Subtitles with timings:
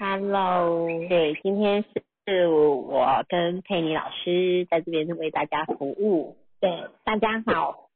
[0.00, 6.36] Hello，对，今天是是我跟佩妮老师在这边为大家服务。
[6.60, 7.88] 对，大家好。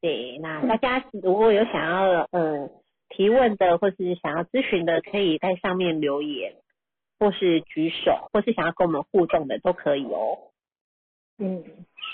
[0.00, 2.70] 对，那大家如果有想要嗯
[3.10, 6.54] 提问的，或是想要咨询的，可以在上面留言，
[7.18, 10.38] 或是举手，或是想要跟我们互动的都可以哦。
[11.36, 11.62] 嗯，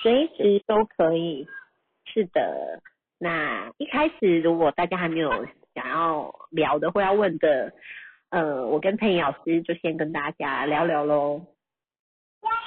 [0.03, 1.47] 随时都可以。
[2.07, 2.81] 是的，
[3.19, 5.31] 那一开始如果大家还没有
[5.73, 7.73] 想要聊的或要问的，
[8.31, 11.41] 呃，我跟佩妮老师就先跟大家聊聊喽。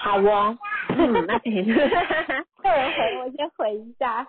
[0.01, 0.57] 好哦，
[0.97, 1.71] 嗯，那佩妮，
[2.63, 4.27] 我先回一下。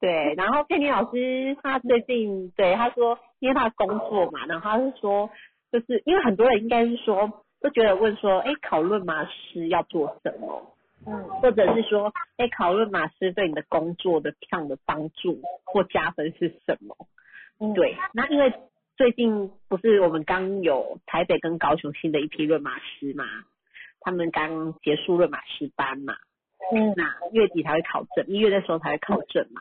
[0.00, 5.30] 对，然后佩妮老师他最近对他说，因为他工作嘛，然后他是说，
[5.72, 10.76] 就是因为很多人应该是说，都觉得问说，哎，考论马师要做什么？
[11.06, 16.96] 嗯，或者是说，哎，考论马师对你的工作的上的帮助或加分是什么？
[17.60, 18.52] 嗯，对，那因为
[18.96, 23.24] 最近不是我们刚有台北跟高雄新的一批论马师嘛，
[24.00, 26.14] 他们刚结束论马师班嘛，
[26.72, 29.60] 嗯，那月底才会考证，一月的时候才会考证嘛。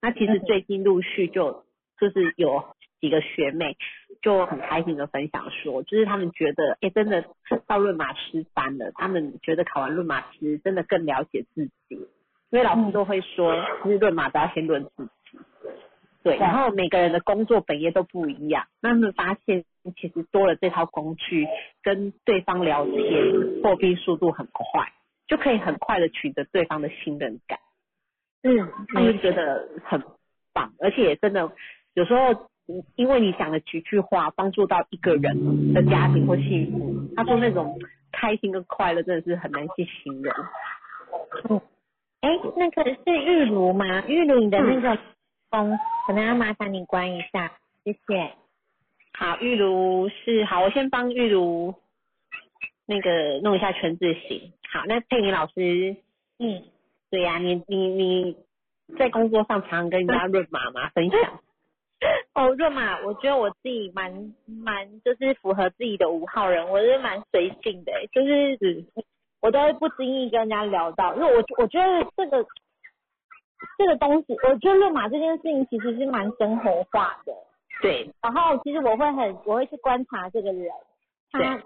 [0.00, 1.64] 那其实最近陆续就
[1.98, 2.64] 就是有。
[3.02, 3.76] 几个学妹
[4.22, 7.24] 就很开心的分享说，就是他们觉得，哎，真的
[7.66, 11.96] 到论马师班了，他们觉得考完论马师真的更了解自己，
[12.50, 13.52] 因为老师都会说，
[13.82, 15.36] 其实论马都要先论自己，
[16.22, 19.64] 对，然后每个人的工作本业都不一样，那他们发现
[19.96, 21.46] 其实多了这套工具，
[21.82, 24.92] 跟对方聊天破冰速度很快，
[25.26, 27.58] 就可以很快的取得对方的信任感，
[28.42, 30.02] 嗯，他们觉得很
[30.52, 31.50] 棒，而且真的
[31.94, 32.48] 有时候。
[32.94, 37.76] 因为你讲的几句话，帮助到一个人的家庭或幸福，他说那种
[38.12, 40.32] 开心跟快乐真的是很难去形容。
[41.50, 41.60] 嗯，
[42.20, 44.04] 哎，那个是玉如吗？
[44.06, 44.96] 玉如你的那个
[45.52, 47.52] 风，可能要麻烦你关一下，
[47.84, 48.32] 谢谢。
[49.12, 51.74] 好，玉如是好，我先帮玉如
[52.86, 54.52] 那个弄一下全字形。
[54.72, 55.94] 好，那佩妮老师，
[56.38, 56.64] 嗯，
[57.10, 58.36] 对呀，你你你
[58.98, 60.88] 在工作上常跟人家论马吗？
[60.94, 61.40] 分享。
[62.34, 68.86] 哦，润马，我觉得我自己蛮蛮就是符合自己的五号人，我是蛮随性的，就是
[69.42, 72.44] 我都会不经意跟人家聊到，因为我我觉得这个
[73.78, 77.32] 这个东西，我觉得润马这件事情其实是蛮生活化的。
[77.80, 78.10] 对。
[78.22, 80.70] 然后其实我会很我会去观察这个人，
[81.30, 81.62] 他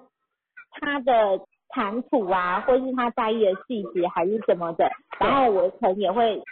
[0.81, 6.43] 他的谈吐啊，或是他在意的细节还是什么的，然后我可能也会。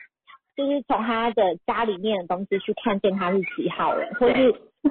[0.57, 4.53] 就是从他的家里面的东西去看见他是几号人，或是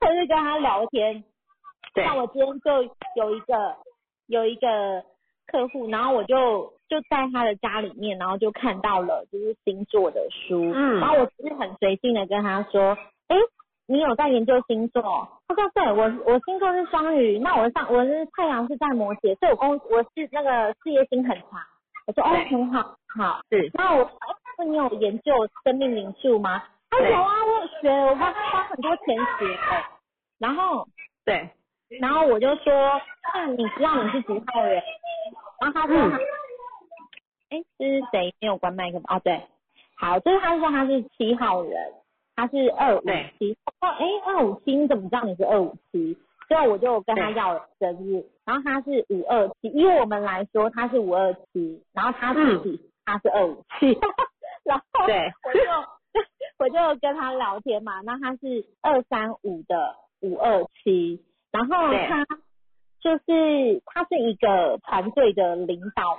[0.00, 1.22] 或是跟他聊天。
[1.94, 2.82] 对像我今天就
[3.14, 3.76] 有一个
[4.26, 5.04] 有一个
[5.50, 13.36] 客户，然后我就就在他的家里面，然后就看到了就是星座的书，嗯，然后我只是很随性的跟他说，哎，
[13.86, 15.02] 你有在研究星座？
[15.48, 21.60] 他说对，我我星座是双鱼，那我上我是太阳是在摩羯，所以我公我是那个事业心很强。
[22.06, 24.08] 我说哦很好，好，是，那我。
[24.60, 25.32] 那你有研究
[25.62, 26.60] 生命灵数吗？
[26.90, 29.56] 他有啊，我有学，我花花很多钱学。
[30.40, 30.84] 然后，
[31.24, 31.48] 对，
[32.00, 33.00] 然后我就说，
[33.34, 34.82] 那你知道你是几号人？
[35.60, 35.96] 然后他说，
[37.50, 38.34] 哎，这是谁？
[38.40, 38.98] 没有关麦克？
[38.98, 39.42] 哦，对，
[39.96, 41.92] 好，就是他说他是七号人，
[42.36, 43.02] 他是二五
[43.38, 43.56] 七。
[43.80, 46.16] 哦，哎，二五七，你怎么知道你是二五七？
[46.48, 53.98] 所以我就跟他要生日，然后他是五二七，以我们来说他是五二七，然后他自己他是二五七。
[54.64, 55.60] 然后我就
[56.58, 62.24] 我就跟他聊天嘛，那他是二三五的五二七，然后他
[63.00, 66.18] 就是他是一个团队的领导，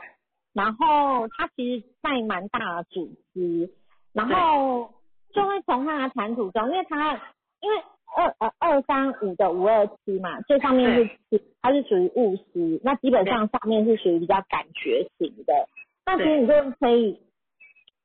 [0.54, 3.70] 然后他其实在蛮大的组织，
[4.14, 4.94] 然后
[5.34, 7.14] 就会从他的谈吐中，因为他
[7.62, 7.78] 因为
[8.18, 15.54] 二呃二三五的五二七嘛，最上面是他是属于务实，那基本上上面是属于比较感觉型的，
[16.06, 17.22] 那其实你就可以。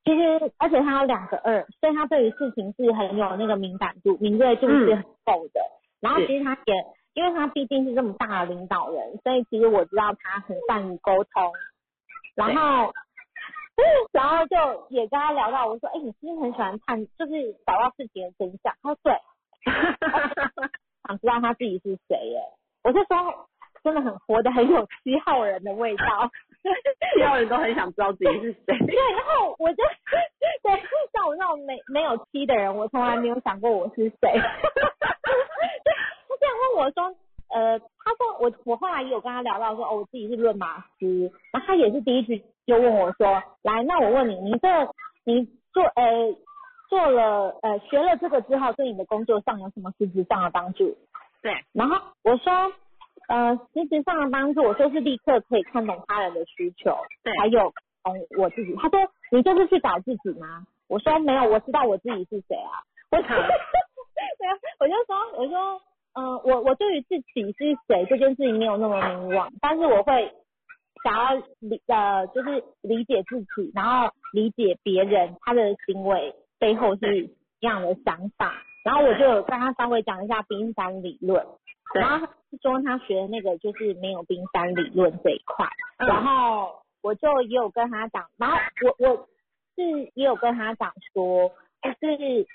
[0.07, 5.59] 其实，而且他有两个二，所以他对于事情是很有那个敏感度、敏锐度是很够的。
[5.99, 6.73] 然后其实他也，
[7.15, 11.51] 因为他毕竟是这么大的领导人，所以其实我知道他很善于沟通。
[12.35, 12.93] 然后，
[14.11, 18.75] 然后就也跟他聊到，我说，哎，你是不是很喜欢探，就是找到事情的真相？
[18.83, 19.13] 他说对，
[21.07, 22.41] 想知道他自己是谁耶。
[22.83, 23.47] 我就说，
[23.81, 26.29] 真的很活得很有七号人的味道。
[27.15, 28.77] 七号人都很想知道自己是谁。
[28.77, 29.83] 对，然后我就
[30.61, 30.83] 对
[31.13, 34.41] 像我那种没没有七的人，我从来没有想过我是谁。
[36.35, 37.15] 他这样问我说，
[37.49, 44.67] 呃，他说我我后来也有跟他聊到说，哦，我自己是论马师，然后他也是第一句就问我说，来，那我问你，你这
[45.23, 46.35] 你做呃
[46.89, 50.97] 做了呃学了这个之后，对你的工作上有什么实质上的帮助？
[51.41, 52.73] 对，然后我说。
[53.27, 57.73] 呃，实质上的帮助，我说是立刻可以看懂他人的需求，对还有
[58.03, 58.75] 懂我自己。
[58.75, 58.99] 他说
[59.31, 60.63] 你就是去找自己吗？
[60.87, 62.85] 我说没有，我知道我自己是谁啊。
[63.09, 63.47] 我对啊，
[64.79, 65.81] 我就说我说
[66.15, 70.33] 嗯、呃我我对于自己是谁这件事情没有那么迷惘，但是我会
[71.03, 77.29] 想要理呃就是理解自己，然后理解别人他的行为背后是一
[77.59, 78.53] 样的想法。
[78.83, 81.43] 然后我就有跟他稍微讲一下冰山理论，
[81.95, 82.27] 然后
[82.61, 85.67] 说他学的那个就是没有冰山理论这一块，
[85.97, 89.27] 嗯然后我就也有跟他讲，然后我我
[89.75, 91.49] 是也有跟他讲说，
[91.99, 92.47] 就是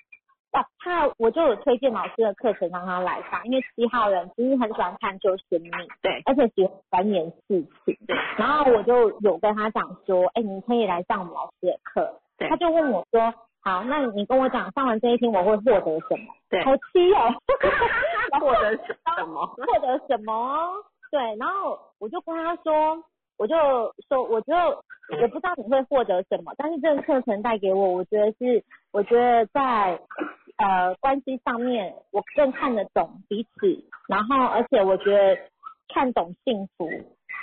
[0.52, 5.70] 啊，他我就有推荐老师的课程让他来上，因为七号人其实很喜欢探究生命，
[6.02, 13.32] 对而且喜欢钻研事情，对然后我就有跟他讲说，哎，你可以来上我们老师的课，对他就问我说，
[13.62, 16.34] 好，那你跟我讲上完这一天我会获得什么？
[16.50, 17.32] 对好气哦，
[18.40, 19.46] 获得什么？
[19.46, 20.72] 获得什么哦？
[21.12, 23.02] 对，然后我就跟他说，
[23.38, 23.54] 我就
[24.08, 30.00] 说，我就我不知道你会获得什么，但是这个课程带给我，我觉得是，我觉得在
[30.60, 35.38] 呃关系上面，我更看得懂彼此，然后而且我觉得
[35.88, 36.90] 看懂幸福，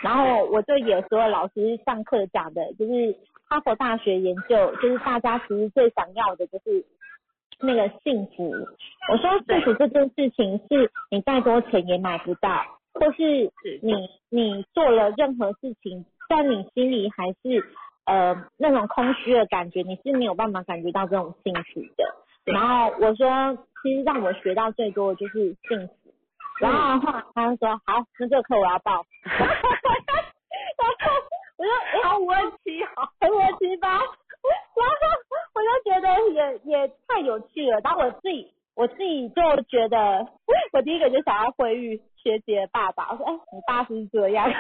[0.04, 3.18] 然后我就有时候老师上课讲的，就是
[3.50, 6.86] 哈佛大学研究，就是大家其实最想要的就是
[7.60, 8.52] 那个幸福。
[9.12, 13.94] 我说幸福这件事情是你再多钱也买不到，或是是你
[14.30, 17.66] 你做了任何事情，但你心里还是
[18.06, 22.14] 呃那种空虚的感觉，你是没有办法感觉到这种幸福的。
[22.48, 25.94] 对然后我说，其实让我学到最多的就是幸福。
[26.62, 29.06] 然后后来他就说，好，那这个课我要报。
[29.24, 29.36] 然
[30.80, 30.88] 后
[31.58, 33.10] 我说哎好温馨哦。
[33.20, 34.08] 很我七八，然后
[35.54, 40.26] 我就觉得也也太有趣了，然后我自己我自己就觉得，
[40.72, 44.50] 我第一个就想要回忆学姐爸爸，我说哎、你爸是这样，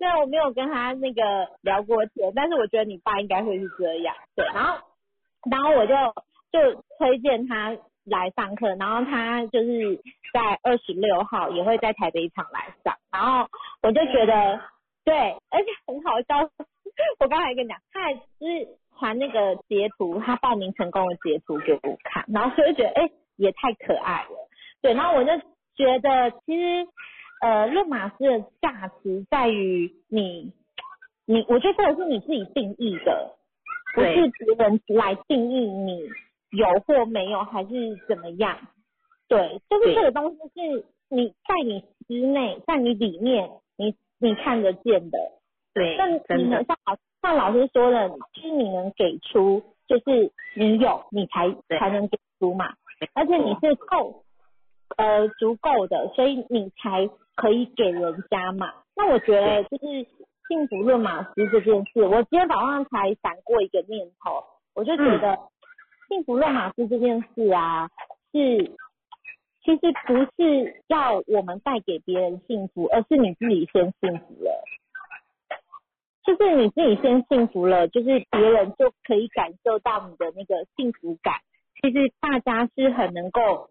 [0.00, 1.22] 虽然我没有跟他那个
[1.60, 4.78] 聊过天，但是我觉得你爸应该会是这样，对，然后
[5.50, 5.94] 然后我就
[6.50, 9.96] 就推荐他来上课，然后他就是
[10.32, 13.46] 在二十六号也会在台北场来上，然后
[13.82, 14.58] 我就觉得
[15.04, 16.48] 对，而且很好笑，
[17.18, 18.20] 我刚才跟你讲，他还是
[18.98, 24.48] 传那个截图，他报名成功的截图给我看，然后所以就觉得哎、也太可爱了，
[24.80, 25.30] 对，然后我就
[25.76, 26.88] 觉得其实
[27.40, 30.52] 呃论马斯的价值在于你
[31.26, 33.34] 你，我觉得这个是你自己定义的，
[33.94, 36.08] 不是别人来定义你
[36.50, 38.58] 有或没有还是怎么样。
[39.28, 45.18] 对，就是这个东西是你在你之内，在你里面，你你看得见的。
[45.72, 51.48] 对那，你，能像老像老师说的，就是你能给出，就是你有，你才
[51.78, 52.74] 才能给出嘛。
[53.00, 54.24] 没而且你是够
[54.96, 57.08] 呃足够的，所以你才
[57.40, 58.72] 可以给人家嘛。
[58.94, 60.06] 那我觉得就是
[60.48, 64.44] 幸福论马斯这件事，我今天早上才闪过一个念头，
[64.74, 65.38] 我就觉得
[66.08, 67.88] 幸福论马斯这件事啊，
[68.32, 68.72] 是
[69.62, 74.64] 其实不是要我们带给别人幸福，而是你自己先幸福了。
[76.22, 81.34] 就是你自己先幸福了，就是别人就可以感受到你的那个幸福感。
[81.80, 83.70] 其实大家是很能够、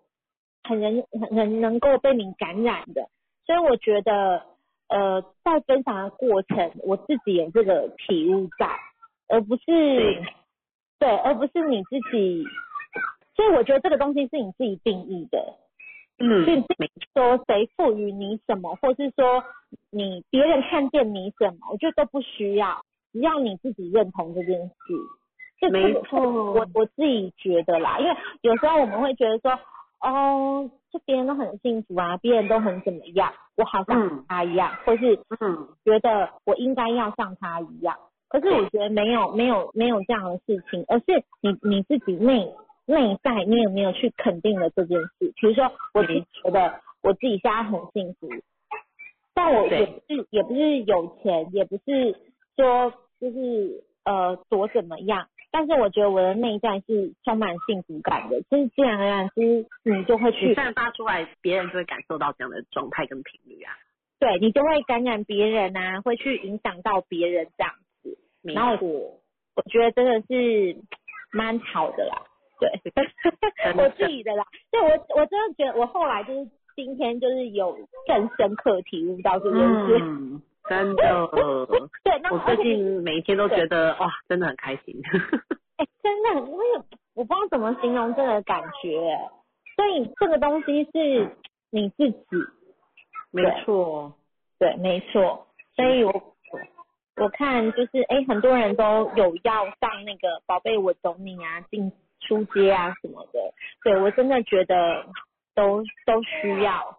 [0.63, 3.07] 很能、很很能够被你感染的。
[3.49, 4.43] 所以我觉得，
[4.89, 8.69] 呃，在分享的过程，我自己有这个体悟在，
[9.27, 10.23] 而不是对
[10.99, 12.43] 对，而不是你自己。
[13.35, 15.55] 所以我觉得这个东西是你自己定义的，
[16.19, 19.43] 嗯并不没说谁赋予你什么，或是说
[19.89, 24.73] 你别人看见你什么，我觉得都不需要，只要你自己认同这件事。
[25.59, 29.59] 这没这个错我我自己觉得啦，因为有时候我们会觉得说，
[30.01, 37.97] 哦，就别人都很幸福啊，别人都很怎么样，我好像嗯他一样，或是嗯，觉得我应该要像他一样。
[38.29, 42.53] 可是我觉得没有没有没有这样的事情，而是你你自己内
[42.85, 45.33] 内在你有没有去肯定了这件事？
[45.35, 48.29] 比如说，我自己觉得我自己现在很幸福，
[49.33, 52.15] 但我也不是也不是有钱，也不是
[52.55, 63.73] 说就是呃多怎么样，但是我觉得我的内在是充满幸福感的，就是自然而然，其实你就会去散发出来，别人就会感受到这样的状态跟频率啊。
[64.19, 68.17] 对你就会感染别人啊，会去影响到别人这样子。
[68.41, 69.19] 没然后我，
[69.55, 70.77] 我觉得真的是
[71.31, 72.21] 蛮好的啦，
[72.59, 77.77] 对，的我自己的啦，对我我真的觉得我后来就是今天就是有
[78.07, 81.27] 更深刻体悟到这件事，嗯，真的，
[82.03, 84.95] 对，那我最近每一天都觉得哇，真的很开心。
[85.77, 86.73] 哎、真的，我也
[87.15, 89.17] 我不知道怎么形容这个感觉，
[89.75, 91.35] 所以这个东西是
[91.71, 92.17] 你自己。
[93.31, 94.13] 没错，
[94.57, 95.47] 对，没错。
[95.75, 96.11] 所以我
[97.15, 103.39] 我看就是哎，很多人都有要上那个宝贝我懂你啊，进出街啊什么的。
[103.83, 105.05] 对我真的觉得
[105.53, 106.97] 都都需要。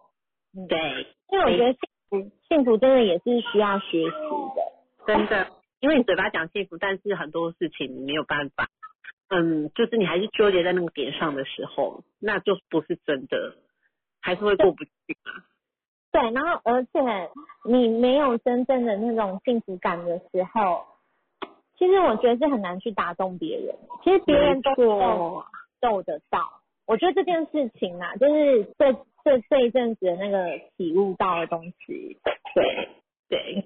[0.69, 1.77] 对，因为我觉得
[2.11, 5.47] 幸福幸福真的也是需要学习的，真的。
[5.79, 8.67] 因为你嘴巴讲幸福，但是很多事情你没有办法。
[9.29, 13.55] 嗯，就是你还是纠结在那个点上的时候，那就不是真的，
[14.19, 14.91] 还是会过不去
[15.23, 15.31] 嘛。
[16.11, 16.89] 对，然后而且
[17.63, 20.85] 你没有真正的那种幸福感的时候，
[21.79, 23.73] 其实我觉得是很难去打动别人。
[24.03, 25.45] 其实别人都够
[25.79, 26.59] 受得到。
[26.85, 28.91] 我觉得这件事情啊，就是这
[29.23, 32.17] 这这一阵子的那个体悟到的东西。
[32.53, 32.89] 对
[33.29, 33.65] 对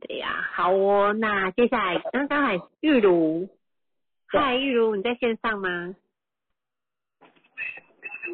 [0.00, 1.12] 对呀，好哦。
[1.12, 3.48] 那接下来刚刚还玉茹。
[4.26, 5.94] 嗨，玉茹，你在线上吗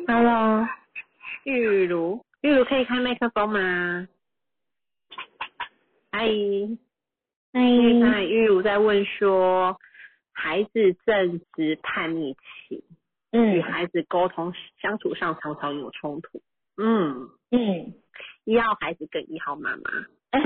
[0.06, 0.66] ？Hello，
[1.44, 4.08] 玉茹，玉茹可以开麦克风吗？
[6.10, 6.26] 嗨，
[7.52, 7.60] 嗨，
[8.00, 9.78] 那，玉茹在问说，
[10.32, 12.82] 孩子正值叛逆期，
[13.32, 16.40] 嗯，与孩子沟通相处上常常有冲突，
[16.80, 17.30] 嗯。
[17.52, 17.94] 嗯，
[18.44, 19.82] 一号孩子跟一号妈妈，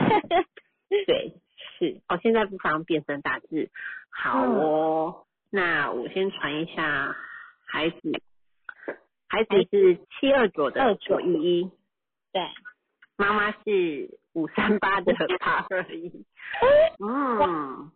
[0.88, 1.37] 对，
[1.79, 3.69] 是，哦，现在不方便变声打字，
[4.09, 5.26] 好哦。
[5.50, 7.14] 那我先传一下
[7.67, 8.00] 孩子，
[9.29, 11.71] 孩子是七二九的二九一一，
[12.33, 12.43] 对，
[13.19, 15.67] 妈妈是五三八的八。
[15.69, 16.25] 二一，
[17.05, 17.93] 嗯，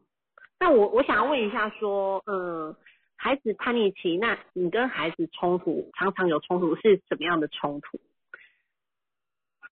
[0.61, 2.77] 那我我想问一下说，嗯，
[3.17, 7.99] 孩子叛逆期，那你跟孩子冲突常常有冲突是什么样的冲突？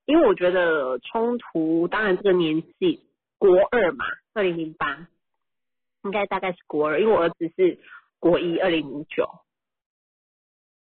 [0.07, 3.03] 因为我觉得冲突，当然这个年纪
[3.39, 5.07] 国二嘛，二零零八。
[6.05, 7.81] 应该大概是国二，因为我儿子是
[8.21, 9.29] 国一，二零零九。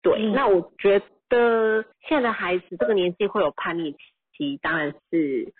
[0.02, 3.96] 对，那我觉得现在的孩子这个年纪会有叛逆
[4.34, 5.54] 期，当然是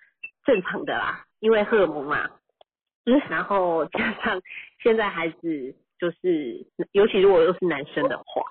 [0.44, 2.30] 正常的啦，因为荷尔蒙嘛。
[3.06, 4.42] 嗯然后加上
[4.84, 8.44] 现在孩子就是，尤其如果又是男生的话，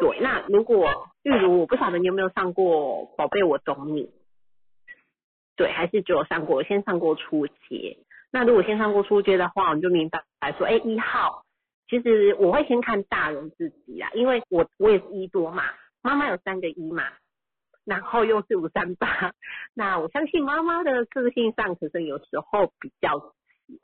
[0.00, 0.88] 对，那如果
[1.22, 4.10] 例如我不晓得你有没有上过宝贝我懂你，
[5.60, 7.98] 对，还是只有上过，先上过初阶。
[8.32, 11.44] 那如果先上过初阶的话，我们就明白来说，哎，一号，
[11.86, 15.64] 其实我会先看大人自己啊，因为我我也是一多嘛，
[16.00, 17.04] 妈妈有三个一嘛，
[17.84, 19.34] 然后又是五三八，
[19.74, 23.18] 那我相信妈妈的个性上可能有时候比较
[23.66, 23.78] 急，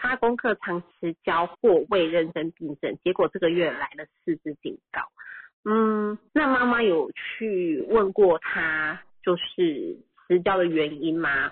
[0.00, 5.02] 他功课常迟交或未认真订正，结果这个月来了四支警告，
[5.64, 9.98] 嗯，那妈妈有去问过他，就是
[10.30, 11.50] 迟交的原因吗？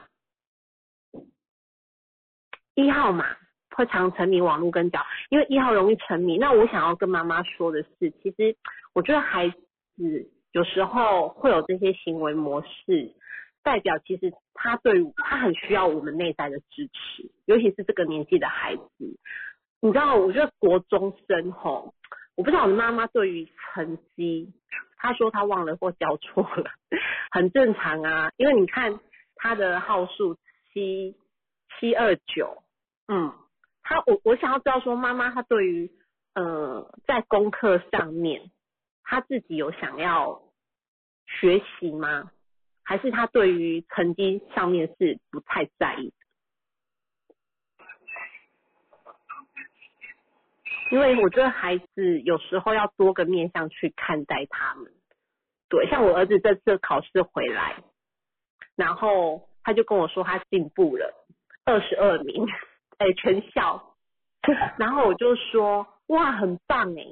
[2.77, 3.27] 一号嘛，
[3.75, 6.39] 会常沉迷网络跟脚，因为一号容易沉迷。
[6.39, 8.57] 那我想要跟妈妈说的是，其实
[8.93, 13.13] 我觉得孩子有时候会有这些行为模式，
[13.65, 19.19] 代表其实他对他很需要我们内在的支持，尤其是这个年纪的孩子。
[19.81, 21.93] 你知道，我觉得国中生吼，
[22.37, 24.53] 我不知道我的妈妈对于成绩，
[24.99, 26.71] 他说他忘了或交错了，
[27.31, 29.01] 很正常啊，因为你看
[29.37, 30.37] 他的号数
[30.73, 31.17] 七
[31.79, 32.63] 七二九。
[33.07, 33.33] 嗯，
[33.83, 35.91] 他我我想要知道说妈妈她对于
[36.35, 38.51] 呃在功课上面，
[39.03, 40.43] 他自己有想要
[41.27, 42.31] 学习吗？
[42.83, 46.13] 还是他对于成绩上面是不太在意？
[50.91, 54.93] 因为我觉得孩子有时候要多个面向去看待他们。
[55.69, 57.77] 对，像我儿子这次考试回来，
[58.77, 61.13] 然后他就跟我说他进步了，
[61.65, 62.47] 二十二名。
[62.99, 63.95] 哎，全校，
[64.77, 67.05] 然后我就说哇，很棒哎，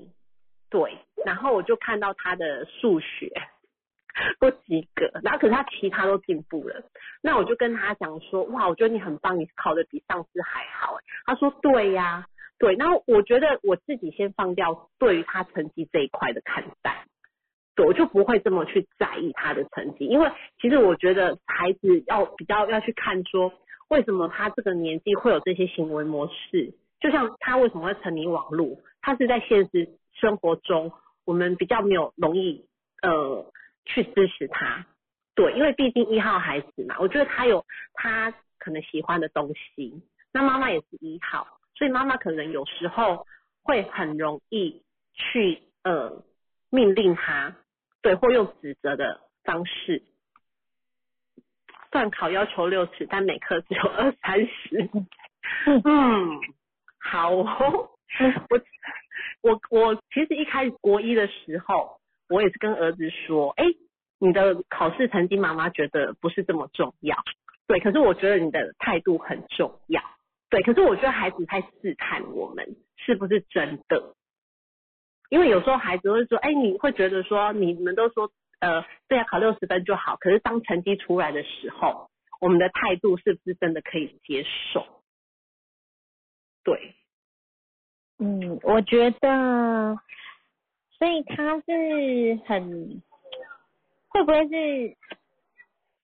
[0.68, 3.30] 对，然后我就看到他的数学
[4.40, 6.82] 不及格，然后可是他其他都进步了，
[7.22, 12.26] 那我就跟他讲说哇，我觉得你很棒，你考的比上次还好，他说对呀，
[12.58, 17.06] 对，然后我觉得我自己先放掉对于他成绩这一块的看待，
[17.74, 23.52] 对，我就不会这么去在意他的成绩，因为其实我觉得孩子要比较要去看说。
[23.88, 26.74] 为什么他这个年纪会有这些行为模式？
[26.98, 28.80] 就像他为什么会沉迷网络？
[29.00, 30.90] 他是在现实生活中，
[31.24, 32.66] 我们比较没有容易
[33.00, 33.46] 呃
[33.84, 34.84] 去支持他。
[35.36, 40.02] 对，因为毕竟一号孩子嘛，我觉得他有他可能喜欢的东西。
[40.32, 43.26] 那妈妈也是一号，所以妈妈可能有时候
[43.62, 46.24] 会很容易去呃
[46.70, 47.54] 命令他，
[48.02, 50.02] 对，或用指责的方式。
[51.90, 54.90] 段考要求六十，但每科只有二三十。
[55.84, 56.40] 嗯，
[56.98, 57.46] 好， 我
[59.42, 63.64] 我我其实一开始国一的时候，我也是跟儿子说，哎，
[64.18, 67.16] 你的考试成绩妈妈觉得不是这么重要，
[67.66, 70.02] 对，可是我觉得你的态度很重要，
[70.48, 74.14] 对，可是我觉得孩子在试探我们是不是真的，
[75.28, 82.10] 因为有时候孩子会说，哎，你会觉得说你们都说，呃，对啊，考六十分就好，可是当成绩出来的时候，
[82.40, 85.02] 我们的态度是不是真的可以接受？
[86.62, 86.94] 对，
[88.18, 89.98] 嗯，我觉得，
[90.96, 93.02] 所以他是很，
[94.08, 94.96] 会不会是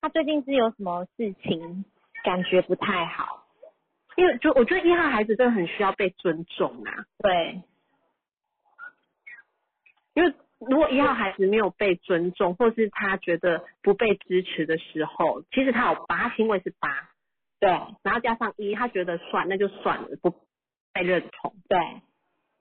[0.00, 1.84] 他最近是有什么事情
[2.24, 3.41] 感觉不太好？
[4.16, 7.62] 因为就我觉得一号孩子真的很需要被尊重啊，对，
[10.14, 17.10] 因为如果一号孩子没有被尊重，或是他觉得不被支持的时候，其实他有八，他行为是八，
[17.58, 17.70] 对，
[18.02, 20.30] 然后加上一，他觉得算那就算了，不
[20.92, 21.78] 被认同，对，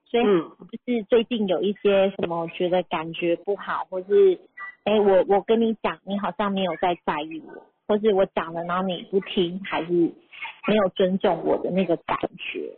[0.06, 4.40] 所以嗯，就是最近有一些什么觉得感觉不好，或是
[4.84, 9.92] 哎、我我跟你讲，你好像没有在在意我，或是我讲了然后你不听，还是
[10.66, 12.72] 没有尊重我的那个感觉。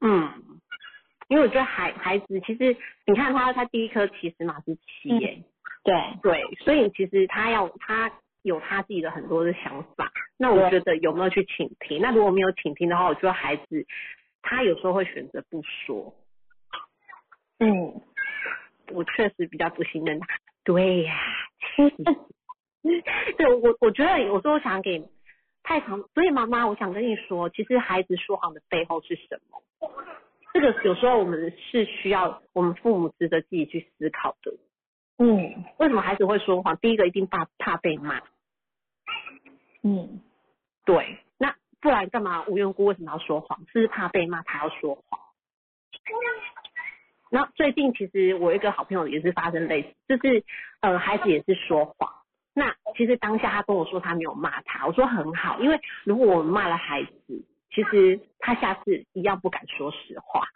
[0.00, 0.32] 嗯，
[1.28, 5.40] 因为我觉得孩孩子其实你看他他第一颗其实嘛是七耶，
[5.84, 8.10] 对，对，所以其实他要他
[8.42, 12.02] 有他自己的很多的想法，那我觉得有没有去倾听？
[12.02, 13.86] 那如果没有倾听的话，我觉得孩子
[14.42, 16.12] 他有时候会选择不说，
[17.60, 18.02] 嗯，
[18.90, 20.26] 我确实比较不信任他。
[20.64, 21.14] 对呀、
[23.36, 25.02] 对我我觉得有时候想给
[25.62, 29.62] 太长，所以妈妈，我想跟你说，其实孩子说谎的背后是什么？
[30.54, 34.52] 这个有时候我们是需要我们父母值得自己去思考的。
[35.18, 36.76] 嗯为什么孩子会说谎？
[36.78, 38.22] 第一个一定怕怕被骂，
[39.82, 40.20] 嗯
[40.84, 43.58] 对，那不然干嘛无缘故为什么要说谎？
[43.66, 45.20] 是不是怕被骂他要说谎？
[47.30, 50.44] 那最近其实我一个好朋友也是发生类似，就是
[50.80, 52.10] 呃孩子也是说谎。
[52.58, 60.48] 那其实当下他跟我说他没有骂他，我说很好，因为如果我们骂了孩子，其实他下次一样不敢说实话。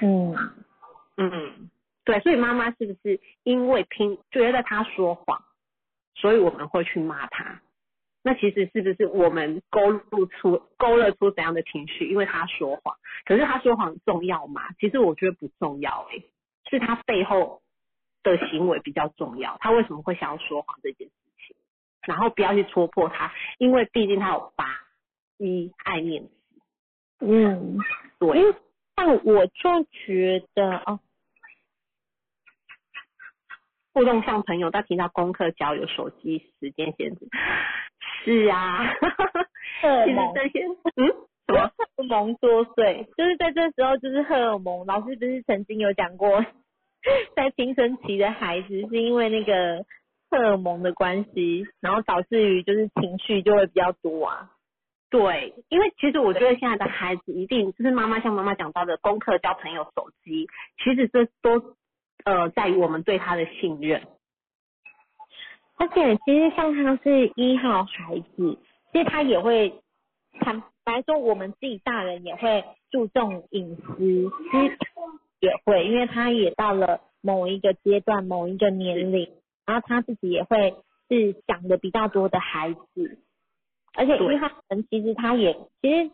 [0.00, 0.36] 嗯
[1.16, 1.70] 嗯，
[2.04, 5.42] 对，所以妈妈是不是因为听觉得他说谎，
[6.14, 7.60] 所以我们会去骂他？
[8.22, 10.00] 那其实是不是我们勾勒
[10.38, 12.08] 出勾勒出怎样的情绪？
[12.08, 14.62] 因为他说谎，可是他说谎重要吗？
[14.78, 16.24] 其实我觉得不重要、欸，
[16.70, 17.60] 是他背后
[18.24, 19.56] 的行为比较重要。
[19.60, 21.14] 他为什么会想要说谎这件事
[21.46, 21.56] 情？
[22.02, 24.66] 然后不要去戳破他，因为毕竟他有八
[25.38, 26.30] 一爱面子，
[27.20, 27.78] 嗯，
[28.18, 28.54] 对，
[28.96, 30.98] 但我就觉得哦，
[33.92, 37.28] 互动像朋友，但提到功课、交友、手机时间限制，
[38.24, 38.84] 是啊，
[40.04, 41.06] 其实这些，嗯，
[41.46, 41.70] 什么？
[41.96, 44.84] 荷尔蒙作祟，就是在这时候就是荷尔蒙。
[44.86, 46.44] 老师不是曾经有讲过，
[47.36, 49.84] 在青春期的孩子是因为那个
[50.30, 54.50] 荷尔蒙的关系，然后导致于就是情绪就会比较多啊。
[55.10, 60.48] 对，因为其实我觉得现在的孩子一定就是妈妈像妈妈讲到的功课、交朋友、手机，
[60.82, 61.76] 其实这都
[62.24, 64.02] 呃在于我们对他的信任。
[65.76, 68.58] 而且其实像他是一号孩子，
[68.92, 69.80] 其实他也会
[70.40, 73.96] 坦白说，我们自己大人也会注重隐私，
[74.50, 74.78] 其实
[75.44, 79.30] 也会，因为他也到了某一个阶段、某一个年龄，
[79.66, 80.74] 然后他自己也会
[81.08, 83.18] 是想的比较多的孩子，
[83.94, 84.34] 而且对。
[84.34, 85.52] 一号人其实他也
[85.82, 86.10] 其实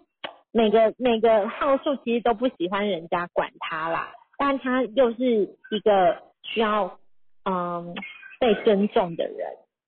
[0.52, 6.98] 每个每个号数其实都不喜欢人家管他啦，但他又是一个需要
[7.44, 7.94] 嗯
[8.40, 9.38] 被尊重的人，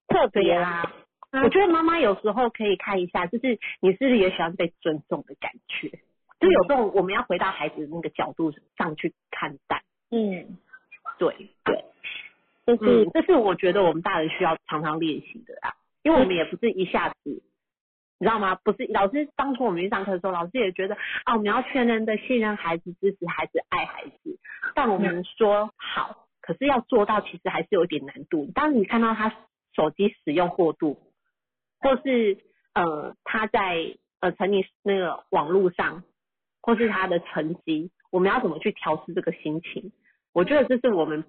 [0.09, 0.93] 特别啦，
[1.33, 5.99] 我觉得妈妈有时候可以看一下，就是你是不是也喜欢被尊重的感觉？
[6.43, 9.85] 就有时候我们要回到孩子的那个角度上去看待。
[10.11, 10.59] 嗯，
[11.21, 11.85] 对对，
[12.67, 17.17] 就是嗯，这是我觉得我们大人需要常常练习的啊，因为我们也不是一下子，
[18.19, 18.57] 你知道吗？
[18.57, 24.39] 不是老师当初我们去上课的时候，老师也觉得啊，我们要全然的信任孩子、支持孩子、爱孩子，
[24.75, 28.51] 但我们说好，可是要做到其实还是有点难度。
[28.53, 29.33] 当你看到他
[29.75, 30.99] 手机使用过度，
[31.79, 32.37] 或是
[32.75, 36.03] 呃他在呃沉溺那个网络上，
[36.63, 39.93] 或是他的成绩，我们要怎么去调试这个心情？
[40.33, 41.25] 我觉得这是我们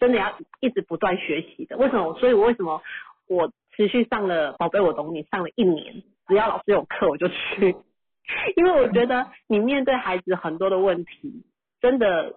[0.00, 1.76] 真的要一直不断学习的。
[1.76, 2.14] 为什么？
[2.18, 2.80] 所以我为什么
[3.28, 7.76] 我持续上了《宝贝我懂你》上了一年，只要老师有课我就去，
[8.56, 11.44] 因为我觉得你面对孩子很多的问题，
[11.80, 12.34] 真的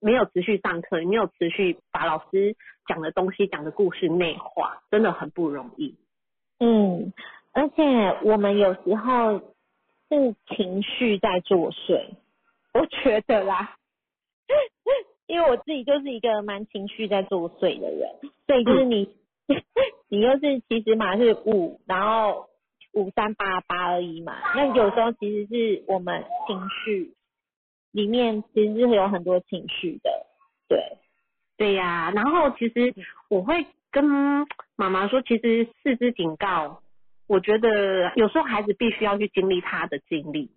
[0.00, 2.56] 没有持续上课，你没有持续把老师
[2.86, 5.96] 讲的东西、讲的故事内化，真的很不容易。
[6.60, 7.12] 嗯，
[7.52, 7.82] 而且
[8.22, 9.40] 我们有时候
[10.08, 12.04] 是情绪在作祟，
[12.72, 13.76] 我觉得啦，
[15.26, 18.10] 因为我自己就是一个蛮情绪在作祟的人，
[18.46, 19.14] 所以就是你，
[20.08, 22.48] 你又是其实嘛是五，然后
[22.92, 27.14] 五三八八而已嘛，那有时候其实是我们情绪
[27.90, 30.26] 里面其实是有很多情绪的，
[30.68, 30.98] 对，
[31.56, 32.94] 对呀、然后其实
[33.28, 34.04] 我会跟
[34.76, 36.82] 妈妈说，其实四肢警告，
[37.26, 40.50] 我觉得有时候孩子必须要去经历他的经历。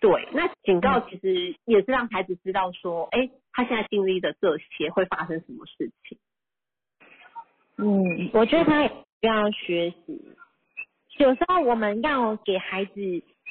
[0.00, 6.18] 对，那警告其实也是让孩子知道说，哎、他现在经历的这些会发生什么事情。
[7.76, 8.82] 嗯，我觉得他
[9.20, 10.34] 要学习。
[11.18, 13.00] 有时候我们要给孩子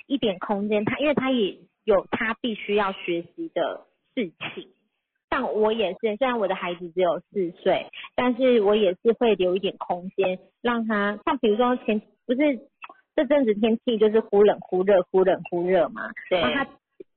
[0.07, 4.69] 一点空间，他因为他也有他必须要学习的事情。
[5.31, 12.59] 像我也是，虽然我的孩子只有四岁，但是我也是会留一点空间，让他像比如说前不是
[13.15, 16.67] 这阵子天气就是忽冷忽热，忽冷忽热嘛，对他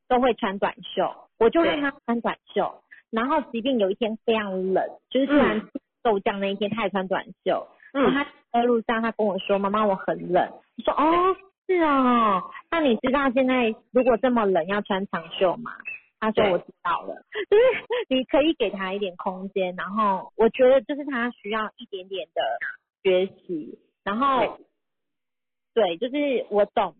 [0.08, 2.80] 都会穿短袖，我就让他穿短袖。
[3.10, 5.60] 然后即便有一天非常冷，就是突然
[6.02, 7.66] 骤降那一天，他也穿短袖。
[7.92, 10.48] 然后嗯，他在路上，他跟我说：“妈妈，我很冷。”
[10.78, 11.36] 我说：“哦，
[11.68, 15.70] 是哦，那你知道现在如果这么冷要穿长袖吗？”
[16.20, 17.14] 他说：“我知道了。”
[17.50, 17.62] 就是
[18.08, 22.42] 你可以给他一点空间，然后我觉得就是他需要一点点的
[23.02, 24.58] 学习，然后
[25.74, 26.94] 对，就是我懂，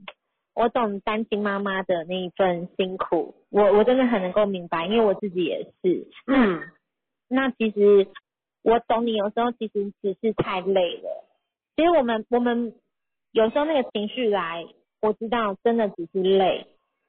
[0.54, 6.08] 我懂单亲妈妈的那一份辛苦，我我真的很能够明白，因为我自己也是。
[6.26, 6.62] 嗯，
[7.28, 8.08] 那其实
[8.62, 11.24] 我懂你，有时候其实只是太累了。
[11.76, 12.74] 其实我们我们
[13.32, 14.64] 有时候那个情绪来，
[15.00, 16.66] 我知道真的只是累，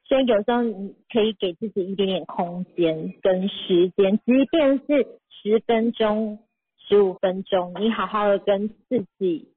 [0.07, 6.39] 所以有时候你可以给自己一点点空间跟时间，即便是十分钟、
[6.77, 9.51] 十五分钟，你好好的跟自己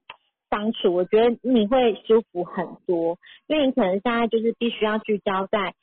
[0.50, 5.74] 相处，我觉得你会舒服很多，因为你可能现在就是必须要聚焦在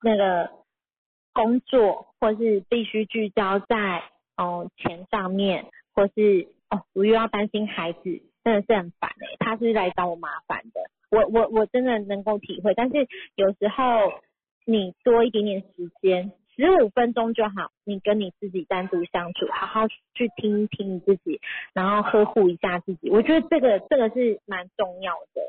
[0.00, 0.50] 那个
[1.32, 4.04] 工作，或是必须聚焦在
[4.36, 14.12] 哦钱上面，或是哦我又要担心孩子，真的是很烦哎、他是来找我麻烦的，我我我真的能够体会，但是有时候
[14.64, 16.32] 你多一点点时间。
[16.58, 21.40] 十五分钟就好，你跟你自己单独相处，好好去听一听你自己，
[21.72, 23.10] 然后呵护一下自己。
[23.10, 25.40] 我觉得这个这个是蛮重要的。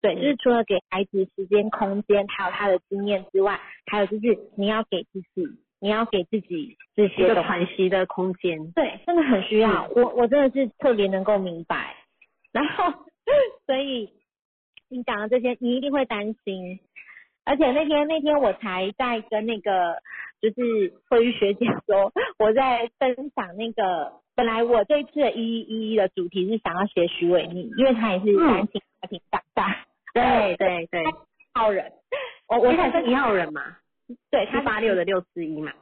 [0.00, 5.48] 对，就是除了给孩子时间、空间，还有他的经验之外，还有就是你要给自己，
[5.80, 7.34] 你要给自己这些。
[7.34, 8.70] 喘息的空间。
[8.70, 9.88] 对，真的很需要。
[9.96, 11.96] 我我真的是特别能够明白。
[12.52, 12.84] 然后，
[13.66, 14.08] 所以
[14.92, 16.78] 你讲的这些，你一定会担心。
[17.44, 19.96] 而且那天那天我才在跟那个
[20.40, 31.04] 就是慧玉学姐说，我在分享那个本来我这一次的一一一的主题是想要写徐伟宁，因为他也是单亲家庭长大，对对对，
[31.54, 31.92] 好人。
[32.48, 33.78] 我我才分我才是一号人嘛，
[34.30, 35.72] 对他他八六的六四一嘛。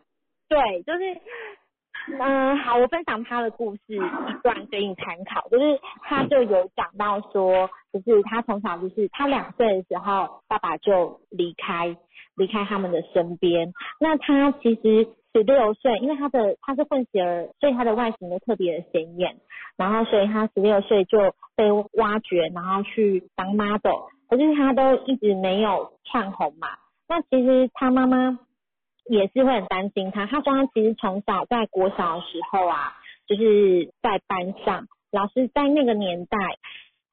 [0.49, 1.21] 对，就是，
[2.19, 11.97] 嗯、好，我分享他的故事一段给你参考，就是他就有讲到说，就是他从小就是他两岁的时候，爸爸就离开
[12.37, 19.37] 离开他们的身边，那他其实十六岁，因为他的他是混血儿，所以他的外形都特别的显眼，
[19.77, 21.19] 然后所以他十六岁就
[21.57, 26.69] 被挖掘，然后去当 model，可是他都一直没有窜红嘛，
[27.09, 28.39] 那其实他妈妈
[29.11, 30.27] 也是会很担心他。
[30.27, 32.95] 他说他其实从小在国小的时候啊，
[33.27, 36.39] 就是在班上，老师在那个年代，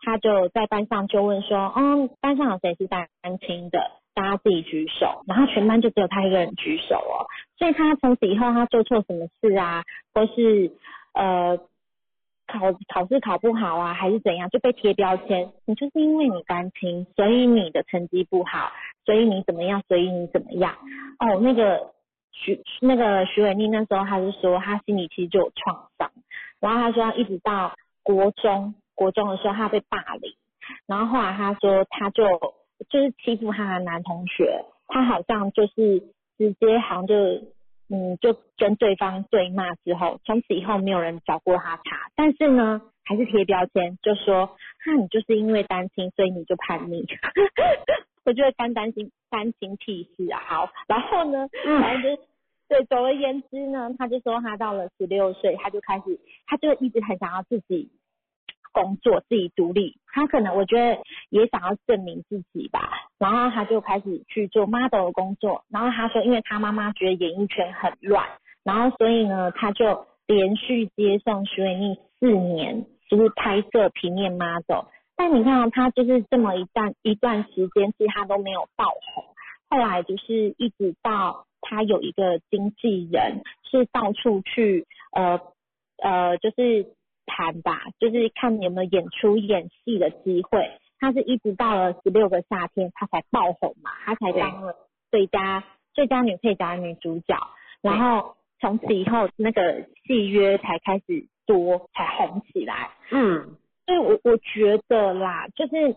[0.01, 3.07] 他就在班上就问说，嗯，班上有谁是单
[3.39, 3.91] 亲的？
[4.13, 7.25] 大家自己举手，然后全班就只有他一个人举手哦，
[7.57, 9.83] 所以他从此以后他做错什么事啊，
[10.13, 10.71] 或是
[11.13, 11.59] 呃
[12.47, 18.71] 考考试考不好啊，还是怎样，就被贴标签，你就是因为你单亲，所以你的成绩不好，
[19.05, 20.75] 所以你怎么样，所以你怎么样。
[21.19, 21.91] 哦，那个
[22.31, 26.11] 徐那个徐伟丽那时候他是说他心里其实就有创伤，
[26.59, 30.33] 然后他说一直到国中国中的时候他被霸凌，
[30.85, 32.23] 然后后来他说他就
[32.89, 35.99] 就是欺负他的男同学，他好像就是
[36.37, 37.15] 直接好像就
[37.89, 47.05] 嗯就跟对方对骂之后，从此以后没有人找过他茬，但是呢还是贴标签，就说那你就是因为担心，所以你就叛逆。
[48.25, 50.41] 我觉得干担心担心屁事啊！
[50.45, 52.27] 好，然后呢，嗯反正就是
[52.67, 57.89] 对，总而言之呢，他就说他到了十六岁，他就开始，他就一直很想要自己
[58.77, 59.97] 工作，自己独立。
[60.13, 65.63] 他可能我觉得也想要证明自己吧，然后他就开始去做 model 的工作。
[65.69, 68.27] 然后他说，因为他妈妈觉得演艺圈很乱，
[68.63, 74.85] 然后所以呢，他就连续接送徐伟宁四年，就是拍摄平面 model。
[75.15, 79.23] 但你看，他就是这么一段一段时间，其实他都没有爆红。
[79.69, 85.41] 后来就是一直到他有一个经纪人，是到处去呃
[86.01, 86.85] 呃，就是
[87.27, 90.67] 谈吧，就是看有没有演出演戏的机会。
[90.99, 94.75] 他是一直到了十六个夏天，他才爆红嘛，他才当了
[95.11, 95.63] 最佳
[95.93, 97.37] 最佳女配角女主角，
[97.83, 102.89] 然后从此以后那个戏约才开始多，才红起来。
[103.11, 105.95] 嗯，所以我我觉得啦，就是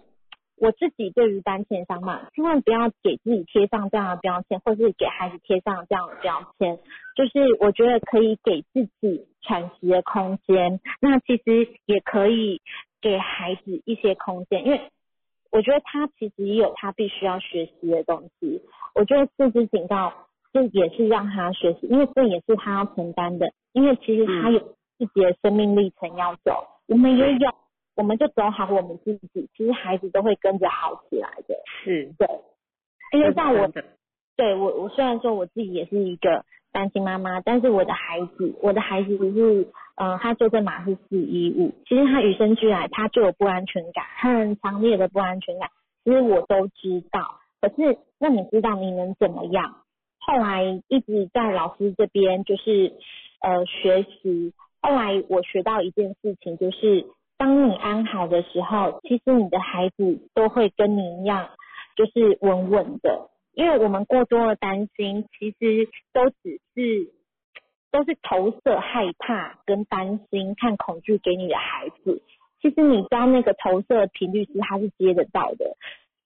[0.60, 6.78] 我自己对于单亲妈妈，千万不要给自己贴上这样的标签，或是给孩子贴上这样的标签。
[7.16, 12.60] 就是我觉得可以给自己喘息的空间，那其实也可以。
[13.02, 14.78] 给孩子一些空间，因为
[15.50, 18.60] 我觉得他其实也有他必须要学习的东西。
[18.94, 20.12] 我觉得四肢警告
[20.52, 23.50] 这也是让他学习，因为这也是他要承担的。
[23.72, 24.58] 因为其实他有
[24.98, 27.54] 自己的生命历程要走，我们也有，
[27.96, 31.54] 我们就走好我们自己，其实孩子都会跟着好起来的。
[31.84, 32.28] 是，对。
[33.12, 33.68] 因为像我，
[34.36, 36.44] 对我我虽然说我自己也是一个。
[36.72, 45.68] 单亲妈妈，但是我的孩子，我的孩子是，嗯，他坐的马是四一五，其实他与生俱来他就有不安全感，很强烈的不安全感，
[46.04, 49.82] 其实我都知道，可是那你知道你能怎么样？
[50.20, 52.92] 后来一直在老师这边就是
[53.40, 57.04] 呃学习，后来我学到一件事情，就是
[57.40, 61.48] 当你安好的时候，其实你的孩子都会跟你一样，
[61.96, 63.30] 就是稳稳的。
[63.54, 67.14] 因为我们过多的担心，其实都只是
[67.90, 72.22] 都是投射害怕跟担心、看恐惧给你的孩子。
[72.60, 75.78] 其实你知道那个投射频率是他是接得到的。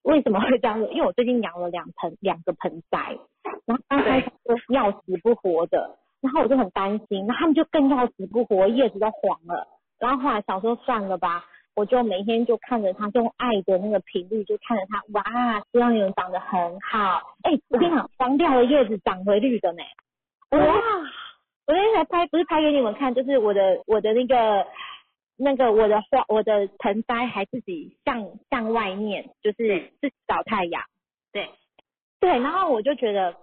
[0.03, 0.89] 为什么会这样子？
[0.91, 3.17] 因为我最近养了两盆两个盆栽，
[3.67, 9.69] 然后刚开始都要死不活的，然后我就很担心，然后他们就更要死不活，叶子都黄了。
[10.05, 11.47] 然后后来想说算了吧。
[11.77, 17.35] 我就每天就看着他，用爱的那个频率就看着他，哇，希望你们长得很好。
[17.43, 19.83] 哎，我跟你讲，黄掉的叶子长回绿的呢。
[20.51, 20.61] 哇！
[21.67, 24.65] 我那天才拍，不是拍给你们看，就是我的我的那个
[25.37, 30.81] 那个我的花，我的盆栽还自己向向外面，就是自己找太阳。
[31.33, 31.51] 对
[32.21, 33.35] 对，然后我就觉得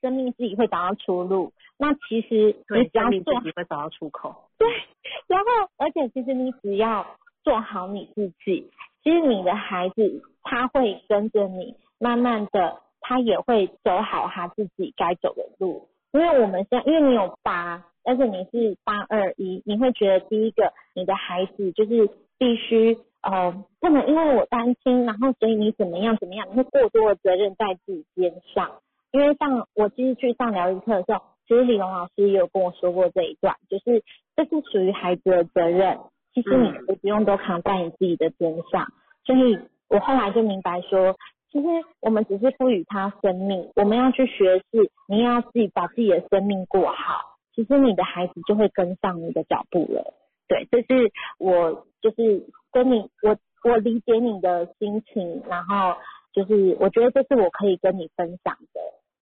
[0.00, 1.52] 生命自己会找到出路。
[1.78, 4.48] 那其实你只要做，自己会找到出口。
[4.62, 4.68] 对，
[5.26, 5.46] 然后
[5.78, 7.04] 而且其实你只要。
[7.44, 8.70] 做好你自己，
[9.02, 15.88] 其实你的孩子他会跟着你，慢慢的他也会走好他自己该走的路。
[16.12, 28.70] 因为我们现在，因为你有八，但是你是八二一，你会觉得第一个你的孩子就是必须呃不能因为我担心，然后所以你怎么样怎么样，你会过多的责任在自己肩上。
[29.10, 34.02] 因为像我其实去上疗愈课的时候，其实李龙老师也有跟我说过这一段，就是
[34.36, 35.98] 这是属于孩子的责任。
[36.34, 38.86] 其实你可以不用都扛在你自己的肩上，
[39.26, 39.58] 所以
[39.90, 41.14] 我后来就明白说，
[41.50, 41.66] 其实
[42.00, 50.14] 我们只是赋予他生命，我们要去学是，你要自己把自己的生命过好，其实你的孩子就会跟上你的脚步了。
[50.48, 53.36] 对，这是我就是跟你我
[53.70, 55.98] 我理解你的心情，然后
[56.32, 58.80] 就是我觉得这是我可以跟你分享的，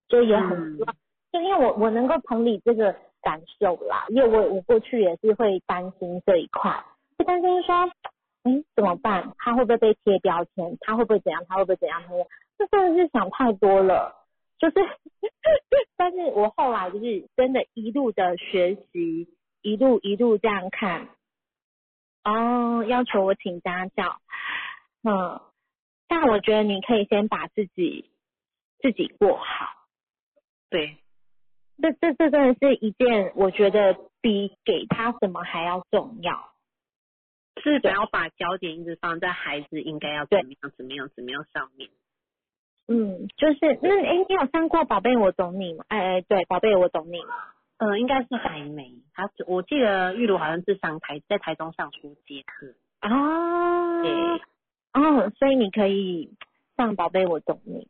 [0.08, 0.94] 就也很希望，
[1.32, 6.84] 就因为我我能够同理这个感受啦，因为我我过去也是会担心这一块。
[7.18, 7.74] 就担心说，
[8.42, 9.34] 哎，怎么办？
[9.38, 10.76] 他会不会被贴标签？
[10.80, 11.44] 他会不会怎样？
[11.48, 12.02] 他会不会怎样？
[12.02, 12.08] 他
[12.58, 14.16] 这真的是想太多了。
[14.58, 14.74] 就是，
[15.96, 19.28] 但是我后来就是真的一路的学习，
[19.62, 21.08] 一路一路这样看。
[22.24, 24.20] 哦，要求我请家教，
[25.02, 25.40] 嗯，
[26.08, 28.10] 但我觉得你可以先把自己
[28.80, 29.44] 自己过好。
[30.68, 30.98] 对，
[31.80, 36.50] 这这这真的是一件我觉得比给他什么还要重要。
[37.62, 41.90] 是不要把焦点一直放在孩子应该要怎么样怎么样怎么样上面。
[42.88, 45.84] 嗯，就是那哎，你有上过宝贝我懂你吗？
[45.88, 47.18] 哎哎，对，宝贝我懂你。
[47.76, 48.94] 呃，应该是还没。
[49.12, 52.74] 他我记得玉茹好像是上台在台中上初阶课。
[53.00, 54.02] 啊。
[54.02, 54.10] 对。
[54.94, 56.32] 哦，所以你可以
[56.78, 57.88] 上宝贝我懂你。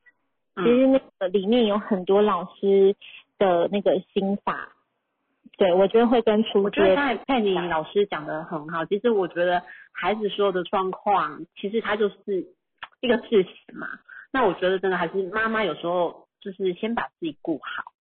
[0.57, 2.97] 其实那个里面有很多老师
[3.41, 4.77] 的那个心法。
[5.57, 8.85] 对，我觉得会跟初我觉得刚才佩妮老师讲的很好。
[8.85, 12.47] 其实我觉得孩子所有的状况，其实他就是
[13.01, 13.89] 一个事实嘛。
[14.33, 17.93] 那我觉得真的还是妈妈有时候就是先把自己顾好，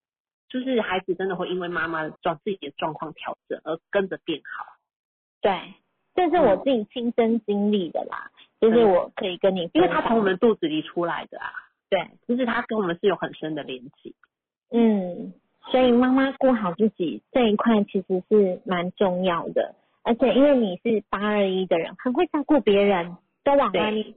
[0.47, 4.65] 就是孩子真的会因为妈妈状自己的状况调整而跟着变好。
[5.41, 5.73] 对，
[6.15, 8.29] 这是我自己亲身经历的啦，
[8.61, 11.51] 就是我可以跟你，因为他从我们肚子里出来的啊。
[11.89, 14.15] 对，就是他跟我们是有很深的联系。
[14.71, 15.33] 嗯。
[15.71, 24.15] 所以妈妈顾好自己这一块其实是蛮重要的，而且因为你是八二一的人，很会照顾别人，都往外面，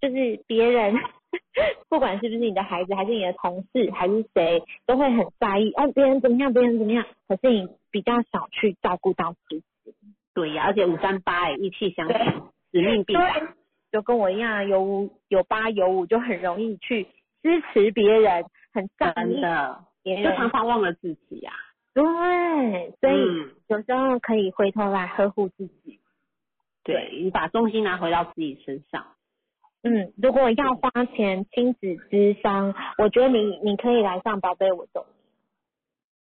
[0.00, 0.96] 就是别人
[1.88, 9.62] 不管是不是你的孩子，还是你的同事，还是谁，都会很在意哦，别人怎么样，别人怎么样，可是你比较少去照顾到自己。
[10.34, 12.16] 对呀、而且五三八哎，义气相挺，
[12.72, 13.54] 使命必达。
[13.92, 17.04] 就跟我一样，有五有八有五，就很容易去
[17.40, 18.44] 支持别人，
[18.76, 19.40] 很在意。
[20.04, 21.52] 就常常忘了自己呀、
[21.92, 22.04] 对，
[23.00, 25.98] 所以嗯有时候可以回头来呵护自己。
[26.84, 29.04] 对你把重心拿回到自己身上。
[29.82, 35.04] 嗯，如果要花钱亲子之商，我觉得你你可以来上宝贝我懂。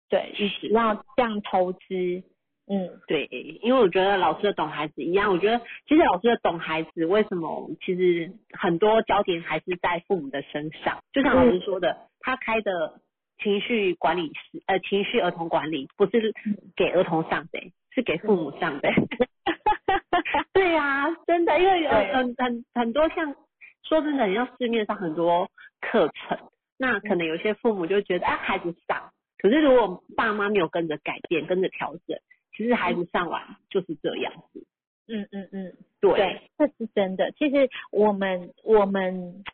[0.09, 2.23] 对，你只要这样投资，
[2.71, 3.25] 嗯，对，
[3.63, 11.03] 因为我觉得老师的懂孩子一样，我觉得其实老师的懂孩子，为什么其实很多焦点还是在父母的身上？
[11.11, 13.01] 就像老师说的，他开的
[13.41, 16.31] 情绪管理师，呃，情绪儿童管理不是
[16.75, 18.89] 给儿童上的，是给父母上的。
[20.53, 23.33] 对呀、真的，因为有很很很多像
[23.81, 25.49] 说真的，你像市面上很多
[25.81, 26.37] 课程，
[26.77, 32.19] 那可能有些父母就觉得啊孩子上，可是如果爸妈没有跟着改变、跟着调整，
[32.59, 34.65] 其实孩子上完就是这样子。
[35.07, 37.31] 嗯嗯嗯，对，对，这是真的。
[37.31, 39.45] 其实我们我们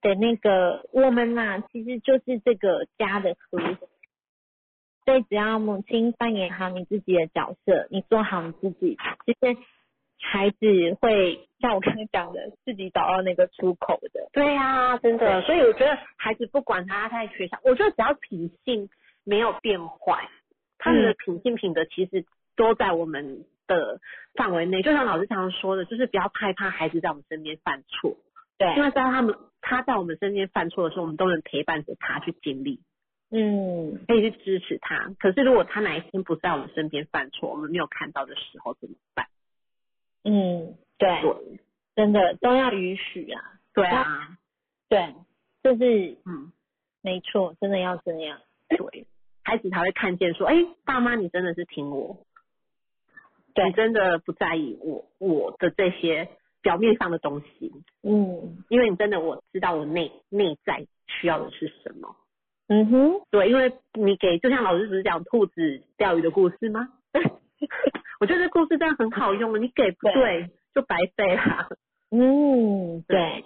[0.00, 3.76] 的那个我们嘛，其实就是这个家的核心。
[5.04, 9.56] 所以只要母亲扮演好你自己的角色，你做好你自己，其实
[10.20, 14.28] 孩子会像我刚刚讲的，自己找到那个出口的。
[14.32, 15.42] 对呀、真的。
[15.42, 18.88] 所以我觉得孩子不管他在学校，我觉得只要品性
[19.24, 20.30] 没有变坏，
[20.78, 22.24] 他们的嗯品性品德其实
[22.56, 24.00] 都在我们的
[24.34, 24.82] 范围内。
[24.82, 28.16] 就像老师常常说的，就是不要害怕孩子在我们身边犯错，
[28.58, 32.80] 对因，为在他们他在我们身边犯错的时候，我们都能陪伴着他去经历。
[33.30, 35.12] 嗯，可以去支持他。
[35.18, 39.26] 可是如果他哪一天不在我们身边犯错，我们没有看到的时候怎么办？
[40.22, 41.58] 嗯，对，对，
[41.96, 43.42] 真的都要允许啊。
[43.72, 44.38] 对啊，
[44.88, 45.14] 对，
[45.64, 46.52] 就是嗯，
[47.02, 48.40] 没错，真的要这样。
[48.68, 49.06] 对，
[49.42, 52.33] 孩子才会看见说，哎、爸妈你真的是听我，对
[53.62, 56.28] 你真的不在意我我的这些
[56.62, 62.16] 表面上的东西，嗯因为你真的我知道我内内在需要的是什么。
[62.66, 66.88] 嗯哼，对，因为你给就像老师只是讲兔子钓鱼的故事吗？
[68.20, 71.68] 我觉得这故事真的很好用，你给不对就白费了。
[72.10, 73.44] 嗯，对，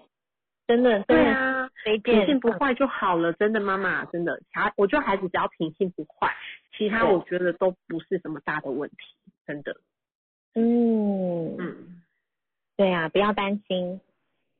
[0.68, 6.32] 真的，对啊，没品性不坏就好了，真的妈妈，真的，孩我觉得孩子只要品性不坏，
[6.76, 8.96] 其他我觉得都不是什么大的问题，
[9.46, 9.76] 真的。
[10.58, 12.02] 嗯，嗯，
[12.76, 14.00] 对啊，不要担心，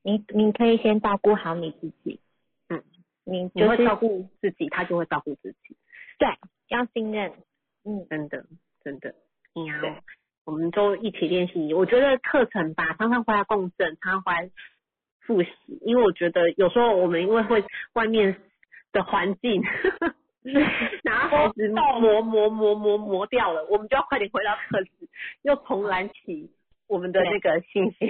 [0.02, 2.20] 你你可以先照顾好你自己，
[2.68, 2.84] 嗯，
[3.24, 5.76] 你就是你会照顾自己，他就会照顾自己，
[6.18, 6.28] 对，
[6.68, 7.32] 要信任，
[7.84, 8.46] 嗯，真的，
[8.84, 9.12] 真的，
[9.54, 10.02] 你要对，
[10.44, 11.74] 我们都一起练习。
[11.74, 14.50] 我觉得课程吧，常常回来共振，常常回来
[15.20, 15.50] 复习，
[15.82, 18.40] 因为我觉得有时候我们因为会外面
[18.92, 19.62] 的环境。
[21.03, 24.90] 然后孩子磨磨磨磨磨掉了，我们就要快点回到课室，
[25.42, 26.51] 又重燃起
[26.87, 28.09] 我们的那个信心。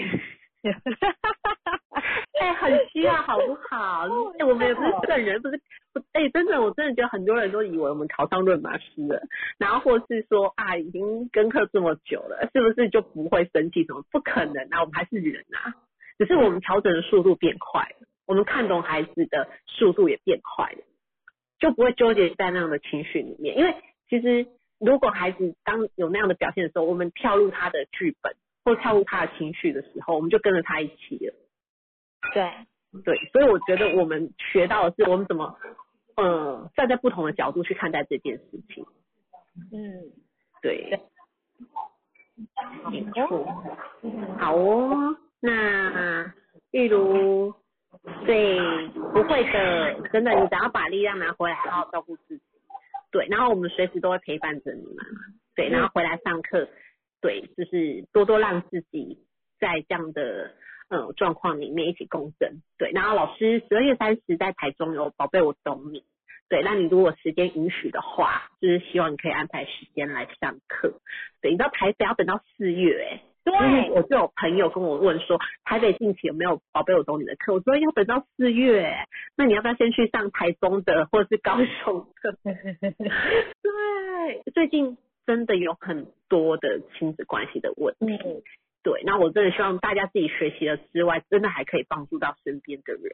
[2.41, 4.07] 哎、很需要，好不好？
[4.39, 5.61] 哎、我们也不是圣人，不是
[5.93, 9.21] 不，哎、真的，我真的觉得很多人都以为我们考上论马师了，
[9.59, 14.05] 然后或是说啊，已经跟课这么久了，是不是就不会生气什么？
[14.13, 15.75] 不可能啊，我们还是人啊，
[16.19, 20.79] 只是我们调整的速度变快了，我们看懂孩子的速度也变快了，
[21.59, 23.75] 就不会纠结在那样的情绪里面，因为
[24.09, 24.47] 其实
[24.79, 31.35] 如果孩子当有那样的表现的时候，我们跳入他的剧本或跳入他的情绪的时候，我们就跟着他一起了。
[32.35, 32.53] 对，
[33.05, 35.59] 对，所以我觉得我们学到的是我们怎么，
[36.17, 38.85] 呃，站在不同的角度去看待这件事情。
[39.73, 40.13] 嗯，
[40.63, 41.01] 对，
[42.91, 43.45] 没错。
[44.39, 46.33] 好哦，那
[46.71, 47.55] 例如
[48.25, 52.43] 最不会的，真的，你只要把力量拿回来，好好照顾自己。
[53.11, 55.05] 对，然后我们随时都会陪伴着你嘛。
[55.55, 56.69] 对，然后回来上课，
[57.21, 59.19] 对，就是多多让自己
[59.59, 60.53] 在这样的
[60.89, 62.61] 呃状况里面一起共振。
[62.77, 66.05] 对，然后老师十二月三十在台中有宝贝我懂你。
[66.51, 71.01] 对，那你如果时间允许的话，就是希望你可以安排时间来上课。
[71.43, 77.55] 对，你知道台北要等到四月哎、就是我就有朋友跟我问说，台北近期有没有宝贝我懂你的课？
[77.55, 82.37] 我说要等到四月、欸，那你要不要先去上台中的或者是高雄的？
[83.63, 84.97] 对，最近
[85.27, 88.07] 真的有很多的亲子关系的问题。
[88.07, 88.43] 嗯，
[88.83, 93.13] 对，那我真的希望大家自己学习了之外，真的还可以帮助到身边的人。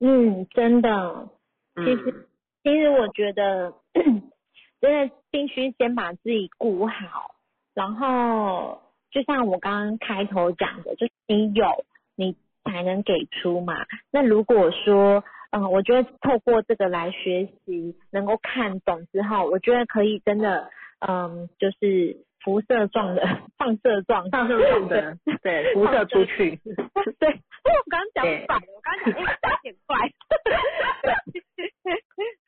[0.00, 1.28] 嗯，真的，
[1.76, 2.26] 其实嗯
[2.62, 3.74] 其实我觉得，
[4.80, 7.34] 真的必须先把自己顾好，
[7.74, 11.84] 然后就像我刚刚开头讲的，就是你有
[12.16, 13.86] 你才能给出嘛。
[14.10, 23.22] 那如果说，嗯，我觉得透过这个来学习，能够看懂之后，我觉得可以真的，嗯，就是辐射状的
[23.58, 26.60] 放射状，放射状的，对，辐射出去。
[27.18, 27.28] 对，
[27.64, 29.26] 我刚刚讲反了，我刚刚讲有
[29.62, 30.08] 点怪。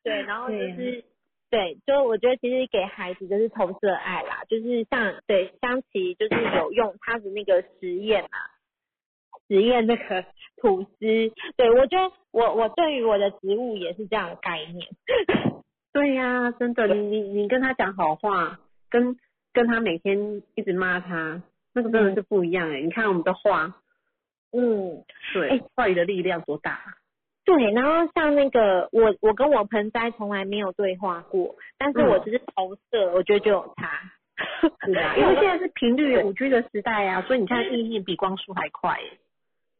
[0.04, 1.04] 对，然后就是
[1.52, 8.38] 对，就我觉得其实给孩子就是投射爱啦，就是像对香琪就是有用他的那个实验嘛，
[9.48, 10.24] 实验那个
[10.56, 10.96] 吐司，
[11.54, 14.88] 对我觉得我我对于我的植物也是这样的概念。
[15.92, 19.18] 对呀，真的，你你你跟他讲好话，跟
[19.52, 21.42] 跟他每天一直骂他，
[21.74, 22.80] 那个真的是不一样哎。
[22.80, 23.76] 你看我们的话，
[24.52, 26.80] 嗯，对，话语的力量多大。
[27.44, 34.12] 对，然后像那个我我跟我盆栽从来没有对话过，但是我只是投射，我觉得就有差。
[34.86, 38.98] 是啊， 因为现在是频率五 G 的时代啊，所以你看意念比光速还快。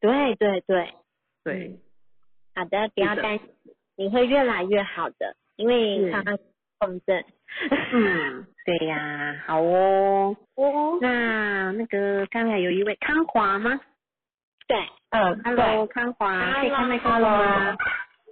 [0.00, 0.94] 对对对
[1.44, 1.78] 对，
[2.54, 3.48] 好的，不要担心，
[3.96, 6.22] 你会越来越好的，因为他
[6.78, 7.24] 共振。
[7.92, 10.36] 嗯， 对呀，好哦。
[10.56, 10.98] 哦。
[11.00, 13.80] 那那个刚才有一位康华吗？
[14.66, 14.76] 对，
[15.12, 17.76] 嗯，Hello，康华，可以看麦克风吗？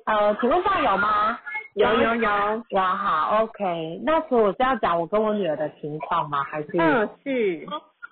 [0.07, 1.39] 呃，请问上有吗？
[1.75, 2.31] 有有有，
[2.71, 6.43] 哇好，OK，那所以我是要讲我跟我女儿的情况吗？
[6.43, 6.71] 还是？
[6.79, 7.67] 嗯，是。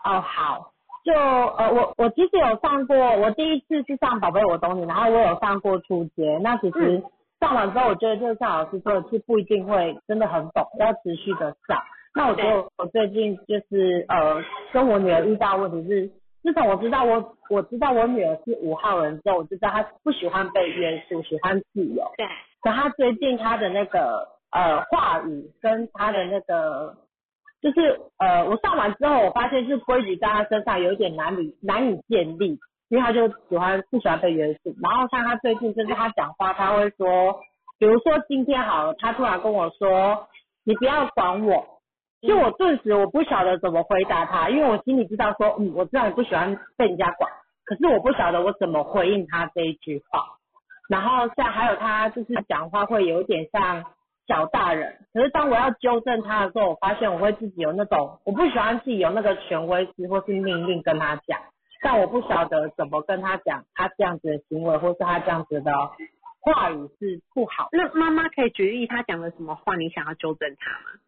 [0.04, 0.70] 哦，好，
[1.02, 7.02] 就呃，我我其实有上过，我第一次去上宝贝我懂你，然后我有上过初阶，那其实
[7.40, 11.82] 上完之后，我觉得就像老师说的，是不一定会真的很懂，要持续的上。
[12.14, 14.44] 那我觉得我最近就是呃，
[14.74, 16.10] 跟我女儿遇到问题是。
[16.42, 22.10] 自从我知道我我知道我女儿是五号人之后，我就知道她不喜欢被约束，喜欢自由。
[22.16, 22.26] 对。
[22.60, 26.96] 可她最近她的那个呃话语跟她的那个，
[27.60, 32.58] 就是呃我上完之后，我发现是规矩在她身上有一点难以难以建立，
[32.88, 34.74] 因为她就喜欢不喜欢被约束。
[34.82, 37.40] 然后像她最近就是她讲话，她会说，
[37.78, 40.28] 比如说今天好了，她突然跟我说，
[40.64, 41.77] 你不要管我。
[42.20, 47.30] 就我顿时我不晓得怎么回答他，因为我心里知道说，嗯，我知道你不喜欢被人家管，
[47.64, 50.24] 可是我不晓得我怎么回应他这一句话。
[50.88, 53.84] 然后像还有他就是讲话会有点像
[54.26, 61.38] 小大人，可是当我要纠正他的时候，我发现我会自己有那种我不喜欢自己有那个权威式或是命令跟他讲，
[61.82, 65.72] 但我不晓得怎么跟他讲，他这样子的行为或是他这样子的
[66.40, 67.68] 话语是不好。
[67.72, 70.98] 那妈妈可以举例他讲了什么话，你想要纠正他吗？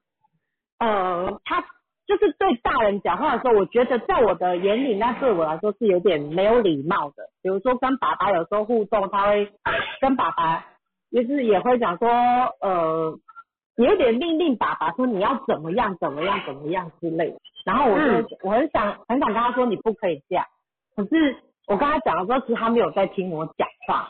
[0.81, 1.61] 呃，他
[2.07, 7.28] 就是对大人讲话的时候，我觉得在我的眼里，那对我来说是有点没有礼貌的。
[7.43, 9.53] 比如说跟爸爸有时候互动，他会
[10.01, 10.64] 跟爸爸，
[11.12, 12.09] 就是也会讲说，
[12.61, 13.16] 呃，
[13.76, 17.37] 有点命令爸爸说你要怎么样怎么样怎么样之类的。
[17.64, 20.47] 然后我就我很想很想跟他说你不可以这样，
[20.97, 24.09] 可是我跟他讲的时候，其实他没有在听我讲话。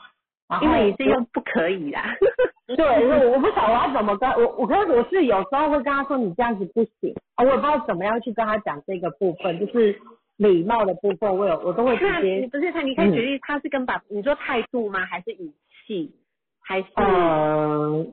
[0.63, 2.03] 因为你是用不可以啦，
[2.67, 10.01] 对，我我不晓得我要怎么跟我，我跟我是有时候会跟他说你这样子不行，啊，我也不知道怎么样去跟他讲这个部分，就是
[10.37, 12.49] 礼貌的部分，我有我都会直接。
[12.51, 15.07] 不是他，你可以举例，他是跟把你说态度吗？
[15.07, 15.53] 还是语
[15.87, 16.13] 气？
[16.61, 16.89] 还是？
[16.97, 18.07] 呃，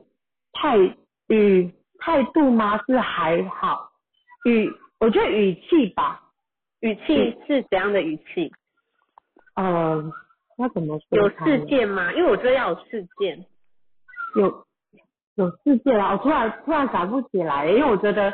[0.52, 0.78] 态
[1.26, 2.80] 语态度吗？
[2.86, 3.90] 是还好，
[4.44, 6.22] 语我觉得语气吧，
[6.80, 8.52] 语气是怎样的语气？
[9.56, 10.12] 嗯。
[10.60, 11.16] 那怎么说？
[11.16, 12.12] 有事件吗？
[12.12, 13.46] 因为我觉得要有事件。
[14.34, 14.64] 有
[15.36, 16.12] 有事件啊！
[16.12, 18.30] 我突然突然想不起来，因为我觉得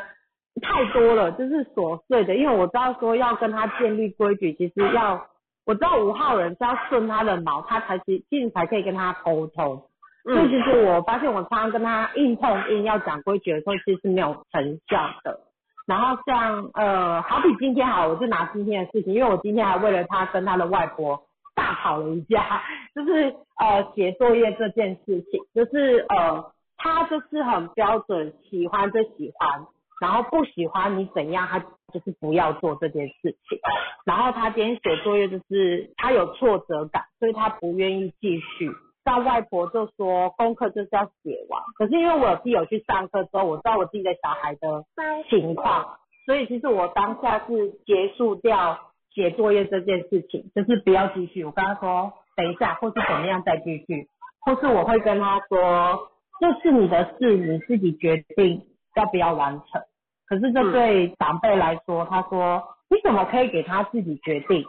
[0.59, 2.35] 太多了，就是琐碎的。
[2.35, 5.27] 因为我知道说要跟他建立规矩，其实要
[5.65, 9.83] 我知道五号人是要顺他的毛，他才其其实才可以跟他沟通。
[10.23, 15.41] 所以其实我发现我常常跟他硬碰硬要讲规矩的时候，其实是没有成效的。
[15.85, 21.21] 然后像呃，好比今天好，我就拿今天的事情，因为我今天还为了他跟他的外婆。
[21.55, 22.61] 大吵了一架，
[22.93, 29.65] 就是呃写作业这件事情，就是呃他就是很标准，喜欢就喜欢，
[30.01, 33.59] 然后不喜欢你怎样，他就是不要做这件事情。
[34.05, 38.69] 然后他今天写作业就是他有挫折感，所以他不愿意继续。
[39.03, 44.83] 但外婆就说功课就是要写完，可是因为我自己有去上课之后，我知道我自己的小孩的
[45.29, 48.91] 情况，所以其实我当下是结束掉。
[49.15, 51.43] 写作业这件事情，就是不要继续。
[51.45, 54.09] 我跟他说，等一下，或是怎么样再继续，
[54.41, 56.09] 或是我会跟他说，
[56.39, 58.61] 这是你的事，你自己决定
[58.95, 59.81] 要不要完成。
[60.27, 64.65] 可是这对长辈来说，他说，你怎么可以给他自己决定？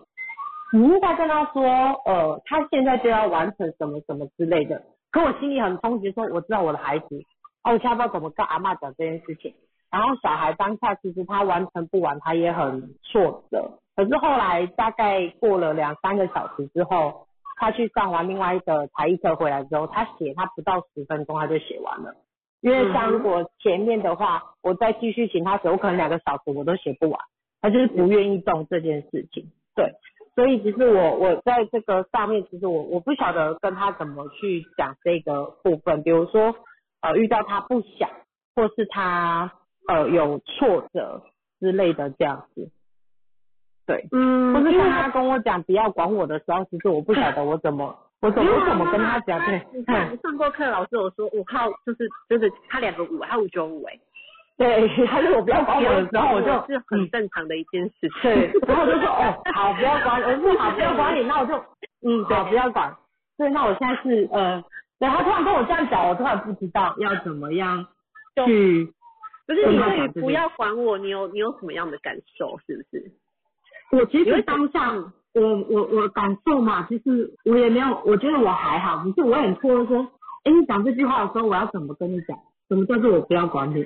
[0.72, 1.64] 你应该跟他说，
[2.05, 4.82] 呃，他现在就要完成什么什么之类的。
[5.11, 7.07] 可我心里很冲击，说我知道我的孩子，
[7.64, 9.55] 哦，我下不知道怎么跟阿妈讲这件事情。
[9.90, 13.78] 然后小孩当下其实他完成不完，他也很挫折。
[13.97, 17.26] 可是后来大概过了两三个小时之后，
[17.57, 22.14] 他去上完另外一个才艺课回来之后，他写他不到十分钟他就写完了。
[22.61, 27.18] 因为像如果前面的话，我再继续请他写，我可能两个小时我都写不完。
[27.62, 29.94] 他就是不愿意动这件事情，对。
[30.34, 36.55] 所以其实我我在这个上面，其实我我不晓得跟他怎么去讲这个部分，比如说
[37.01, 38.11] 呃遇到他不想，
[38.55, 39.51] 或是他
[39.88, 41.22] 呃有挫折
[41.59, 42.70] 之类的这样子，
[43.87, 53.99] 对，嗯或是像他跟我讲不要管我的时候，其实我不晓得我怎么 我怎么我怎么跟他讲，对，你看上过课，老师有说五号就是就是他两个五，他五九五哎，
[54.57, 58.11] 对， 他说我不要管我的时候，我就是很正常的一件事情。
[58.22, 61.55] 对，然后我就说哦， 好，不要管，我说好，不要管你，那我就
[62.03, 62.93] 嗯，好，不要管。
[63.39, 64.64] 对，那我现在是呃，
[64.99, 67.87] 对他突然跟我这样讲，我突然不知道要怎么样
[68.47, 68.93] 去。
[69.47, 72.59] 不是你对于不要管我，你有你有什么样的感受？
[72.66, 73.12] 是不是？
[73.93, 74.93] 我其实当下，
[75.34, 80.07] 我我我感受嘛，其实我也没有，我觉得我还好，只是我很错愕说，
[80.45, 82.37] 哎，你讲这句话的时候，我要怎么跟你讲？
[82.68, 83.84] 什么叫做我不要管你？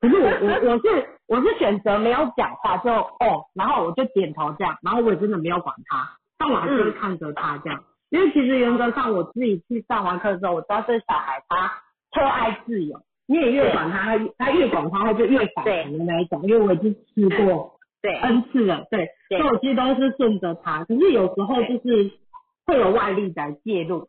[0.00, 11.70] 可是我我 我是我是选择没有讲话，就哦，然后我就点头这样，然后我也真的没有管他，但我还是会看着他这样，因为其实原则上我自己去上完课之后，我知道这小孩他
[12.12, 17.72] 特爱自由，你也越管他，他他越管他，他就越反弹的那一种，因为我已经吃过
[18.04, 18.12] 对。
[18.20, 22.10] N 次了，对，所以我其实都是顺着他，可是有时候就是
[22.66, 24.06] 会有外力在介入，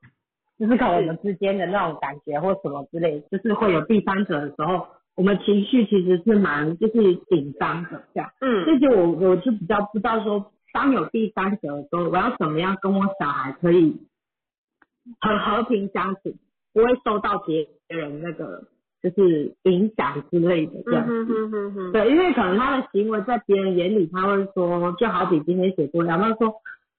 [0.60, 4.88] 就是看我们之间的那种感觉或什么之类，就是会有第三者的时候。
[5.16, 13.96] 我们情绪其实是蛮就是紧张的这样，嗯，这就我我就比较不知道说，当有第三者的时候，我要怎么样跟我小孩可以
[15.22, 16.36] 很和平相处，
[16.74, 18.64] 不会受到别人那个
[19.10, 26.54] 就是影响之类的这样嗯哼哼哼对，因为可能他的行为在别人眼里，他会说，就好比今天写作业，他说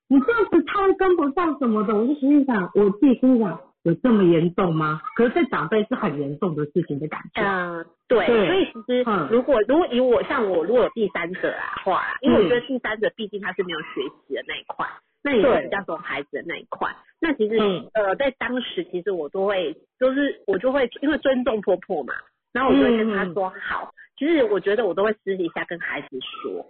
[0.08, 3.58] 你这样子他会跟不上什么的，我就心里想，我自己心里想。
[3.86, 5.00] 有这么严重吗？
[5.14, 7.40] 可是对长辈是很严重的事情的感觉。
[7.40, 14.84] 嗯，对，对所以其实嗯如果如果以我像我如果有第三者啊话啦，因为我觉得第三者毕竟他是没有学习的那一块，
[15.26, 16.88] 那也比较懂孩子的那一块，
[17.20, 17.90] 那其实、嗯。
[17.94, 22.14] 呃在当时其实我都会就是我就会因为尊重婆婆嘛，
[22.52, 26.64] 然后我就会跟她说好，其实我觉得我都会私底下跟孩子说，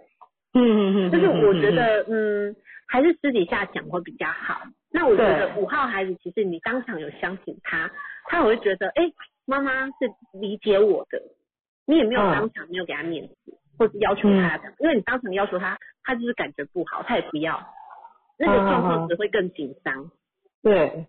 [0.55, 2.55] 嗯嗯嗯，就是我觉得嗯
[2.87, 4.63] 还是私底下讲会比较好。
[4.91, 5.61] 那我觉得对。
[5.61, 7.91] 五号孩子其实你当场有相信他，
[8.25, 9.03] 他会觉得哎
[9.45, 11.21] 妈妈是理解我的，
[11.85, 12.31] 你也没有嗯。
[12.31, 17.61] 当场没有给他面子，或是要求他的，因为你当场要求他，他就是感觉不好，他也不要，
[18.37, 20.11] 那个状况只会更紧张。
[20.63, 21.05] 对，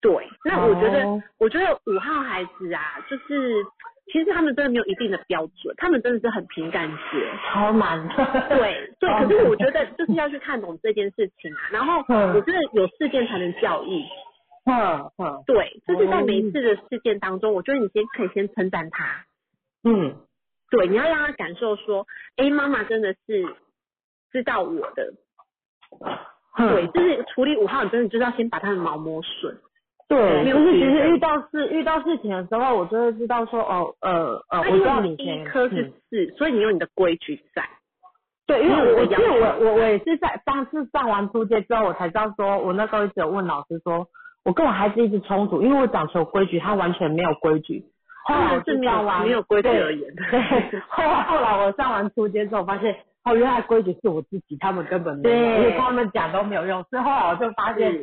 [0.00, 3.64] 对，那我觉得，哦我觉得五号孩子啊，就是
[4.12, 7.30] 其实他们真的没有一定的标准，他们真的是很凭感觉。
[7.52, 8.08] 超难。
[8.48, 14.04] 对对，可是我觉得就是要去看懂这件事情啊，然后嗯我觉得有事件才能教育。
[14.64, 19.26] 嗯嗯对，就是在每一次的事件当中，我觉得你先可以先称赞他，
[19.82, 20.14] 嗯，
[20.70, 22.06] 对，你要让他感受说，
[22.36, 23.56] 哎，妈妈真的是
[24.30, 25.14] 知道我的，
[26.56, 29.56] 对，就是处理五号，你真的就是要先把他的毛磨损。
[30.08, 37.66] 对，就是其实遇到事遇到事情的时候，我就会知道说，哦，呃呃，我知道你先一颗是嗯四，所以你有你的规矩在。
[38.46, 44.06] 对，因为我其实你有你的要我我我也是在上次上完初阶之后，我才知道说，我那时候一直有问老师说，
[44.44, 47.86] 我跟我孩子一直冲突，因为我讲求规矩，他完全没有规矩。
[48.24, 50.22] 后来是没有上完没有规矩而言的。
[50.30, 56.82] 对，后来后来我上完初阶之后，发现哦，原来规矩是我自己，他们根本没有，对因为他们讲都没有用。
[56.90, 57.94] 所以后来我就发现，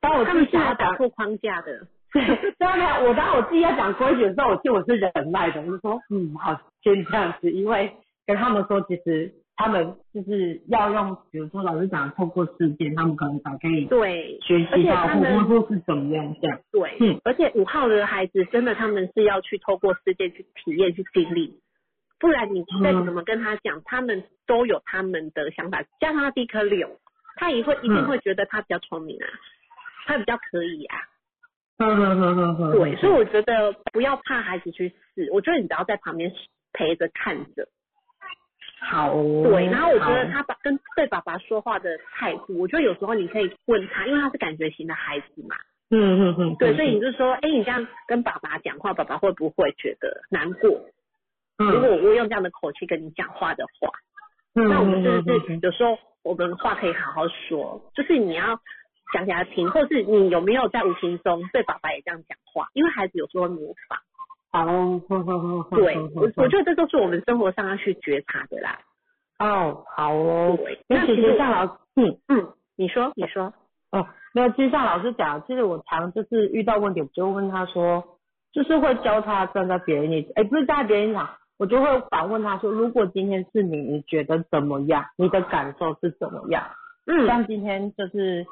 [0.00, 1.86] 当我他自己想要打，破框架的。
[2.12, 7.92] 对当然我当我自己要讲规矩的时候，我其实我是忍耐的，我就说嗯好，先这样子，因为
[8.26, 16.60] 跟他们说，其实他们就是要用，比如说老师讲透过事件，他们可能才可以对，学习到，或或说是怎么样这样。
[16.70, 21.58] 对，嗯而且五号的孩子真的他们是要去透过事件去体验、去经历，
[22.20, 25.82] 不然你再嗯怎么跟他讲，他们都有他们的想法。
[25.98, 26.88] 加上他第一颗六，
[27.34, 29.26] 他也会一定嗯会觉得他比较聪明啊，
[30.06, 30.96] 他比较可以啊。
[31.78, 36.32] 嗯嗯嗯嗯嗯，对，所以我觉得不要怕孩子去试，我觉得你只要在旁边
[36.72, 37.66] 陪着看着。
[38.80, 39.42] 好哦。
[39.50, 45.56] 对，然后我觉得他爸跟对爸爸说话的态度，我觉得有时候你可以问他，因为他是感觉型的孩子嘛。
[45.90, 50.70] 嗯嗯嗯，对，所以你就说，哎，你这样跟爸爸讲话，爸爸会不会觉得难过？
[51.56, 53.90] 如果嗯，我用这样的口气跟你讲话的话，
[54.54, 58.60] 嗯那我们真的嗯是有时候我们话可以好好说，就是你要
[59.12, 62.68] 讲给他听，或是你有没有在无形中对爸爸也这样讲话？
[62.74, 63.98] 因为孩子有时候会模仿。
[64.50, 68.78] 好，好好对，我我觉得这都是我们生活上要去觉察的啦。
[69.38, 70.56] 哦，好哦。
[70.56, 71.64] 对，那其实实像老
[71.96, 73.52] 嗯嗯，你说，你说，
[73.92, 78.18] 哦，没有，其实像老师讲，其实我常就是遇到问题，我就问他说，
[78.52, 81.28] 就是会教他站在别人立场，哎，不是站在别人立场，
[81.58, 85.04] 我就会反问他说，如果今天是你，你觉得怎么样？
[85.16, 86.64] 你的感受是怎么样？
[87.06, 88.46] 嗯，像今天就是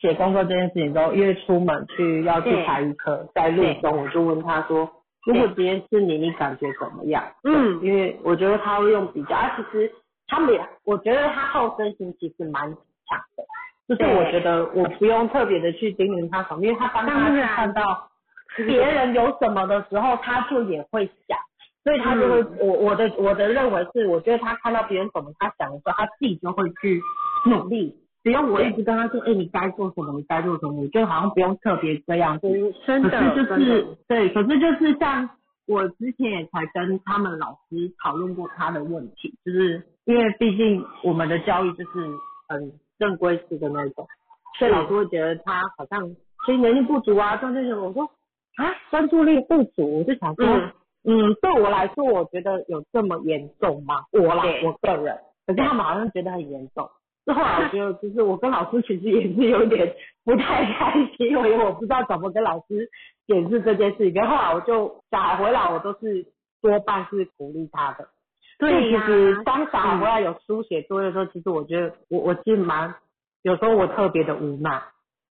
[0.00, 4.90] 写工作这件事情之后，因为出门去要去排一课，在路中我就问他说，
[5.26, 7.22] 如果今天是你，你感觉怎么样？
[7.42, 7.80] 嗯。
[7.82, 9.92] 因为我觉得他会用比较，啊，其实
[10.28, 13.44] 他们也，我觉得他好胜心其实蛮强的，
[13.88, 18.08] 就是我觉得我不用特别的去叮咛他什么，因为他当他看到
[18.56, 21.36] 别人有什么的时候，他就也会想，
[21.82, 27.02] 所以他就会，我我的我的认为是，我觉得他看到别人怎么他想的时候，他自己就会去
[27.46, 27.96] 努力。
[28.26, 32.48] 只要我一直跟他说，哎、你该做什么，你该做什么，我觉得好像不用特别这样子。
[32.84, 35.30] 真的，可是就是对，可是就是像
[35.68, 42.10] 我之前也才跟他们老师讨论过他的问题，就是因为毕竟我们的教育就是
[42.48, 44.08] 很正规式的那种，
[44.58, 46.08] 所以老师会觉得他好像
[46.46, 48.10] 学习能力不足啊，专注力，我说
[48.56, 50.72] 啊专注力不足，我就想说，嗯。
[51.08, 54.02] 嗯对我来说，我觉得有这么严重吗？
[54.10, 55.16] 我啦，我个人，
[55.46, 56.90] 可是他们好像觉得很严重。
[57.26, 59.92] 之后来我觉得，就是我跟老师其实也是有点
[60.24, 62.88] 不太开心，因为我不知道怎么跟老师
[63.26, 64.22] 解释这件事情。
[64.22, 66.24] 可后来我就小孩回来，我都是
[66.62, 68.08] 多半是鼓励他的。
[68.58, 72.94] 对呀所以其实当小孩回来有书写作业的时候，其实我觉得我我其实蛮
[73.42, 74.80] 有时候我特别的无奈，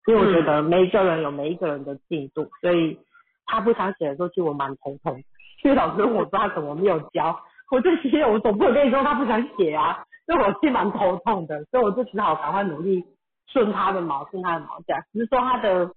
[0.09, 2.99] 因为我觉得每一个人有每一个人的进度，所以
[3.47, 5.23] 他不想写的时候，其实我蛮头痛。
[5.63, 7.41] 因为老师问我说他怎么没有教，
[7.71, 13.05] 我就其实我总不能跟你说他不想写啊，所以我是蛮头痛的，所以我就只好赶快努力
[13.53, 15.03] 顺他的毛，顺他的毛这样。
[15.13, 15.91] 只是说他的，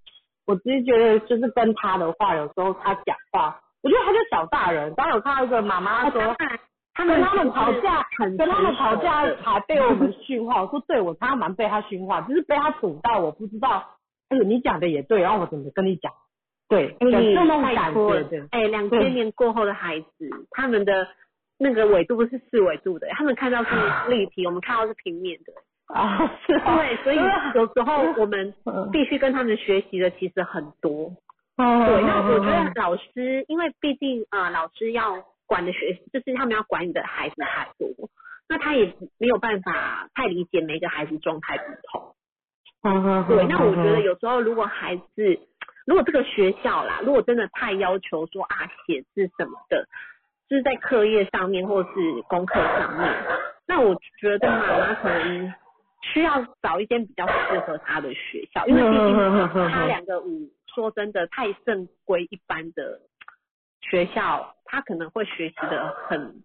[0.46, 4.94] 我其实觉得就是跟他的话，有时候他讲话，我觉得他就小大人。
[4.94, 6.36] 刚刚有看到一个妈妈说，
[6.94, 10.62] 他跟他们吵架，很跟他们吵架还被我们训话。
[10.62, 13.84] 我说对，我常常蛮被他训话，就是被他堵到，我不知道。
[14.28, 16.12] 哎呦，你讲的也对，然后我怎么跟你讲？
[16.68, 18.46] 对，有哎，这种拜感觉的。
[18.50, 21.08] 哎，两对千年过后的孩子，他们的
[21.58, 23.70] 那个纬度是四纬度的，他们看到是
[24.08, 25.52] 立体， 我们看到是平面的。
[25.94, 27.16] 啊，是啊对，所以
[27.54, 31.12] 有时候我们嗯必须跟他们学习的其实很多。
[31.56, 37.88] 哦对，那我觉得老师，因为毕竟呃，老师要管的学，就是他们要管你的孩子太多，
[38.48, 42.14] 那他也没有办法太理解每个孩子状态不同。
[42.84, 45.40] 嗯对，那我觉得有时候如果孩子，
[45.86, 49.88] 如果这个学校啦，如果真的太要求说啊写字什么的，
[50.48, 51.88] 就是在课业上面或是
[52.28, 53.14] 功课上面，
[53.66, 55.52] 那我觉得妈妈可能
[56.00, 59.16] 需要找一间比较适合他的学校，因为毕竟
[59.68, 63.00] 他两个五，说真的太正规一般的
[63.82, 66.42] 学校，他可能会学习的很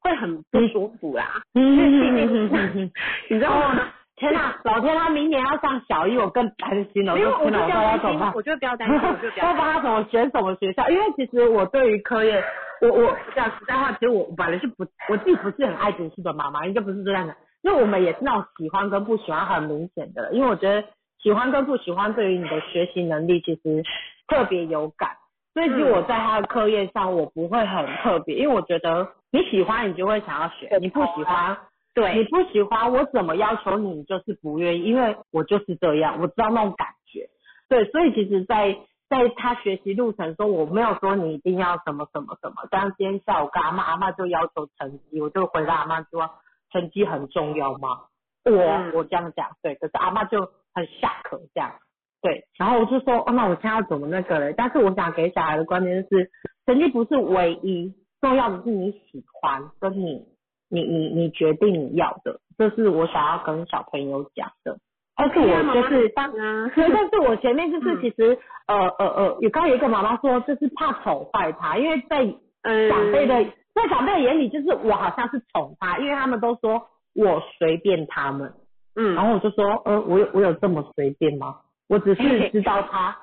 [0.00, 1.42] 会很不舒服啦。
[1.54, 2.90] 嗯，
[3.28, 3.92] 你知道吗？
[4.16, 7.14] 天哪，老天，他明年要上小一，我更担心了。
[7.14, 10.88] 我就不要担心我么，我觉得不要担心，我觉得不要要帮他怎么选什么学校？
[10.88, 12.40] 因为其实我对于科业，
[12.80, 17.36] 我我讲实在话，其实我本来是不，我自己不是很爱读书的妈妈，应该不是这样的。
[17.62, 20.86] 因为我们也是那种喜欢跟不喜欢很明显的，因为我觉得
[21.22, 23.82] 喜欢跟不喜欢对于你的学习能力其实
[24.28, 25.10] 特别有感。
[25.54, 31.56] 所以其实我在他的课业上，我不会很特别，因为我觉得你喜欢你就会想要学，你不喜欢
[31.94, 37.28] 对你，不喜欢，我怎么要求你，你就是不愿意，因为我就是这样，我知道那种感觉。
[37.68, 38.76] 对，所以其实在，
[39.14, 42.66] 在他学习路程中，我没有说你一定要什么什么什么。
[42.70, 46.28] 像今天下午跟阿妈，阿妈就要求成绩，我就回答阿妈说，
[46.72, 48.06] 成绩很重要吗？
[48.44, 51.72] 我、嗯我这样讲，对，可是阿妈就很下课这样。
[52.20, 54.52] 对，然后我就说，哦，那我现在要怎么那个嘞？
[54.56, 56.30] 但是我想给小孩的观念是，
[56.66, 60.26] 成绩不是唯一，重要的是你喜欢，跟你
[60.68, 64.78] 你你你决定你要的，这是我想要跟小朋友讲的。
[65.16, 68.36] 但是我就是棒啊， 对，但是我前面就是嗯其实、
[68.66, 72.24] 呃呃呃，有刚刚有一个妈妈说，就是怕宠坏他，因为在
[72.62, 73.44] 嗯，长辈的、
[73.74, 78.52] 在长辈的眼里，就是我好像是宠他，因为他们都说我随便他们，
[78.96, 81.56] 嗯，然后我就说，呃，我有我有这么随便吗？
[81.88, 83.16] 我只是知道他，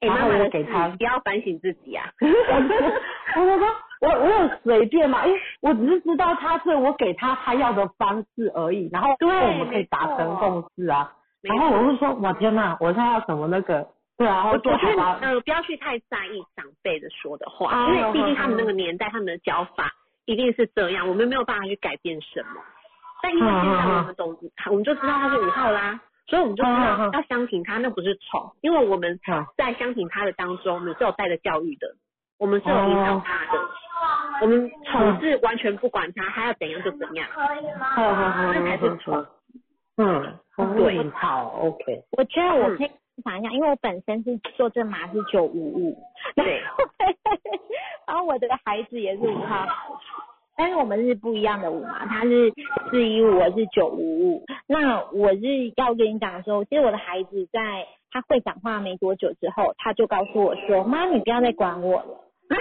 [0.00, 2.06] 哎，然后妈妈的我给他事不要反省自己啊。
[3.36, 3.68] 我我说
[4.00, 11.12] 我我有随便吗，因为我只是知道他，所以我给他他要的方式而已，然后对我们可以达成共识啊。
[11.48, 13.86] 没然后我就说，我天呐，我现在要怎么那个？
[14.18, 19.92] 对啊，我我觉得呃，不要去太在意长辈的说的话，啊因为毕竟他们那个年代，他们的教法
[20.24, 22.60] 一定是这样，我们没有办法去改变什么。
[23.22, 24.36] 但因为现在我们懂，
[24.70, 31.86] 我们就知道他是五号啦，所以我们就知道嗯要相挺他，那不是宠，因为我们嗯在相挺他的当中，我们是有带着教育的，
[32.38, 33.58] 我们是有引导他的，
[34.40, 37.28] 我们宠是完全不管他，他要怎样就怎样，
[37.80, 39.26] 好好好，那才是宠。
[39.98, 42.90] 嗯，对对，好，OK，我觉得我可以
[43.24, 45.98] 享一下，因为我本身是坐这码是九五五，
[46.34, 46.62] 对，
[48.06, 49.66] 然后我的孩子也是五号，
[50.56, 52.52] 但是我们是不一样的五嘛，他是
[52.90, 54.44] 四一五，我是九五五。
[54.66, 62.20] 那我是要跟你讲说，其实我的孩子在他会讲话没多久之后，他就告诉我说：“妈，你不要再管我了。
[62.48, 62.56] 哎”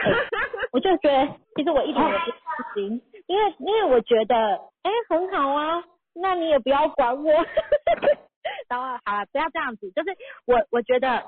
[0.74, 4.36] 我就觉得其实我一点也不担心，因为因为我觉得
[4.84, 5.82] 哎很好啊，
[6.16, 7.32] 那你也不要管我。
[8.70, 10.09] 然后好了，不要这样子，就是
[10.45, 11.24] 我我觉得。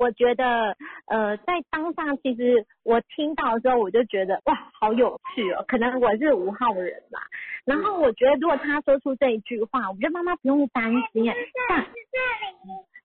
[0.00, 0.74] 我觉得，
[1.08, 5.62] 呃，在当下，其实我听到的时候，我就觉得哇，好有趣哦。
[5.68, 7.20] 可能我是五号人吧。
[7.66, 11.26] 然后我觉得，如果他说出这一句话，我觉得妈妈不用担心。
[11.26, 11.84] 像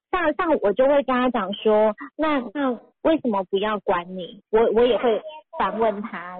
[0.10, 2.72] 像像我就会跟他讲说，那那
[3.02, 4.41] 为什么不要管你？
[4.50, 5.22] 我我也会
[5.60, 6.39] 反问他，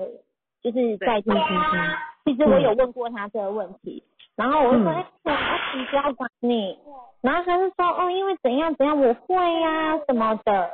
[0.64, 1.54] 就是在听听听。
[2.24, 4.02] 其实我有问过他这个问题。
[4.36, 6.78] 然后我就说，哎，我我不要管你。
[7.22, 10.72] 然后他就说，哦，因为怎样怎样，我会呀什么的。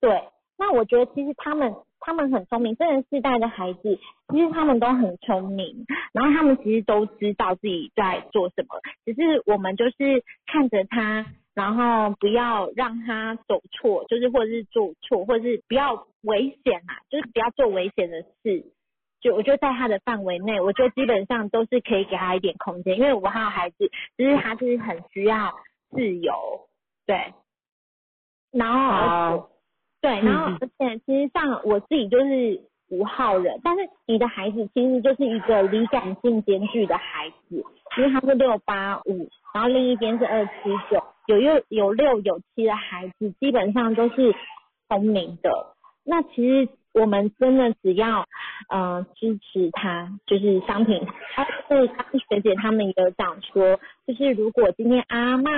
[0.00, 0.22] 对，
[0.56, 3.98] 那我觉得其实他们他们很聪明，这个世代的孩子
[4.28, 18.64] 其实他们都很聪明，然后他们其实都知道自己在做什么，只是我们就是看着他，然后不要让他走错，就是或者是做错，或者是不要危险啊，就是不要做危险的事。
[19.22, 25.54] 就我觉得在他的范围内，我觉得基本上都是可以给他一点空间，因为我还有孩子，就是他就是很需要
[25.90, 26.34] 自由，
[27.06, 27.32] 对，
[28.50, 29.48] 然后
[30.00, 32.60] 对，然后而且其实像我自己就是
[32.90, 37.64] 五号人，但是你的孩子其实就是一个理感性兼具的孩子，
[37.96, 40.52] 因为他是六八五，然后另一边是二七
[40.90, 44.34] 九，有六有六有七的孩子基本上都是
[44.88, 46.68] 聪明的，那其实。
[46.94, 48.26] 我们真的只要，
[48.68, 51.06] 呃，支持他，就是商品。
[51.34, 55.50] 他是刚学姐他们也有讲说，就是如果今天阿妈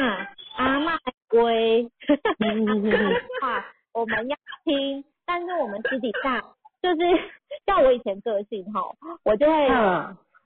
[0.56, 1.90] 阿妈归，
[3.40, 6.40] 话我们要听，但是我们私底下
[6.80, 7.00] 就是
[7.66, 8.80] 像我以前个性哈，
[9.24, 9.68] 我就会，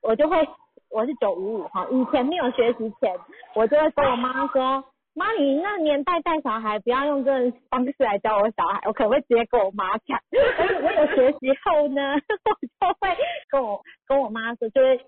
[0.01, 0.49] 我就会，
[0.91, 3.15] 我是九五五哈，以前没有学习前，
[3.55, 4.85] 我就会跟我妈说。
[5.19, 10.19] 妈，你那年代带小孩不要用这种方式来教我小孩，我可能会直接跟我妈讲。
[10.57, 12.15] 但是我有学习后呢，
[12.47, 13.17] 我就会
[13.51, 14.99] 跟我跟我妈说，就是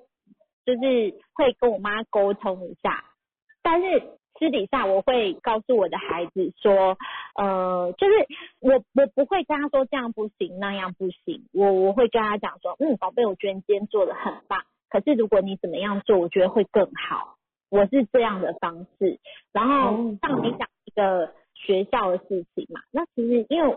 [0.66, 3.04] 就是会跟我妈沟通一下。
[3.62, 4.00] 但是
[4.38, 6.98] 私底下我会告诉我的孩子说，
[7.36, 8.14] 呃，就是
[8.61, 11.46] 我我不会跟他说这样不行，那样不行。
[11.52, 14.62] 我我会跟他讲说，嗯，宝贝，我觉得你今天做的很棒。
[14.88, 17.36] 可是如果你怎么样做，我觉得会更好。
[17.70, 19.18] 我是这样的方式，
[19.52, 23.76] 然后像你讲一个学校的事情嘛，那其实因为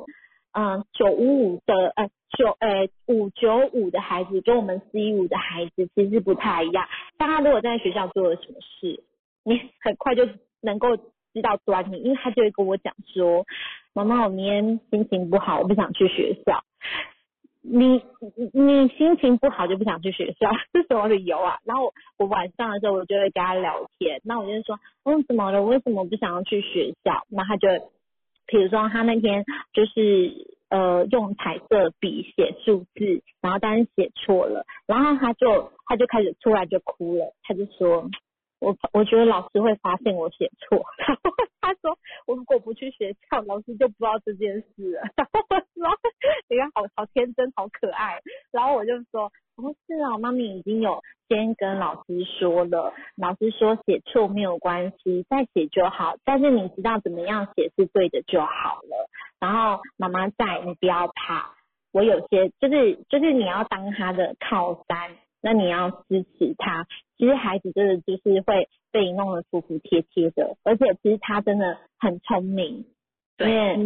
[0.51, 6.87] 嗯九五五的呃九呃五九五的孩子跟我们四一五的孩子其实不太一样，
[7.17, 9.03] 但他如果在学校做了什么事，
[9.43, 10.27] 你很快就
[10.61, 13.45] 能够知道端倪，因为他就会跟我讲说，
[13.93, 16.63] 妈妈我明天心情不好，我不想去学校。
[17.65, 18.03] 你
[18.51, 21.57] 你心情不好就不想去学校是 什么理由啊？
[21.63, 25.63] 然后我晚上的时候我就会跟他聊天，那我就说，嗯，怎么了？
[25.63, 27.25] 为什么不想要去学校？
[27.29, 27.67] 那他就，
[28.47, 38.09] 比如说他那天就是呃用彩色笔写数字，然后但是写错了，然后他就他就开始突然就哭了，他就说。
[38.63, 45.01] 我我觉得老师会发现我写错，然后他说我如果不去学校，老师就不知道这件事了。
[45.75, 46.09] 然后说
[46.47, 48.21] 你看好好天真，好可爱。
[48.51, 49.25] 然后我就说
[49.57, 56.15] 哦是啊，妈咪已经有先跟老师说了，老师说写错没有关系，再写就好。
[56.23, 59.09] 但是你知道怎么样写是对的就好了。
[59.41, 61.53] 然后妈妈在，你不要怕。
[61.91, 65.17] 我有些就是就是你要当他的靠山。
[65.43, 66.87] 那你要支持他，
[67.17, 72.85] 其实孩子真的就是会被弄得服服帖帖的，而且其实他真的很聪明，
[73.37, 73.77] 对，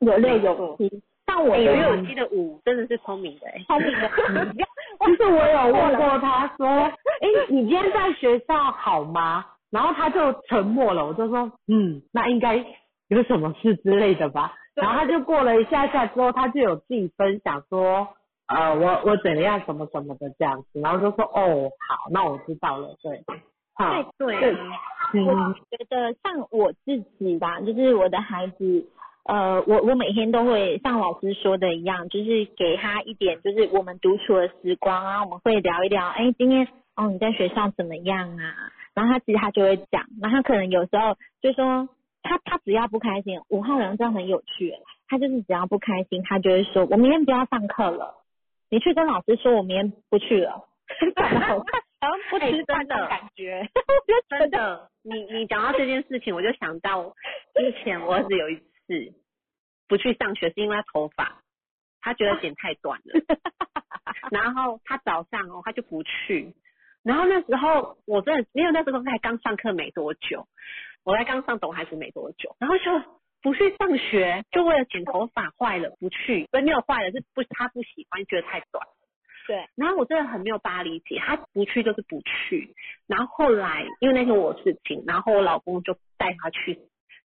[0.00, 4.10] 有六有七，像我有六有七的五真的是聪明的，聪明的。
[5.06, 6.92] 其实我有问过他说，哎，
[7.48, 9.46] 你今天在学校好吗？
[9.70, 12.62] 然后他就沉默了，我就说，嗯，那应该
[13.08, 14.52] 有什么事之类的吧。
[14.74, 18.08] 然后他就过了一下下之后，他就有自己分享说。
[18.54, 23.24] 呃，我我怎样什么什么的这样子，然后就说哦好，那我知道了，对，
[24.18, 28.86] 对对，我觉得像我自己吧，就是我的孩子，
[29.24, 38.54] 呃，我我每天都会像老师说的一样，就是给他一点，就是我们独处的时光啊，我们会聊一聊，哎，今天哦你在学校怎么样啊？
[38.94, 41.88] 然后他其实他就会讲，然后他可能有时候就说
[42.22, 44.74] 他他只要不开心，五号人这样很有趣，
[45.08, 48.21] 他就是只要不开心，他就会说我明天不要上课了。
[48.72, 50.66] 你去跟老师说，我明天不去了。
[52.00, 53.68] 好像不吃饭的感觉。
[54.30, 57.14] 真的，你你讲到这件事情，我就想到
[57.54, 59.12] 之前我儿子有一次
[59.88, 61.42] 不去上学，是因为他头发，
[62.00, 63.20] 他觉得剪太短了，
[64.32, 66.54] 然后他早上哦他就不去，
[67.02, 70.48] 然后那时候我真的因为那时候才刚上课没多久，
[71.04, 72.84] 我才刚上懂孩子没多久，然后就
[73.42, 78.86] 不去上学，就为了剪头发坏了不去，不是没有坏了，是不他不喜欢，觉得太短。
[79.48, 82.72] 对，然后我真的很没有办法理解，他不去就是不去。
[83.08, 86.78] 然后后来因为那天我有事情，然后我老公就带他去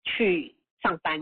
[0.04, 1.20] 去上班，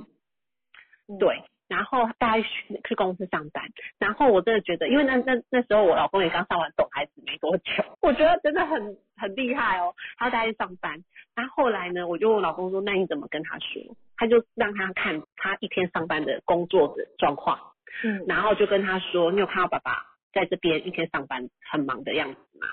[1.08, 3.64] 嗯对，然后带他去去公司上班。
[3.98, 9.92] 然后我真的觉得，因为那那那时候我老公也刚上完懂孩子没多久，我觉得真的很很厉害哦。
[10.16, 11.02] 他带他去上班，
[11.34, 13.82] 然后后来呢，我就问我老公说，那你怎么跟他说？
[14.16, 17.58] 他就让他看他一天上班的工作的状况。
[18.02, 19.92] 嗯然后就跟他说：“你有看到爸爸
[20.32, 22.66] 在这边一天上班很忙的样子吗？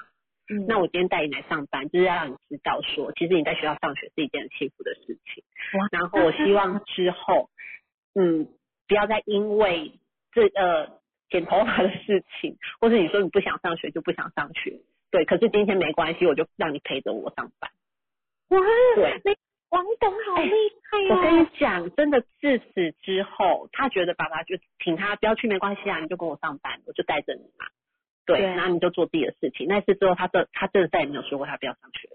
[0.50, 5.44] 嗯那我今天带你来上班，就是要让你知道说，其实你在学校上学是一件很幸福的事情。
[5.80, 7.50] 哇然后我希望之后，
[8.16, 8.48] 嗯，
[8.88, 9.94] 不要再因为
[10.32, 14.82] 这呃剪头发的事情，或者你说你不想上学就不想上学，
[15.12, 15.24] 对。
[15.26, 17.70] 可是今天没关系，我就让你陪着我上班。
[18.50, 18.60] 哇，
[18.96, 19.32] 对那
[19.72, 20.52] 王董好厉
[20.84, 21.48] 害我跟你哦！
[21.58, 27.66] 讲，真的自此之后，他觉得爸爸就请他不要去没关系啊，你就跟我上班，我就带着你嘛。
[28.26, 29.68] 对，对然后你就做自己的事情。
[29.68, 32.10] 那次之后，他这他真的再也没有说过他不要上学。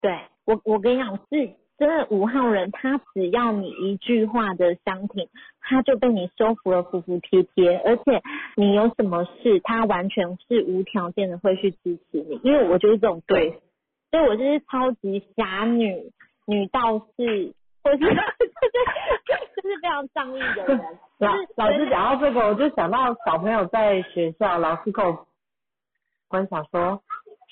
[0.00, 5.28] 对我，我跟你讲，是真的五号人，他只要你一句话的相挺，
[5.60, 8.22] 他就被你收服了，服服帖帖，而且
[8.56, 13.60] 你有什么事，他完全是无条件的会去支持你，因为我就是这种对对，
[14.10, 16.10] 所以我就是超级侠女、
[16.46, 20.80] 女道士，或是就 是就是非常仗义的人。
[21.18, 25.26] 老就是老师讲到这个，我就想到小朋友在学校，老师跟我
[26.28, 27.00] 观察说，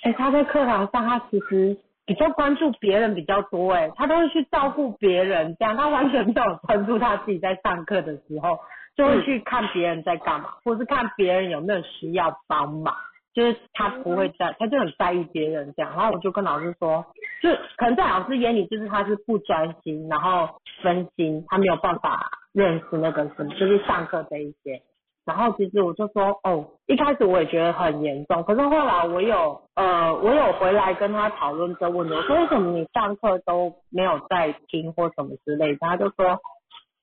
[0.02, 8.58] 哎、他在课堂上他其实比较关注别人比较多，哎，他都会去照顾别人，这样他完全没有关注他自己在上课的时候，
[8.96, 12.96] 就会去看别人在干嘛，或是看别人有没有需要帮忙。
[13.32, 17.04] 就是他不会在，他就很在意别人这样，然后我就跟老师说，
[17.42, 20.48] 就可能在老师眼里就是他是不专心，然后
[20.82, 24.82] 分心，他没有办法认识那个什么，就是上课这一些。
[25.26, 36.40] 然后其实我就说，哦，一开始我也觉得很严重，可是后来我有呃，我有回来跟他讨论这个问题，我说为什么你上课都没有在听或什么之类的，他就说，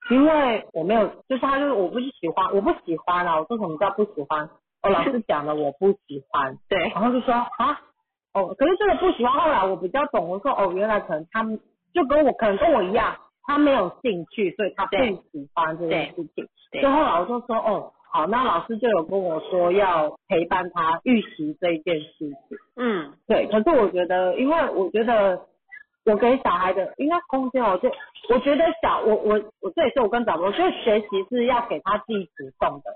[0.09, 4.49] 因为我没有，就是他就是我不喜欢，我不喜欢啊，我说什么叫不喜欢？
[4.87, 7.81] 哦，老师讲了我不喜欢，对，然后就说啊，
[8.33, 11.59] 哦，可是这个不喜欢，后来我比较懂，我说哦，原来可能他们
[11.93, 16.47] 就跟我可能跟我一样，他没有兴趣，所以他不喜欢这件事情。
[16.71, 22.37] 对所以后来我就说哦，好，那老师就有跟我说要陪伴他预习这一件事情。
[22.75, 25.39] 嗯，对，可是我觉得，因为我觉得
[26.05, 27.89] 我给小孩的应该空间，我就
[28.29, 32.91] 我觉得小我我我这也是我跟长辈，我觉得学习是要给他自己主动的。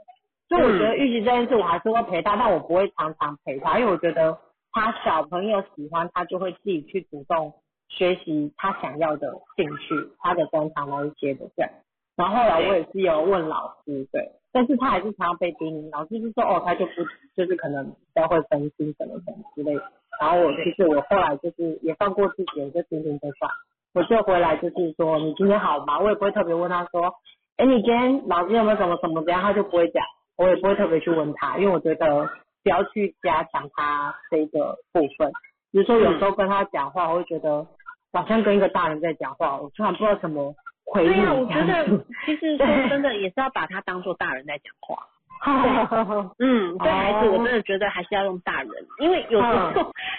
[0.52, 4.38] 所以我觉得预习这件事，我还是会陪他，但我不会常常陪他，因为我觉得
[4.74, 7.54] 他小朋友喜欢，他就会自己去主动
[7.88, 11.72] 学习他想要的兴趣，他的专长那一些的这样。
[12.18, 16.92] 然后后来我也是有问老师，对，但是他还是常常被叮咛，老师就说哦，他就不
[17.34, 19.84] 就是可能比较会分心什么什么之类的。
[20.20, 23.50] 然后我其实我后来就是也放过自己，我就听听就算。
[23.94, 25.98] 我就回来就是说你今天好吗？
[26.00, 27.14] 我也不会特别问他说，
[27.56, 29.42] 哎，你今天老师有没有什么什么怎样？
[29.42, 30.04] 他就不会讲，
[30.38, 32.30] 我也不会特别去问他，因为我觉得
[32.64, 35.32] 不要去加强他这个部分。
[35.72, 37.66] 比如说有时候跟他讲话，我会觉得
[38.12, 40.54] 好像跟一个大人在讲话，我突然不知道怎么
[40.86, 41.86] 回应对呀、我觉得。
[42.26, 45.08] 其实 说真的，也是要把他当做大人在讲话。
[46.38, 48.70] 嗯，对孩子，哦我真的觉得还是要用大人，
[49.00, 49.72] 因为有时候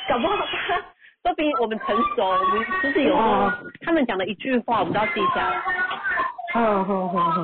[0.09, 0.37] 搞不好
[0.69, 0.83] 他
[1.23, 3.53] 都比我们成熟，你就是有时候哦
[3.83, 5.63] 他们讲的一句话，我们都要记下来。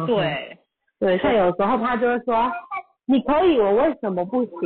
[0.06, 0.58] 对，
[1.00, 2.50] 对，像有时候他就会说，
[3.06, 4.60] 你可以，我为什么不行？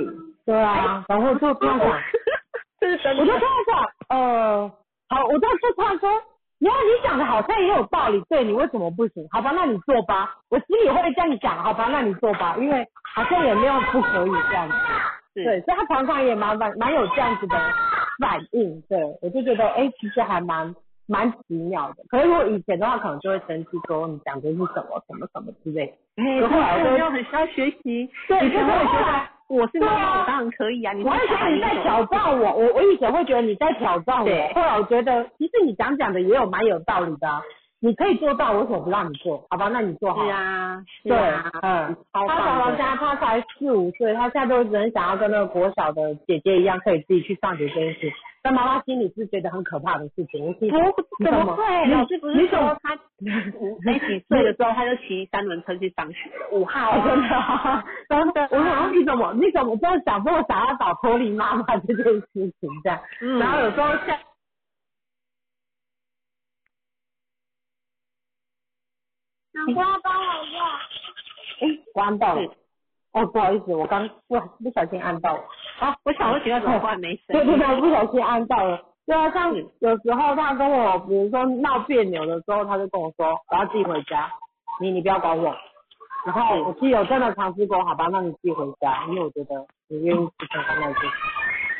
[0.45, 2.01] 对啊，然后就这样想，
[2.80, 4.68] 这是真我就跟他讲，呃，
[5.09, 6.11] 好，我就就突然说，
[6.59, 9.26] 然后你讲的好像也有道理，对你为什么不行？
[9.30, 14.74] 好吧，那你做吧，我心里会这样讲，好吧，那你做吧，因为好像也没有不可以这样子。
[15.35, 17.57] 对，所以他常常也蛮蛮蛮有这样子的
[18.20, 20.74] 反应，对我就觉得哎、其实还蛮
[21.07, 22.05] 蛮奇妙的。
[22.09, 25.92] 可是如果以前的话，可能就会生气说你讲的是什么什么什么之类的。
[26.16, 28.11] 哎，来我就就很需要学习。
[28.28, 30.92] 对以前我也觉得我是妈妈，对啊我当然可以啊。
[30.92, 37.42] 你我会觉得你在挑战我，我我以前会觉得你在挑战我，后来我觉得其实你讲讲的也有蛮有道理的、啊，
[37.80, 39.44] 你可以做到，我为什么不让你做？
[39.50, 40.24] 好吧，那你做好。
[40.24, 42.76] 是啊，是对啊，，嗯，超他宝宝棒的。
[42.76, 48.12] 现在他才四五岁，他现在都只能想要跟那个国小的姐姐一样，可以自己去上学这件事，
[48.45, 50.45] 但妈妈心里是觉得很可怕的事情。
[50.45, 51.86] 我不，怎么会？
[51.86, 52.99] 你老师不是说他
[53.84, 56.28] 没几岁的时候他就骑三轮车去上学？
[56.51, 58.43] 五号 哦，真的啊，啊，真的。
[58.51, 63.01] 我想说你怎么你怎么这样想这么想要找脱离妈妈这件事情这样？
[63.20, 64.18] 嗯然后有时候像。
[69.68, 70.61] 你要帮我用。
[71.61, 72.62] 哎，我按到了是。
[73.13, 75.43] 哦，不好意思，我刚不不小心按到了。
[75.81, 77.45] 啊，我想说奇怪怎么办没声音？
[77.45, 78.81] 对对对，我不小心按到了。
[79.07, 84.31] 对啊，像有时候他跟我，比如说闹别扭的时候，他就跟我说我要自己回家，
[84.81, 85.55] 你你不要管我。
[86.25, 90.99] 然后我其实有真的尝试过，好吧，那你自己回家，因为我觉得你愿意吃饭那些。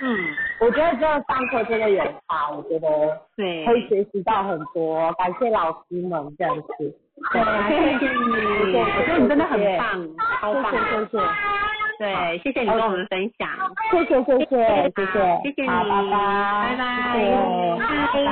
[0.05, 0.18] 嗯，
[0.61, 2.89] 我觉得真的上课真的有差，我觉得
[3.37, 6.99] 对，可以学习到很多，感谢老师们这样子。
[7.30, 8.16] 对、谢谢你，
[8.76, 9.84] 我觉得你真的很棒，
[10.40, 11.16] 好棒，谢谢，谢谢，
[11.98, 13.48] 对，谢谢你跟我们分享，
[13.90, 14.56] 谢谢，谢谢，
[14.96, 15.14] 谢谢，
[15.44, 15.90] 谢谢你，拜拜，
[16.68, 16.82] 拜拜，
[18.12, 18.28] 拜拜。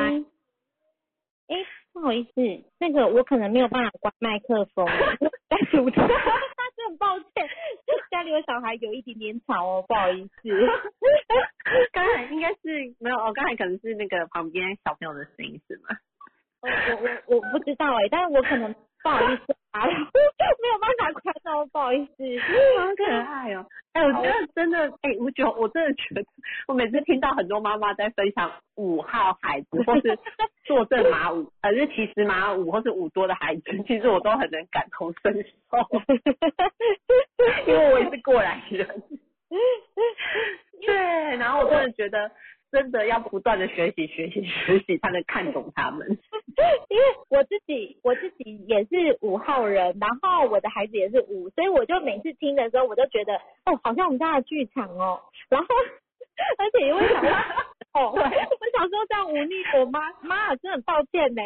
[1.48, 1.52] 哎，
[1.92, 2.40] 不好意思，
[2.78, 4.86] 那个我可能没有办法关麦克风，
[5.48, 6.14] 但是我真的
[6.88, 7.26] 很抱歉，
[8.10, 10.48] 家里有小孩有一点点吵哦，不好意思。
[11.92, 15.96] 刚才应该是没有，我刚才可能是那个旁边小朋友的声音是吗？
[16.62, 22.12] 我我我我不知道哎、但是我可能不好意思啊， 没有办法夸到，不好意思。
[22.78, 23.64] 好可爱哦！
[23.94, 26.22] 哎，我觉得真的，哎，我觉得我真的觉得，
[26.68, 30.18] 我每次听到很多妈妈在分享五号孩子，或是
[30.64, 35.78] 坐正马五，呃，是其实马五，或是五多的孩子，其实我都很能感同身受，
[37.66, 38.86] 因为我也是过来人。
[40.84, 40.94] 对，
[41.36, 42.30] 然后我真的觉得，
[42.70, 46.06] 真的要不断的学习、学习、学习，才能看懂他们。
[46.88, 55.66] 因为我自己我自己也是五号人，然后我的孩子也是五，所以我就每次听的时候，我就觉得哦，好像我们家的剧场哦，然后
[56.58, 57.30] 而且也会想说，
[57.94, 61.42] 哦，我想说这样忤逆我妈，妈真的很抱歉呢，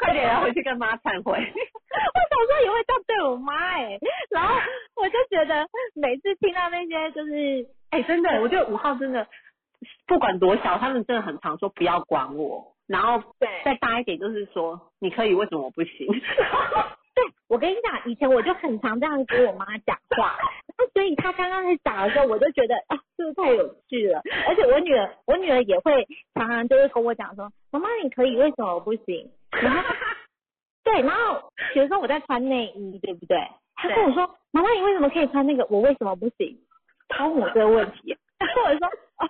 [0.00, 1.38] 快点要回去跟妈忏悔。
[1.38, 3.98] 我小时候也会这样对我妈哎，
[4.30, 4.54] 然后
[4.96, 9.26] 我就觉得每次听到那些就是哎、真的，我觉得五号真的
[10.06, 13.22] 不管多小，他们真的很常说不要管我，然后
[13.64, 16.06] 再大一点就是说你可以，为什么我不行？
[17.14, 20.36] 对，我跟你讲，以前我就很常这样跟我妈讲话，
[20.70, 24.22] 然后所以她刚刚在讲的时候，我就觉得啊，这个太有趣了。
[24.46, 29.30] 而且我女儿，我女儿也会常常就会跟我讲说，妈妈你可以，为什么我不行？
[29.50, 29.82] 然后
[30.84, 33.36] 对，然后比如说我在穿内衣，对不对？
[33.74, 36.56] 她跟我说，妈妈你为什么可以穿那个，我为什么不行？
[37.08, 38.86] 她问我这个问题，然后我说
[39.18, 39.28] 哦，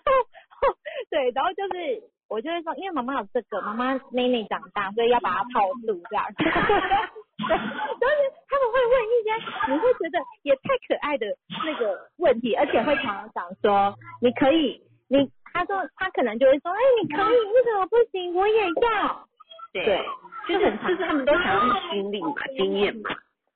[1.10, 6.24] 对，然后就是我就会说，因为妈妈有这个，妈妈妹妹长大，所以要把它套住这样。
[6.36, 9.32] 对，就是他们会问一些
[9.72, 11.26] 你会觉得也太可爱的
[11.64, 18.34] 那个问题，而且会常常讲说你可以，你他说他可能就会说，哎，你可以，为什么不行？
[18.34, 19.28] 我也要。
[19.72, 20.04] 对，
[20.48, 23.10] 就是就是他们都想要用经历嘛，经验嘛，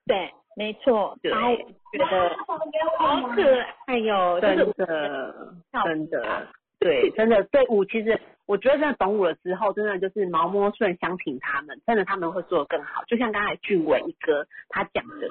[0.07, 1.19] 对，没错。
[1.23, 1.55] 对然后我
[1.91, 3.43] 觉得好可
[3.87, 6.47] 爱哟，就真的真的。
[6.83, 13.05] 对，真的对舞，其实我觉得真的懂舞了之后，真的就是毛摸顺相挺他们，真的他们会做得更好。
[13.07, 15.29] 就像刚才俊伟一哥他讲的，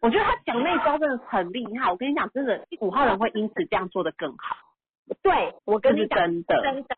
[0.00, 1.90] 我觉得他讲那招真的很厉害。
[1.90, 4.56] 我跟你讲，真的五号人会因此这样做得更好，
[5.22, 6.96] 对我跟你讲，真的，真的，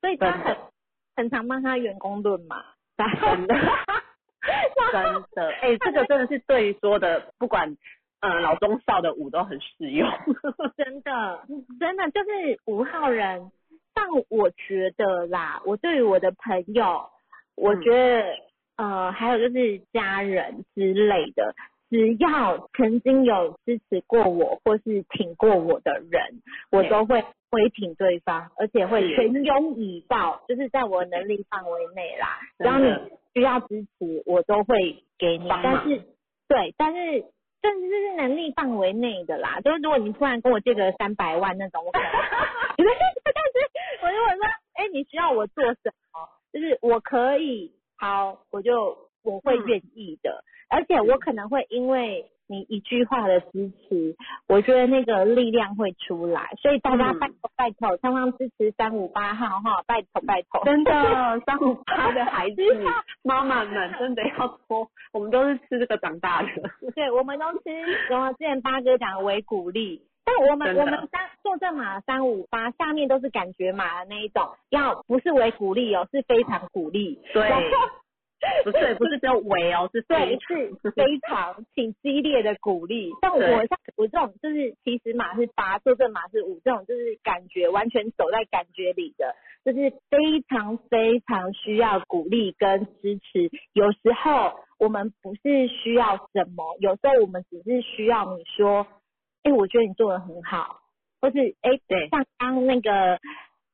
[0.00, 0.56] 所以他很
[1.16, 2.64] 很常帮他员工论嘛。
[3.00, 3.54] 真的，
[4.92, 7.76] 真的，哎、这个真的是对于说的，不管
[8.20, 10.08] 呃老中少的舞都很适用。
[10.76, 11.46] 真的，
[11.78, 13.50] 真的就是五号人。
[13.92, 17.10] 但我觉得啦，我对于我的朋友，
[17.56, 18.24] 我觉得、
[18.76, 21.54] 呃，还有就是家人之类的，
[21.90, 26.40] 只要曾经有支持过我或是挺过我的人，
[26.70, 32.38] 我都会会挺对方，而且会是全拥以报，就是在我能力范围内啦。
[32.58, 35.48] 只要你需要支持，我都会给你。
[35.48, 36.02] 但是，
[36.48, 37.24] 对，但是。
[37.62, 42.08] 但是这是能力范围内的啦，就是如果你突然跟我借个三百万那种，我可能，
[42.78, 44.44] 但是我如果说，
[44.74, 54.16] 哎、你需要我做什么，就是我可以，好，我就我会嗯愿意的，而且我可能会因为你一句话的支持，
[54.48, 57.12] 我觉得那个力量会出来，所以大家
[57.60, 60.90] 拜托，常常支持三五八号哈，拜托拜托，真的，
[61.44, 62.62] 三五八的孩子
[63.22, 66.48] 妈妈们真的要多，我们都是吃这个长大的。
[66.94, 67.70] 对，我们都吃，
[68.08, 77.20] 然后之前八哥讲的为鼓励，但我们我们三坐正码三五八下面都是感觉码的那一种，要不是为鼓励哦，是非常鼓励。
[77.34, 77.66] 对然后
[78.64, 83.10] 不是不是只有为哦，是对，非是非常挺激烈的鼓励。
[83.20, 89.34] 像我像我这种，就是其实马是八，坐正马是五，这种就是感觉完全走在感觉里的，
[89.64, 93.50] 就是非常非常需要鼓励跟支持。
[93.74, 98.86] 有时候我们不是需要什么，有时候我们只是需要你说，
[99.42, 100.80] 哎，我觉得你做的很好，
[101.20, 103.18] 或是哎，对像刚那个。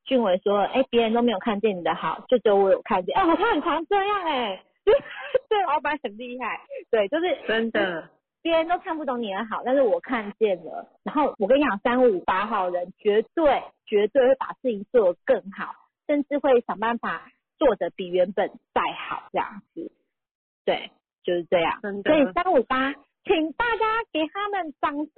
[0.07, 3.15] 俊伟说：“哎，别人都没有看见你的好，就只有我有看见。
[3.15, 4.63] 哎，他很常这样哎、
[5.47, 8.09] 对，老板很厉害，对，就是真的，
[8.41, 10.87] 别人都看不懂你的好，但是我看见了。
[11.03, 15.75] 然后我跟你讲，三五八号人绝对绝对会把事情做得更好，
[16.07, 17.29] 甚至会想办法
[17.59, 19.91] 做得比原本再好这样子。
[20.63, 20.89] 对，
[21.23, 21.79] 就是这样。
[21.81, 22.93] 真的所以三五八，
[23.27, 25.13] 请大家给他们掌声，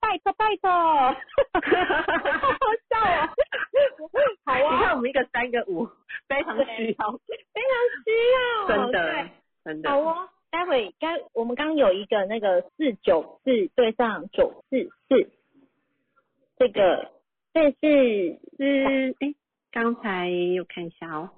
[0.00, 0.70] 拜托拜托。
[0.70, 1.12] 好
[2.50, 2.58] 好
[2.88, 3.34] 笑啊。
[4.44, 5.86] 好啊你看啊，我们一个三个五，
[6.26, 7.12] 非常需要，
[7.52, 7.72] 非常
[8.04, 9.30] 需要，真的对
[9.64, 9.98] 真的好。
[10.00, 15.30] 哦，待会该我们刚有一个那个四九四对上九四四，
[16.58, 17.12] 这个
[17.52, 19.34] 这是是哎，
[19.70, 21.30] 刚才我看一下哦，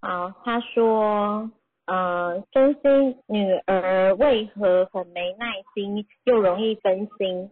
[0.00, 1.50] 啊，他说，
[1.88, 7.50] 呃，真心女儿为何很没耐心，又容易分心？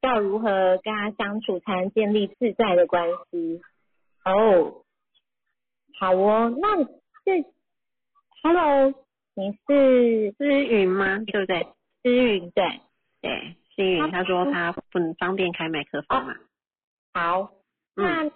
[0.00, 3.60] 要如何跟她相处才能建立自在的关系？
[4.24, 4.82] 哦，
[5.98, 7.44] 好哦，那是
[8.42, 8.94] ，Hello，
[9.34, 11.18] 你是思云吗？
[11.26, 11.66] 对不对？
[12.02, 12.64] 思云对？
[13.20, 16.34] 对，思云，他说他不方便开麦克风嘛。
[17.12, 17.50] 好，
[17.96, 18.30] 嗯，那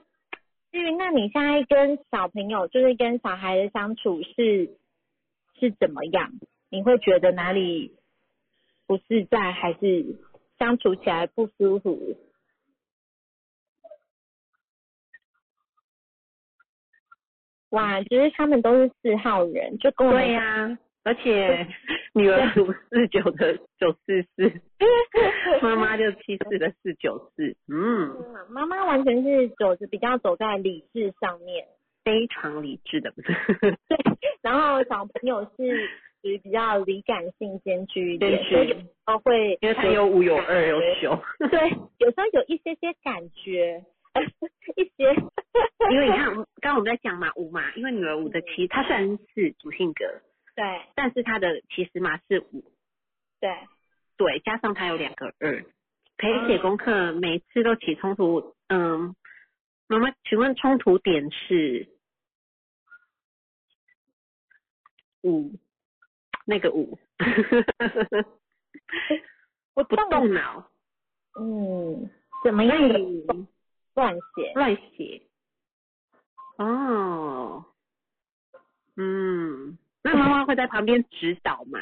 [0.73, 4.77] 至于那你现在跟小朋友，就是跟小孩的相处是
[5.61, 6.33] 是怎么样？
[6.71, 7.97] 你会觉得哪里
[8.87, 10.05] 不自在，还是
[10.59, 12.17] 相处起来不舒服？
[17.71, 21.67] 哇，就是他们都是四号人，就跟我们对呀、而且
[22.15, 24.61] 女儿读四九的九四四，
[25.61, 31.67] 妈妈就七四的四九四，嗯，嗯妈妈完全是走着比较走在理智上面，
[32.09, 33.77] 非常理智的， 对，
[34.41, 35.87] 然后小朋友是
[36.23, 43.85] 属于比较理感性兼具一点，所以有时候会因为他有五有二有九，对，有时候有一些些感觉，
[44.77, 45.13] 一些，
[45.91, 50.07] 因为你 看，刚刚我们在讲嘛五嘛，因为女儿五的其实她虽然是主性格，
[50.57, 52.65] 对但是她的其实嘛是五，
[53.39, 53.51] 对，
[54.17, 55.63] 对，加上她有两个二，
[56.17, 59.15] 陪写功课每次都起冲突，嗯，
[59.87, 61.87] 妈妈，请问冲突点是
[65.23, 65.53] 五，
[66.45, 66.99] 那个五，
[69.75, 70.71] 我不动脑，
[71.39, 72.11] 嗯，
[72.45, 72.79] 怎么样
[73.95, 74.53] 乱写？
[74.55, 75.23] 乱写。
[76.59, 77.65] 哦，
[78.97, 81.81] 嗯，那妈妈会在旁边指导吗？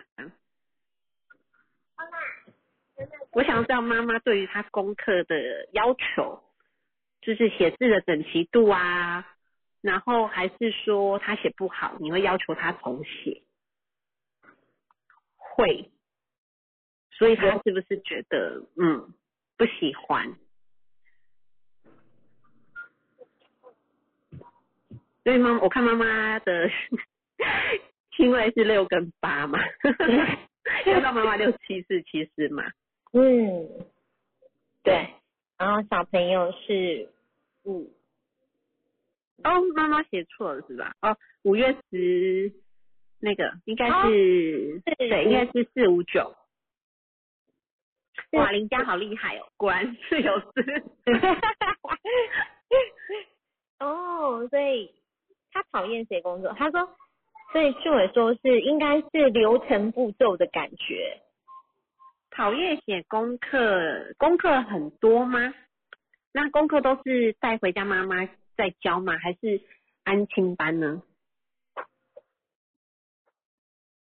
[3.32, 6.42] 我想知道妈妈对于她功课的要求，
[7.20, 9.35] 就是写字的整齐度啊，
[9.86, 13.40] 然后还是说他写不好，你会要求他重写？
[15.36, 15.90] 会，
[17.12, 19.14] 所以他是不是觉得嗯
[19.56, 20.36] 不喜欢？
[25.22, 26.68] 所以妈，我看妈妈的
[28.16, 29.60] 亲位是六跟八嘛，
[30.84, 32.64] 看到妈妈六七四七四嘛，
[33.12, 33.86] 嗯，
[34.82, 35.14] 对，
[35.56, 37.08] 然后小朋友是
[37.64, 37.95] 五，
[39.44, 40.94] 哦，妈妈写错了是吧？
[41.02, 42.52] 哦，五月十
[43.20, 46.34] 那个应该是、是对，应该是四五九。
[48.30, 50.84] 是哇，林家好厉害哦， 果然是有事。
[53.78, 54.90] 哦，所以
[55.52, 56.96] 他讨厌写工作，他说，
[57.52, 61.20] 所以俊伟说是应该是流程步骤的感觉，
[62.30, 65.54] 讨厌写功课，功课很多吗？
[66.32, 68.26] 那功课都是带回家妈妈
[68.56, 69.16] 在教吗？
[69.18, 69.62] 还是
[70.04, 71.02] 安亲班呢？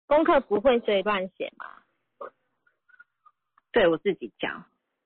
[0.06, 1.65] 功课不会随乱写嘛？
[3.72, 4.49] 对我自己教。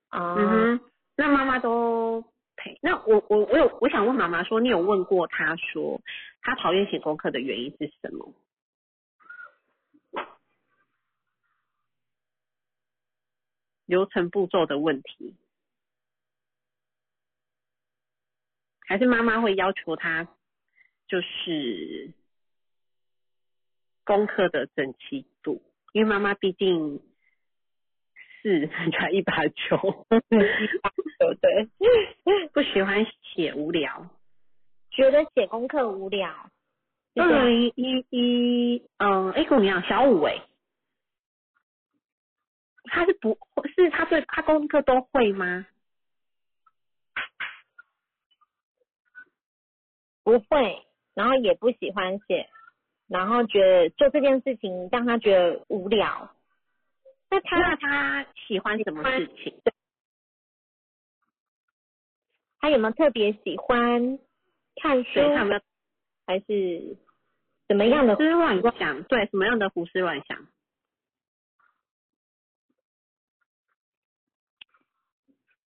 [0.08, 0.48] 啊、嗯
[0.78, 2.22] 哼，那妈妈都
[2.56, 2.78] 陪。
[2.82, 6.00] 那我我我有我想问妈妈说，你有问过她说，
[6.42, 8.34] 她讨厌写功课的原因是什么？
[13.84, 15.36] 流程步骤的问题，
[18.86, 20.26] 还是妈妈会要求他
[21.08, 22.12] 就是
[24.04, 25.60] 功课的整齐度？
[25.92, 27.00] 因为妈妈毕竟
[28.42, 31.68] 是 才一把九，对
[32.24, 34.08] 对，不喜欢写无聊。
[34.90, 36.50] 觉得写功课无聊，
[37.16, 40.42] 二零一一，嗯，哎，跟我一样，小五哎，
[42.84, 45.66] 他是不会，是他对他功课都会吗？
[50.26, 50.84] 不会，
[51.14, 52.50] 然后也不喜欢写，
[53.06, 56.34] 然后觉得做这件事情让他觉得无聊。
[57.30, 59.54] 那他那他喜欢什么事情？
[62.58, 64.18] 他有没有特别喜欢
[64.82, 65.20] 看书，
[66.26, 66.96] 还是
[67.68, 68.22] 怎么样的胡？
[68.24, 69.04] 思乱想？
[69.04, 70.48] 对，什么样的胡思乱想？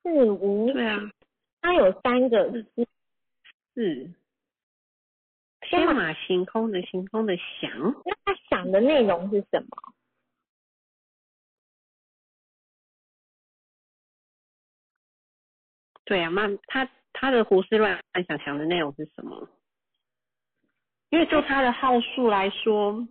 [0.02, 1.00] 四五，对啊，
[1.62, 2.66] 他有三个是
[3.76, 4.12] 是
[5.70, 7.70] 天马行空的行空的想，
[8.04, 9.68] 那他想的内容是什么？
[16.06, 19.48] 对啊，那他他的胡思乱想想的内容是什么？
[21.12, 23.08] 因为就他的号数来说，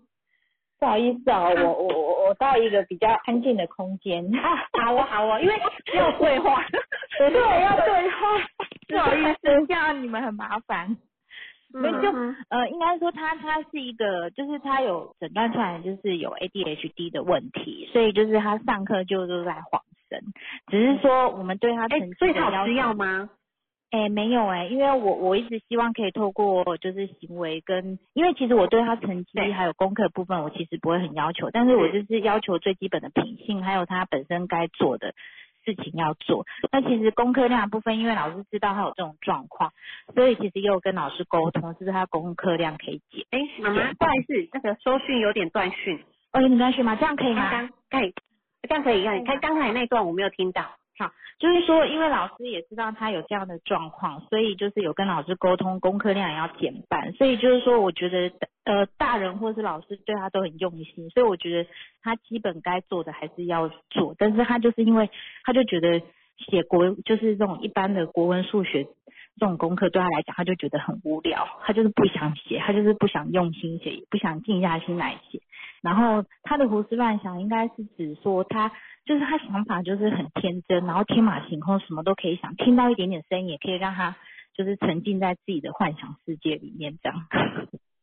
[0.81, 4.29] 不好意思啊，我我我我到一个比较安静的空间。
[4.83, 5.55] 好啊好啊，因为
[5.95, 6.67] 要对话，
[7.19, 7.31] 对，
[7.63, 8.49] 要对话。
[8.89, 10.97] 不好意思，这样你们很麻烦。
[11.75, 12.11] 嗯没就
[12.49, 20.21] 呃，应该说他他是一个，就是他有诊断出来就是有 ADHD 的问题，所以就是他上课就都在晃神，
[20.71, 23.29] 只是说我们对他哎成绩，所以他有吃的要吗？
[23.91, 35.15] 哎，没有哎，因为我我一直希望可以透过就是行为跟，因为其实我对他成绩还有功课部分，我其实不会很要求，但是我就是要求最基本的品性，还有他本身该做的
[35.69, 36.47] 事情要做。
[36.73, 39.71] 那其实功课量的部分，因为老师知道他有这种状况，
[40.15, 43.27] 所以其实也有跟老师沟通，是不是他功课量可以减？
[43.31, 46.97] 哎，妈妈，不好意思，那个收讯有点断讯，哦，有点断讯吗？
[46.97, 47.69] 这样可以吗？
[47.91, 48.15] 可以，
[48.63, 50.78] 这样可以，看，看刚才那段我没有听到。
[50.99, 57.13] 好就是说，因为老师也知道他有这样的状况，所以就是有跟老师沟通，功课量也要减半。
[57.13, 58.33] 所以就是说，我觉得
[58.65, 61.71] 呃，大人或是老师对他都很用心，所以我觉得
[62.03, 64.15] 他基本该做的还是要做。
[64.19, 65.09] 但是他就是因为
[65.45, 66.03] 他就觉得
[66.39, 68.89] 写国就是这种一般的国文、数学
[69.39, 75.41] 这种功课对他来讲，他就觉得很无聊，他就是不想写，他就是不想用心写，也不想静下心来写。
[75.81, 78.73] 然后他的胡思乱想，应该是指说他
[79.07, 84.17] 就是他想法就是很天真，然后天马行空，什么都可以想，听到一点点声音也可以让他
[84.57, 87.27] 就是沉浸在自己的幻想世界里面这样。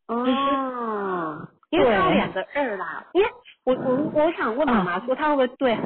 [0.07, 3.27] 哦， 因为他有两个二啦，因为
[3.65, 5.77] 我我我想问妈妈说，他会不会对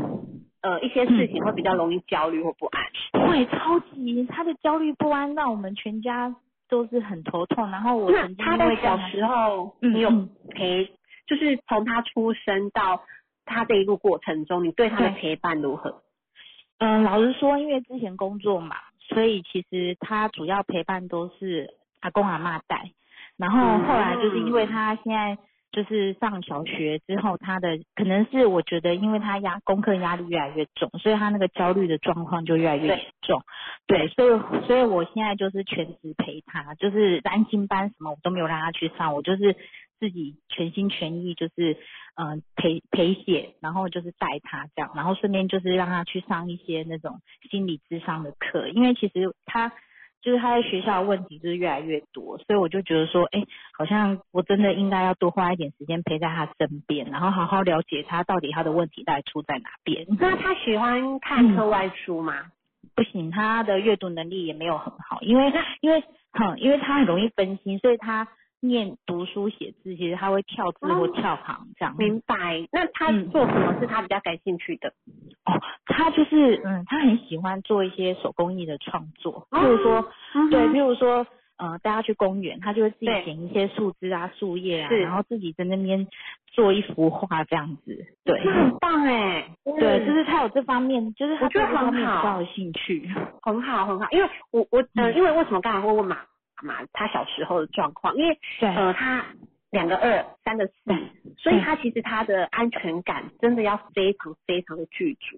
[0.62, 3.28] 呃一些事情会比较容易焦虑或不安？
[3.28, 6.36] 会超级他的焦虑不安，让我们全家
[6.68, 7.70] 都是很头痛。
[7.72, 10.10] 然后我那曾经他在因为小时候，你有
[10.50, 10.92] 陪，
[11.28, 13.02] 就是从他出生到
[13.46, 16.04] 他这一路过程中，你对他的陪伴如何？
[16.80, 22.92] 嗯，老实说，因为之前工作嘛，所以其实他主要陪伴都是阿公阿妈带。
[23.38, 25.38] 然后后来就是因为他现在
[25.80, 33.42] 就是上小学之后，他的可能是我觉得，因为他压功课压力越来越重，所以他那个焦虑的状况就越来越对严重。
[33.88, 39.56] 对，所以所以我现在就是全职陪他，就是安心班什么我都没有让他去上，我就是
[40.00, 41.78] 自己全心全意就是
[42.16, 49.72] 嗯、呃陪陪写，然后就是带他这样，然后顺便就是让他去上一些那种心理智商的课，因为其实他
[50.22, 53.44] 就是他在学校的问题就是越来越多，所以我就觉得说，哎，
[53.78, 60.06] 好像我真的应该要多花一点时间陪在他身边，然后好好了解他到底他的问题到底出在哪边。
[60.20, 62.48] 那他喜欢看课外书吗？
[62.96, 68.28] 不行，他的阅读能力也没有很好，因为因为哼，因为他很容易分心，所以他
[68.62, 71.96] 念读书写字，其实他会跳字或哦跳行这样。
[71.98, 72.68] 明白。
[72.72, 74.90] 那他嗯做什么是他比较感兴趣的？
[75.46, 75.60] 哦，
[76.00, 81.28] 他就是嗯，他很喜欢做一些手工艺的创作，譬如说，嗯对，譬如说，
[81.58, 86.08] 呃，带他去公园，他就会自己对捡一些树枝啊、树叶啊，然后自己在那边
[86.48, 88.06] 做一幅画这样子。
[88.24, 93.10] 对，那很棒哎，对，就是他有这方面，就是他我觉得对这方面很好比较有兴趣。
[93.42, 94.08] 很好很好。
[94.12, 96.18] 因为我我呃，嗯因为为什么刚才会问马
[96.64, 98.16] 马他小时候的状况？
[98.16, 99.26] 因为对，呃，他
[99.72, 100.74] 两个二，三个四，
[101.38, 105.38] 所以他其实他的安全感真的要非常非常的具足。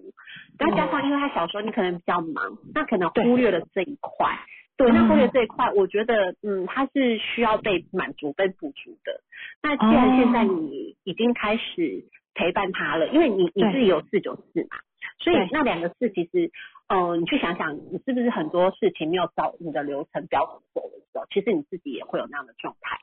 [0.58, 4.38] 再加上因为他小时候你可能比较忙，那可能忽略了这一块。
[4.78, 9.20] 对，那嗯忽略这一块，我觉得嗯，他是需要被满足、被补足的。
[9.62, 12.04] 那既然现在你已经开始
[12.34, 14.78] 陪伴他了，因为你你自己有四九四嘛，
[15.18, 16.50] 所以那两个四其实，
[16.88, 22.98] 呃，你去想想，你是不是很多事情没有照你的流程标准走的时候，其实你自己也会有那样的状态。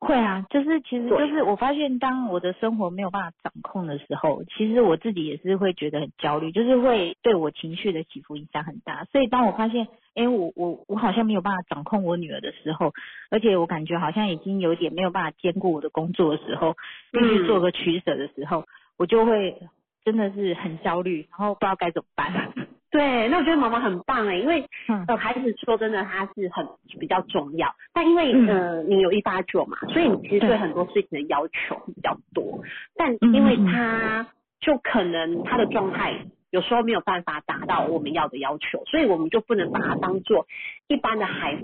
[0.00, 9.04] 会啊，就是其实就是我发现，当我的生活没有办法掌控的时候，其实我自己也是会觉得很焦虑，就是会对我情绪的起伏影响很大。
[9.12, 12.94] 所以当我发现，哎，我我我好像没有办法掌控我女儿的时候，
[13.30, 16.74] 而且我感觉好像已经有点没有办法兼顾我的工作的时候，
[17.12, 18.64] 必须做个取舍的时候，
[18.96, 19.60] 我就会
[20.02, 22.54] 真的是很焦虑，然后不知道该怎么办。
[22.90, 25.04] 对，那我觉得毛毛很棒哎，因为嗯。
[25.06, 26.66] 呃孩子说真的他是很
[26.98, 28.48] 比较重要，但因为、嗯。
[28.48, 30.58] 呃你有一八九嘛，所以你其实对对。
[30.58, 32.60] 很多事情的要求会比较多，
[32.96, 34.26] 但嗯因为他
[34.60, 36.14] 就可能他的状态
[36.50, 40.46] 有时候没有办法达到我们要的要求，所以我们就不能把他当做
[40.88, 41.62] 一般的孩子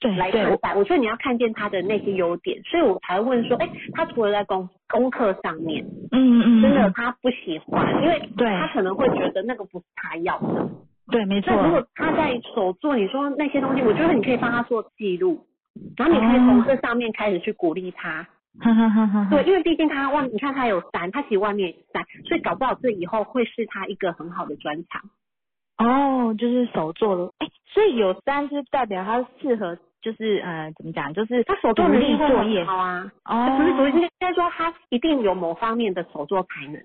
[0.00, 0.74] 对来看待。
[0.74, 10.68] 我觉得你要看见他的那些优点，所以我才会问说，哎，他除了在功功课上面，嗯嗯，嗯真的他不喜欢，因为对他可能会觉得那个不是他要的。
[11.10, 11.66] 对，没错那。
[11.66, 15.44] 如果他在手做，你说那些东西，我觉得你可以帮他做记录，
[15.96, 18.26] 然后你可以从这上面开始去鼓励他。
[18.60, 19.28] 哈哈哈哈哈。
[19.30, 25.02] 对，因为毕竟他外，你看他有三，他其实外面三，所以搞不好这以后会是他一个很好的专长。
[25.78, 36.82] 哦，就是手做的，哎，所以有三是代表他适合，就是呃，怎么讲，就是他手做能力作业好啊，哦，不是独立，应该说他一定有某方面的手作才能，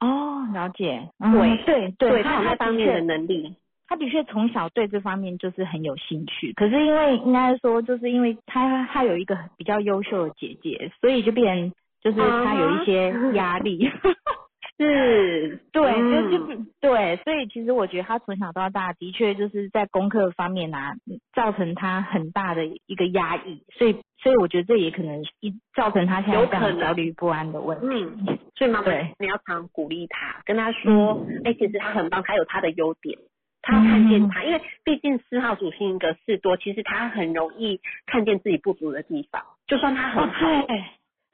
[0.00, 1.32] 哦，了解，嗯
[1.64, 3.54] 对对对，他有那方面的能力。
[3.86, 11.70] 他的确从小对这方面就是很有兴趣，可是因为应该说，就是因为他他有一个比较优秀的姐姐，所以就变
[12.02, 13.90] 就是他有一些压力。
[14.76, 27.86] 是，对，嗯就就是对，所以其实我觉得他从小到大的确就是在功课方面啊，嗯造成他很大的一个压抑，所以所以我觉得这也可能一造成他现在这样有可能焦虑不安的问题。
[27.86, 33.16] 嗯，所以妈妈你要常鼓励他，跟他说，哎、其实他很棒，他有他的优点，
[33.62, 40.84] 他看见他，因为毕竟四号主性格事多，其实他很容易看见自己不足的地方，就算他很好，哦对，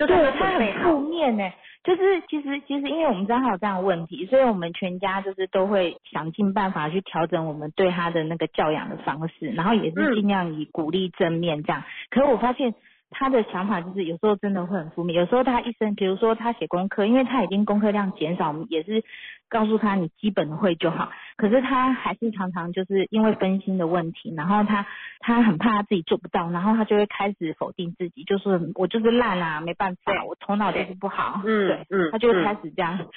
[0.06, 1.50] 对他很负，面呢，
[1.84, 10.14] 就是其实其实因为我们知道他有这样的问题，所以我们全家就是都会想尽办法去调整我们对他的那个教养的方式，然后也是嗯。
[10.14, 11.82] 尽量以鼓励正面这样。
[12.10, 12.74] 可是我发现
[13.10, 19.02] 他的想法就是有时候真的会很负面，有时候他一生，比如说他写功课，因为他已经功课量减少，我们也是
[19.48, 24.86] 告诉他你基本会就好，可是他还是常常就是因为分心的问题，然后他
[25.18, 33.08] 他很怕他自己做不到，然后他就会开始否定自己，就是我就是烂啊，没办法，我头脑就是不好，嗯对，嗯他就会嗯开始这样。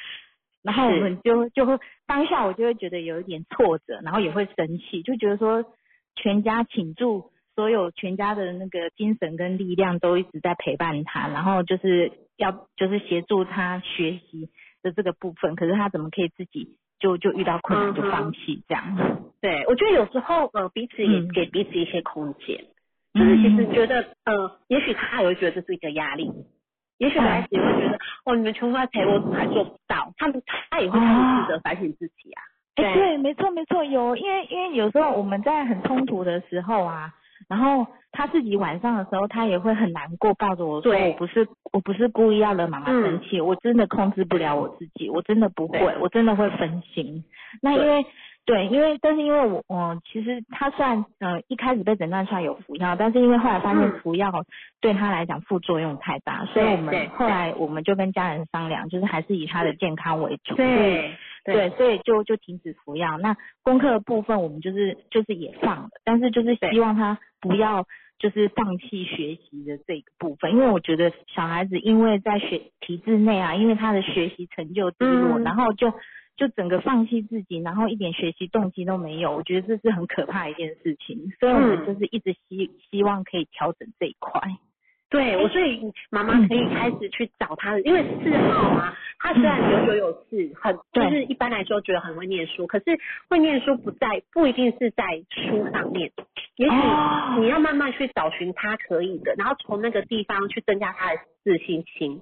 [0.63, 5.63] 然后我们就就会当下我就会觉得有一点挫折，然后也会生气，就觉得说
[6.15, 14.49] 全家请注所有全家的那个精神跟力量都一直在陪伴他，然后就是要就是协助他学习
[14.81, 18.97] 的这个部分，可是他怎么可以自己就就遇到困难就放弃这样？
[19.41, 22.65] 对，我觉得有时候呃彼此也嗯给彼此一些空间，
[23.13, 26.31] 就是其实觉得呃，也许他也会觉得这是一个压力。
[26.99, 30.13] 也许孩子也会觉得，哦，你们全部在陪我，怎么还做不到？
[30.15, 32.41] 他们他也会开始自责反省自己啊。
[32.75, 37.13] 哎、对，没错没错，有，因为因为有时候我们在很冲突的时候啊，
[37.47, 47.23] 然后他自己晚上的时候，他也会很难过，抱着我说我不是我不是故意要惹妈妈生气，我真的控制不了我自己，我真的不会，我真的会分心。
[47.61, 48.05] 那因为
[48.45, 54.31] 对，因为但是因为我我其实他虽然呃一开始被诊断出来有服药，但是因为后来发现嗯服药
[54.81, 60.55] 对他来讲副作用太大，所以我们后来我们就跟家人商量，就是还是以他的健康为主。
[60.55, 63.17] 对对，所以就就停止服药。
[63.17, 67.85] 那功课的部分我们就是就是也放了，但是就是希望他不要
[68.17, 75.91] 就是放弃学习的这个部分，因为我觉得小孩子因为在学体制内啊，因为他的学习成就低落，嗯然后就
[76.37, 81.29] 就整个放弃自己，然后一点学习动机都没有，我觉得这是很可怕的一件事情。
[81.39, 84.41] 所以我们嗯就是一直希希望可以调整这一块。
[85.13, 85.79] 对，我所以
[86.09, 92.85] 妈妈可以开始去找他的，因为四号啊，他虽然有九有四，很就是一般来说觉得很会念书，可是
[93.29, 96.11] 会念书不在不一定是在书上面，
[96.55, 97.37] 也许哦。
[97.39, 102.19] 你要慢慢去找寻他可以的，然后从那个地方去增加他的自信心。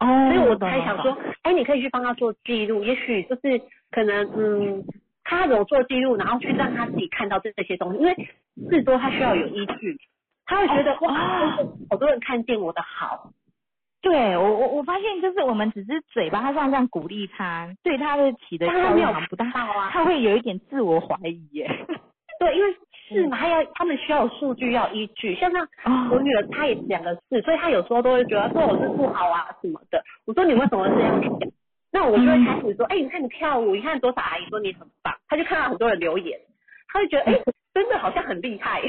[0.00, 3.60] 哦所以我才想说，哎，你可以去帮他做记录，也许就是
[3.90, 4.82] 可能嗯，
[5.24, 8.14] 他有做记录，然后去让他自己看到这这些东西，因为
[8.70, 9.98] 至多他需要有依据，
[10.48, 11.56] 他会觉得、哦哇，
[11.90, 13.30] 好多人看见我的好。
[14.00, 21.68] 对我我我发现就是我们只是嘴巴上这样鼓励他，对他的起的效但他不大，到啊他会有一点自我怀疑耶。
[22.40, 22.76] 对，因为
[23.08, 25.34] 是嘛，他要他们需要有数据，要依据。
[25.34, 30.02] 像那哦我女儿，她也两个四，所以她有时候都会觉得说我是不好啊什么的。
[30.24, 31.38] 我说你为什么会这样想？
[31.90, 36.38] 那我就会开始说，哎、你看你跳舞，你看多少阿姨说你很棒，她就看到很多人留言，
[36.86, 37.42] 她就觉得哎、
[37.74, 38.80] 真的好像很厉害，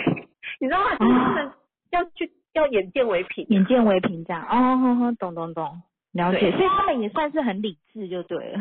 [0.60, 0.96] 你知道吗？
[0.98, 1.52] 就是他们
[1.92, 3.46] 要去要眼见为凭。
[3.50, 4.44] 眼见为凭这样。
[4.44, 5.82] 哦，呵呵，懂懂懂，
[6.14, 6.52] 了解。
[6.52, 8.60] 所以他们也算是很理智就对了。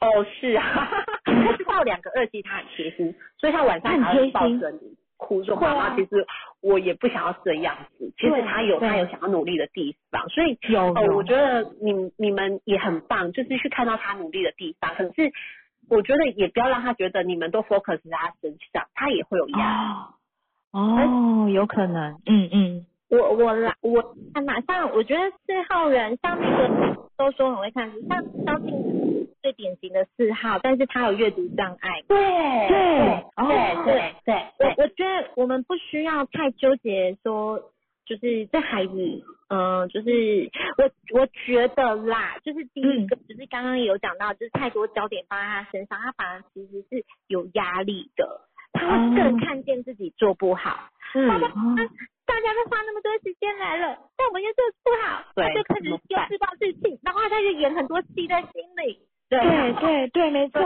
[0.00, 0.88] 哦，是啊，
[1.24, 4.80] 他知道两个二弟他很贴心，所以他晚上还会抱着你
[5.16, 6.26] 哭说妈妈，其实
[6.60, 15.32] 我也不想要这样子，其实他有他有想要努力的地方，所以哦，有有我觉得你你们也很棒，就是去看到他努力的地方，可是
[15.88, 19.88] 我觉得也不要让他觉得你们都 focus 在他身上，他也会有压力。
[19.88, 20.12] 哦
[20.76, 32.02] 哦，有可能，嗯嗯，我我来我看嘛，像我觉得四号人，像那个都说很会看书，像张静最典型的四号，但是他有阅读障碍。
[32.06, 32.18] 对
[32.68, 33.46] 对哦
[33.84, 37.58] 对对对我我觉得我们不需要太纠结说，
[38.04, 48.42] 就是这孩子，嗯、就是我我觉得啦，就是第一个，就是刚刚有讲到，就是太多焦点放在他身上，他反而其实是有压力的，
[48.76, 50.90] 他会更看见自己做不好。
[51.14, 51.38] 嗯他
[52.26, 55.96] 大家都花那么多时间来了，但我们又做不好，他就开始又
[56.28, 58.50] 自暴自弃，然后他就演很多戏在心
[58.84, 58.98] 里。
[59.28, 60.60] 对对对对，没错。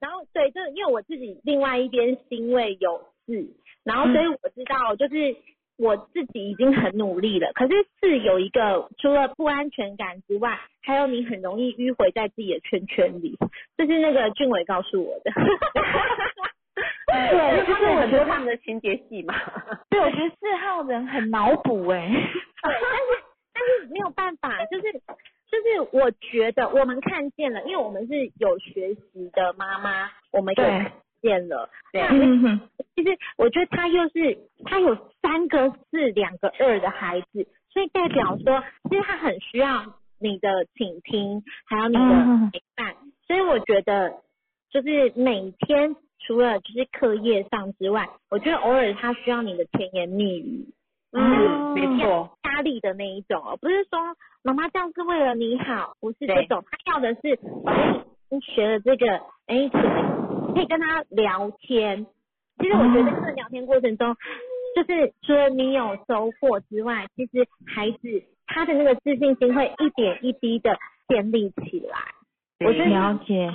[0.00, 3.48] 然后对，就是因为我自己另外一边是因为有事，
[3.84, 5.34] 然后所以我知道就是
[5.78, 13.38] 我自己已经很努力了，可是是有一个除了不安全感之外，还有你很容易迂回在自己的圈圈里，
[13.78, 15.32] 这是那个俊伟告诉我的。
[17.06, 19.34] 对，就是很多我觉得他们的情节戏嘛。
[19.90, 22.08] 对，我觉得四号人很脑补哎。
[22.08, 22.20] 对，
[22.62, 31.68] 但是但是没有办法，就是就是我觉得我们看见了，因为我们是有学习的妈妈，我们有看见了。
[31.92, 32.02] 对
[32.94, 42.94] 其实我觉得他又是他有三个四两个二的孩子，所以代表说，其实他很需要你的倾听，还有你的嗯陪伴。
[43.26, 44.14] 所以我觉得，
[44.70, 45.96] 就是每天
[46.26, 50.66] 除了就是课业上之外，我觉得偶尔他需要你的甜言蜜语。
[51.12, 52.38] 嗯，没错。
[52.44, 53.98] 压力的那一种哦，不是说
[54.42, 59.06] 妈妈这样是为了你好，不是这种，他要的是，哎，你学了这个，
[59.46, 62.06] 哎，可以可以跟他聊天。
[62.58, 64.14] 其实我觉得在这个聊天过程中，
[64.76, 70.78] 就是除了你有收获之外，其实孩子他的那个自信心会一点一滴的
[71.08, 71.98] 建立起来。
[72.66, 73.50] 我觉得了解。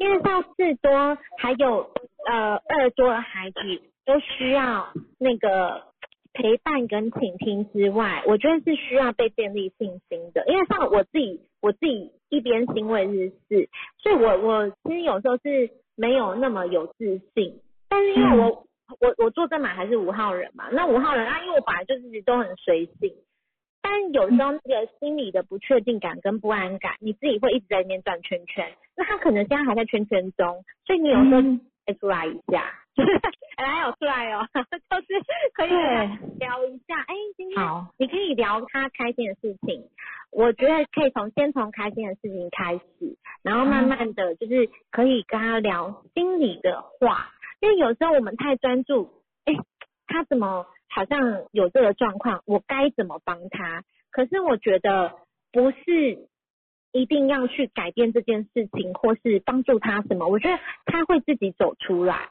[0.00, 1.90] 因为像四多还有
[2.28, 3.60] 呃二多的孩子
[4.04, 5.84] 都需要那个
[6.32, 10.44] 陪伴跟倾听之外，我觉得是需要被建立信心的。
[10.46, 13.68] 因为像我自己，我自己一边欣慰日事，
[13.98, 18.66] 所以我我其实有时候是没有那么有自信，但是因为我、
[19.00, 23.14] 我我坐正马还是五号人嘛，那五号人啊，因为我本来就是都很随性。
[23.80, 28.74] 但有时候那个心理的不确定感跟不安感，你自己会一直在里面转圈圈。
[28.98, 32.64] 那他可能现在还在圈圈中，所以你有时候嗯再出来一下，
[32.96, 33.12] 就是
[33.56, 35.22] 来有出来哦， 就是
[35.54, 35.70] 可以
[36.40, 37.00] 聊一下。
[37.06, 39.88] 哎，今天好，你可以聊他开心的事情，
[40.32, 47.30] 我觉得可以从先从开心的事情开始，然后慢慢的就是可以跟他聊心里的话，
[47.60, 49.54] 因为有时候我们太专注，哎，
[50.08, 53.84] 他怎么好像有这个状况，我该怎么帮他？
[54.10, 55.14] 可是我觉得
[55.52, 56.28] 不是
[56.92, 62.30] 一定要去改变这件事情，或是帮助他什么，我觉得他会自己走出来，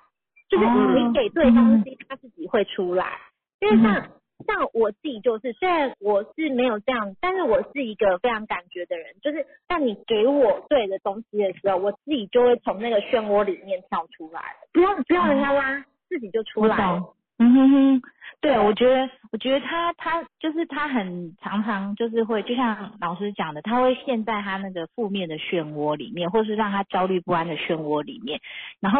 [0.49, 3.19] 就是哦你给对方东西，他自己会出来。
[3.59, 4.09] 因为像
[4.45, 17.13] 像我自己就是，虽然我是没有这样，但是我是一个非常感觉的人，就是当你给我对的东西的时候，我自己就会从那个漩涡里面跳出来，不用不用人家拉，自己就出来了。
[17.37, 17.47] 懂。
[17.47, 18.01] 嗯哼哼，
[18.41, 28.39] 对，我觉得，我觉得他他就是他很常常就是会，就像老师讲的，他会陷在他那个负面的漩涡里面，或是让他焦虑不安的漩涡里面。
[28.79, 28.99] 然后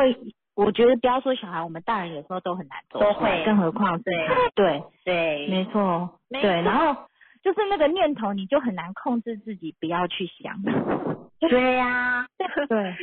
[0.55, 4.13] 我觉得不要说小孩，我们大人有时候都很难走都出来，会更何况对
[4.55, 6.95] 对，对，没错，对，然后
[7.43, 10.59] 就是那个念头，你就很难控制自己不要去想。
[11.39, 12.25] 对呀、
[12.67, 12.95] 对，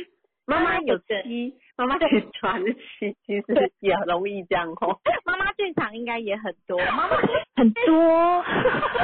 [0.47, 4.99] 妈妈有七，妈妈有传奇，其实也很容易这样哦。
[5.25, 7.17] 妈妈剧场应该也很多，妈妈
[7.55, 8.43] 很多。
[8.43, 9.01] 对。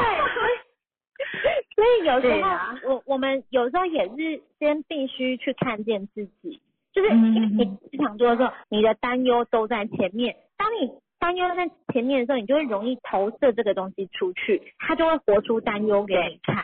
[1.76, 2.80] 所以有时候、啊。
[2.84, 6.62] 我我们有时候也是先必须去看见自己，
[6.94, 7.34] 就是嗯。
[7.34, 16.64] 因为你剧场做的时候，你的担忧都在前面，当你担忧在前面的时候，你就会容易投射这个东西出去，它就会活出担忧给你看。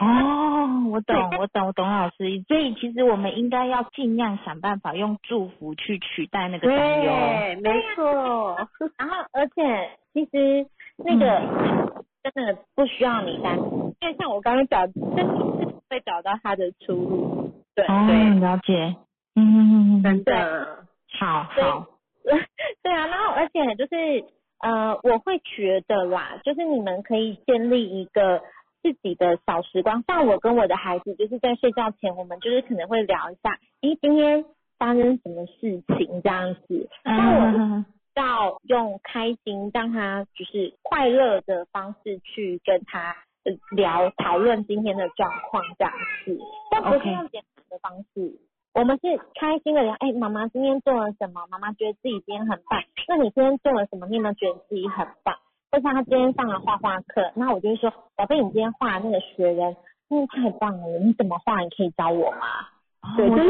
[0.00, 2.42] 哦，我懂，我懂，我懂老师。
[2.48, 7.04] 所以其实我们应该要尽量想办法用祝福去取代那个担忧。
[7.04, 8.56] 对，没错。
[8.98, 10.66] 然后而且其实
[10.98, 17.52] 那个、 真的不需要你担心，因为像我刚刚讲，真的是会找到他的出路。
[17.74, 18.96] 对哦，对了解。
[19.34, 20.84] 嗯，真的，
[21.18, 21.86] 好好。
[22.82, 24.24] 对啊，然后而且就是
[24.60, 28.40] 呃，我会觉得啦，就是你们可以建立一个
[28.82, 34.44] 自己的小时光，像我跟我的孩子，就是在睡觉前，我们就是可能会聊一下，诶，今天
[34.78, 36.88] 发生什么事情这样子。
[37.04, 45.92] 那我嗯要用开心，让他就是快乐的方式去跟他呃聊讨论今天的状况这样
[46.26, 46.38] 子，
[46.70, 48.38] 但不是用简单的方式。
[48.74, 51.46] 我们是开心的聊，哎，妈妈今天做了什么？
[51.50, 52.82] 妈妈觉得自己今天很棒。
[53.06, 54.06] 那你今天做了什么？
[54.08, 55.36] 你有没有觉得自己很棒？
[55.72, 59.74] 或像他今天上了画画课，那我就会说，宝贝，你今天画的那个雪人，
[60.08, 61.58] 真的太棒了，你怎么画？
[61.62, 62.68] 你可以教我吗？
[63.16, 63.48] 对就是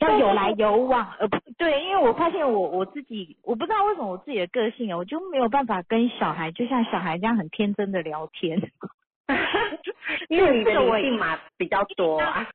[0.00, 8.60] 要有来有往，呃，不对，因为我发现我我自己，我不知道为什么我自己的个性，我就没有办法跟小孩，就像小孩这样很天真的聊天。
[10.28, 12.46] 因为你的 性码比较多啊。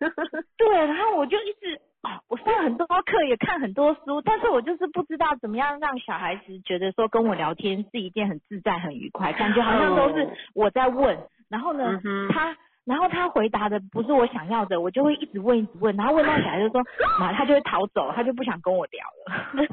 [0.57, 1.80] 对，然后我就一直，哦
[2.27, 11.17] 我上很多课，也看很多书，但是我就是不知道怎么样让小孩子觉得说跟我聊天是一件很自在、很愉快，感觉好像都是我在问，
[11.49, 12.55] 然后呢，嗯他。
[12.85, 16.81] 然后他回答的不是我想要的，我就会一直问一直问，然后问到小孩就说，
[17.17, 19.45] 妈，他就会逃走，他就不想跟我聊了。
[19.55, 19.67] 因为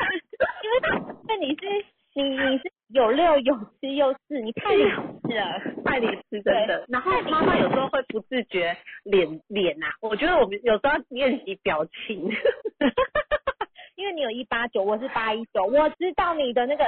[1.26, 1.84] 那你是
[2.14, 5.60] 你你是有六有七又四，你太理智了。
[5.84, 6.84] 太理智真的。
[6.88, 12.28] 然后妈妈有时候会不自觉脸脸呐，我觉得我们有时候要练习表情。
[13.94, 16.84] 因为你有一八九，我是八一九，我知道你的那个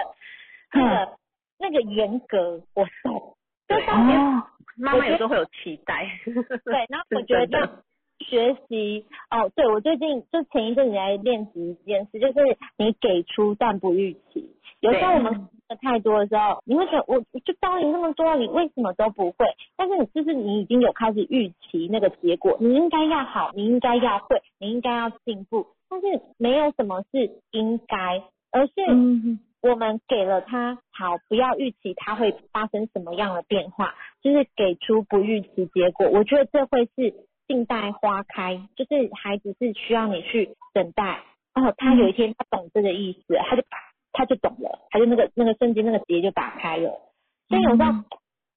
[0.73, 1.19] 那个
[1.59, 3.37] 那个严格，我懂。
[3.69, 4.43] 就对当年哦，
[4.77, 6.09] 妈妈有时候会有期待。
[6.25, 7.85] 对，然后我觉得
[8.19, 12.35] 学习哦，对我最近就前一阵子在练习一件事，就是
[12.77, 14.57] 你给出但不预期。
[14.83, 19.47] 有时候我们的太多的时候，你会觉得我我就教你那么多，你为什么都不会？
[19.77, 25.69] 但是你就是你已经有开始预期那个结果，你应该要好，你应该要会，你应该要进步。
[25.89, 36.09] 但是没有什么是应该，而是嗯，我们给了他好，不要预期他会发生什么样的变化，就是给出不预期结果。
[36.09, 37.15] 我觉得这会是
[37.47, 41.21] 静待花开，就是孩子是需要你去等待。
[41.55, 43.63] 哦，他有一天他懂这个意思，他就
[44.13, 47.01] 他就懂了，他就那个那个瞬间那个结就打开了。
[47.49, 48.05] 所以有时候，嗯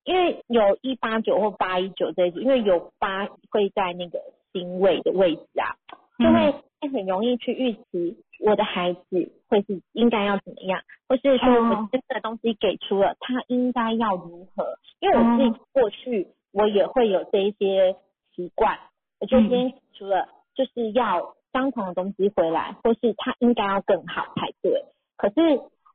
[0.05, 4.19] 因为有一八九或八一九这一组，因为有八会在那个
[4.53, 5.73] 星位的位置啊，
[6.19, 6.53] 就会
[6.93, 14.77] 很容易去预期我的孩子会是应该要怎么样，或是说我哦真的东西给出了，他应该要如何？
[14.99, 17.95] 因为我自己过去我也会有这一些
[18.35, 18.77] 习惯，
[19.19, 24.85] 我觉得今天给出了就是要相同的东西回来，或是他应该要更好才对。
[25.17, 25.35] 可是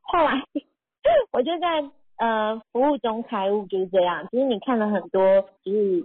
[0.03, 0.43] 后来
[1.33, 6.05] 我就在呃服务中开悟就是这样，就是你看了很多就是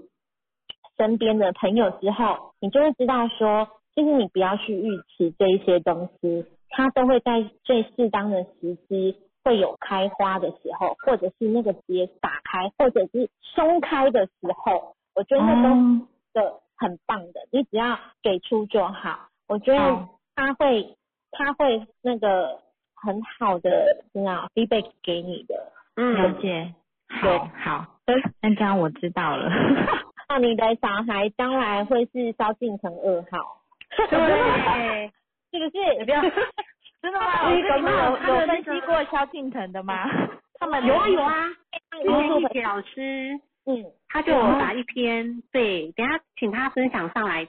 [0.98, 19.28] 身边的朋友之后，你就会知道说，就是你不要去预期这一些东西，它都会在最适当的时机会有开花的时候，或者是那个结打开，或者是松开的时候，我觉得那都的很棒的，你只要给出就好。
[19.48, 20.98] 我觉得他会
[21.32, 22.60] 他会那个
[23.06, 23.69] 很好的
[24.14, 26.73] 那样 feedback 给你的，嗯了嗯，解，
[27.22, 27.38] 对。
[27.38, 27.86] 好好，
[28.41, 29.49] 那这样我知道了。
[30.27, 33.61] 那你的小孩将来会是萧敬腾二号，
[34.10, 35.11] 对，
[35.52, 36.03] 是不是？
[36.03, 36.22] 不要
[37.02, 37.48] 真的吗？
[37.49, 40.10] 那个你们有有分析过萧敬腾的吗？
[40.60, 41.48] 他们有啊有，啊，
[42.02, 42.41] 之前嗯。
[42.41, 43.40] 一铁老师。
[43.68, 47.48] 嗯，他就有打一篇，对，等下请他分享上来，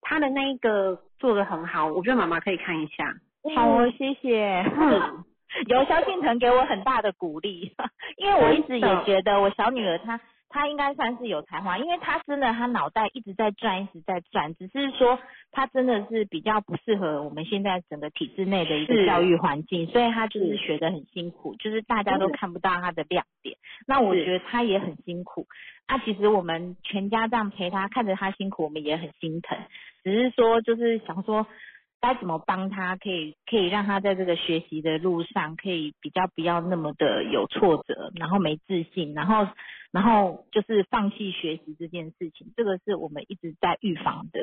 [0.00, 3.14] 他的那一个做的很好，我觉得妈妈可以看一下。
[3.54, 4.62] 好哦，谢谢。
[4.76, 5.24] 嗯
[5.66, 7.72] 有萧敬腾给我很大的鼓励，
[8.18, 10.20] 因为我一直也觉得我小女儿她
[10.50, 15.18] 她应该算是有才华，因为她真的她脑袋一直在转，一直在转，只是说
[15.50, 23.56] 她真的是比较不适合我们现在整个体制内的一个教育环境，所以她就是是学的很辛苦，就是大家都看不到她的亮点。
[23.86, 25.46] 那我是觉得她也很辛苦，
[25.86, 29.56] 啊，其实我们全家这样陪她，看着她辛苦，我们也很心疼，
[30.04, 31.46] 只是说就是想说。
[32.00, 39.46] 该怎么帮他，可以可以让他在这个学习的路上，可以比较不要那么的有挫折，然后没自信，然后
[39.90, 44.40] 然后就是放弃学习这件事情，这个是我们一直在预防的。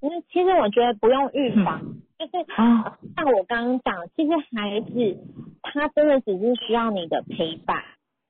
[0.00, 1.80] 因为，其实我觉得不用预防，
[2.18, 5.18] 就是哦，像我刚刚讲，其实孩子
[5.62, 7.82] 他真的只是需要你的陪伴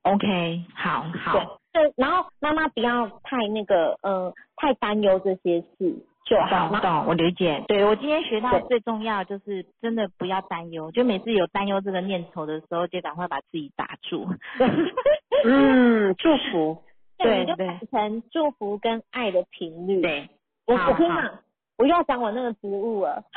[0.03, 1.33] ，OK，好好，
[1.73, 7.65] 对，就然后妈妈不要太那个呃太担忧这些事就好，然后懂懂，我理解。
[7.69, 14.27] 对我今天学到对最重要就是真的不要担忧，就每次有担忧这个念头的时候，就赶快把自己打住。
[15.47, 16.83] 嗯，祝福，
[17.17, 17.55] 对，你就
[17.91, 20.03] 成祝福跟爱的频率。
[20.03, 20.29] 对，
[20.67, 21.39] 我我跟你讲，
[21.79, 23.23] 我又要讲我那个植物了。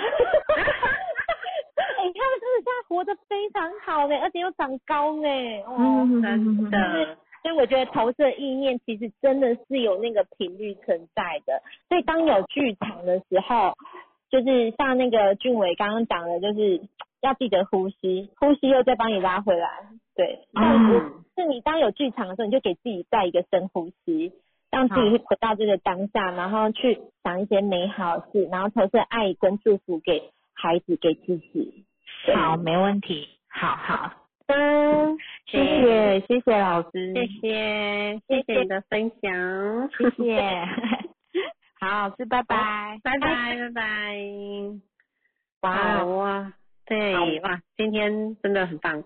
[2.00, 5.28] 哎他们真的现在活得非常好呢，而且又长高呢。
[5.68, 11.62] 哦，嗯真的，所以我觉得投射意念其实真的是有那个频率存在的。
[11.88, 13.74] 所以当有剧场的时候，
[14.30, 16.82] 就是像那个俊伟刚刚讲的，就是
[17.22, 19.70] 要记得呼吸，呼吸又再帮你拉回来。
[20.16, 24.34] 对，像嗯是你当有剧场的时候，你就给自己再一个深呼吸，
[24.70, 31.86] 让自己回到这个当下，然后去想一些美好的事，然后投射爱跟祝福给孩子，给自己。
[32.36, 34.12] 好，没问题，好好，
[34.48, 35.18] 嗯，
[35.52, 40.42] 谢谢谢谢老师，谢谢谢谢你的分享，谢谢，
[41.80, 43.00] 好，老师，拜拜。
[43.04, 43.28] 拜拜
[43.58, 44.18] 拜拜。
[45.62, 46.54] 哇好哇，
[46.86, 49.04] 对哇，今天真的很棒。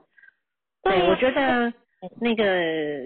[0.84, 1.74] 对对，我觉得
[2.20, 3.06] 那个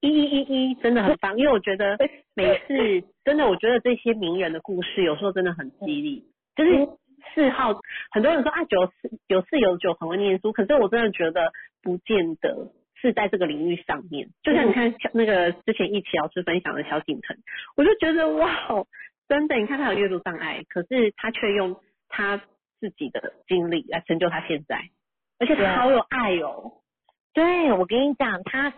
[0.00, 1.96] 一一一一真的很棒，因为我觉得
[2.34, 6.22] 每次真的，我觉得这些名人的故事有时候真的很激励。
[6.54, 6.86] 就是
[7.34, 7.74] 四号，
[8.10, 11.52] 很多人说啊九四有四有九很会念书，可是我真的觉得
[11.82, 14.28] 不见得是在这个领域上面。
[14.42, 17.36] 就像你看小那个之前一起老师分享的萧敬腾，
[17.76, 18.50] 我就觉得哇，
[19.28, 21.76] 真的，你看他有阅读障碍，可是他却用
[22.08, 22.36] 他
[22.80, 24.90] 自己的经历来成就他现在，
[25.38, 26.72] 而且他好有爱哦。
[27.32, 28.72] 对，我跟你讲，他，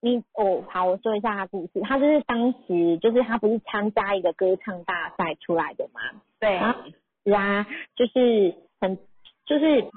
[0.00, 1.80] 你哦，好，我说一下他故事。
[1.82, 6.00] 他就是当时就是他不是参加一个歌唱大赛出来的嘛，
[6.38, 6.76] 对啊
[7.24, 7.66] 是啊，
[7.96, 8.96] 就是很
[9.46, 9.92] 就是不知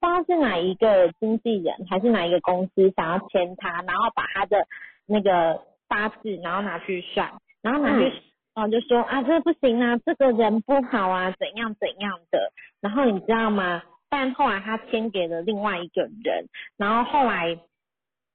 [0.00, 4.66] 道是哪一个经纪人还是哪一个公司想要签他，然后把他的
[5.06, 7.32] 那个八字然后拿去算，
[7.62, 8.12] 然后拿去。
[8.54, 12.50] 然后就说啊，这不行啊，这个人不好啊，怎样怎样的。
[12.80, 13.82] 然后你知道吗？
[14.08, 16.46] 但后来他签给了另外一个人，
[16.78, 17.54] 然后后来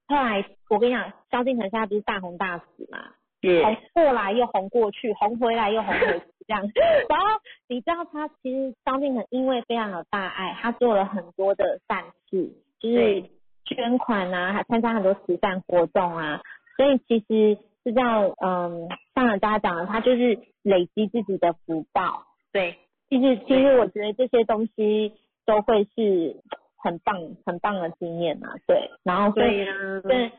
[0.07, 2.99] 后来我跟你讲，萧敬腾现在不是大红大紫嘛，
[3.41, 6.61] 红过来又红过去，红回来又红回去这样。
[7.07, 7.25] 然后
[7.67, 13.23] 你知道他其实张敬腾因为非常有大爱，他做了很多的善事，就是
[13.65, 16.41] 捐款啊，还参加很多慈善活动啊，
[16.75, 22.25] 所以其实是这样，嗯，像人家讲的，他就是累积自己的福报。
[22.51, 22.77] 对，
[23.09, 25.13] 其实其实我觉得这些东西
[25.45, 26.35] 都会是
[26.77, 27.15] 很棒
[27.45, 29.73] 很棒的经验啊，对，然后所以对呀，
[30.03, 30.31] 对，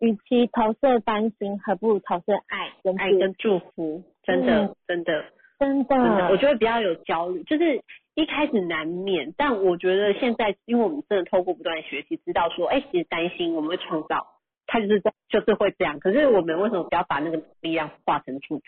[0.00, 5.24] 与其投射担心，何不如投射爱跟爱跟祝福，真的嗯真的。
[5.62, 7.80] 真真的，我觉得比较有焦虑，就是
[8.14, 14.26] 一开始难免，但我觉得现在，因为我们真的透过不断的学习，知道说，哎、其实担心我们会创造，
[14.66, 15.98] 它就是这就是会这样。
[16.00, 18.64] 可是我们为什么不要把那个力量化成祝福？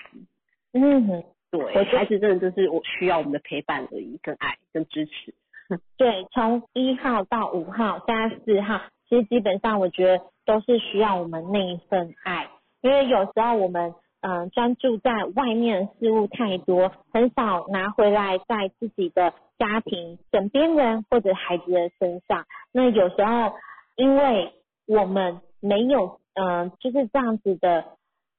[0.72, 1.24] 嗯。
[1.50, 5.32] 对，我孩子真的就是我需要我们的陪伴而已，跟爱跟支持。
[5.96, 12.48] 对，从一号到五号，现在四号，其实基本上我觉得都是需要我们那一份爱，
[12.80, 13.94] 因为有时候我们
[14.26, 22.46] 嗯、专注在外面的事物太多，很少拿回来在自己的家庭、枕边人或者孩子的身上。
[22.72, 23.52] 那有时候
[23.96, 24.52] 因为
[24.86, 27.84] 我们没有嗯、就是这样子的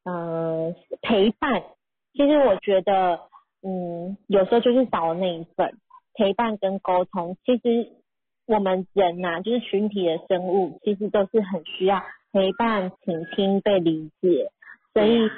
[0.04, 1.64] 呃陪伴，
[2.14, 3.20] 其实我觉得
[3.62, 5.78] 嗯有时候就是少了那一份。
[6.18, 7.92] 陪伴跟沟通，其实
[8.48, 12.02] 我们人呐、就是群体的生物，其实都是很需要
[12.32, 14.50] 陪伴、倾听、被理解。
[14.94, 15.30] 所以，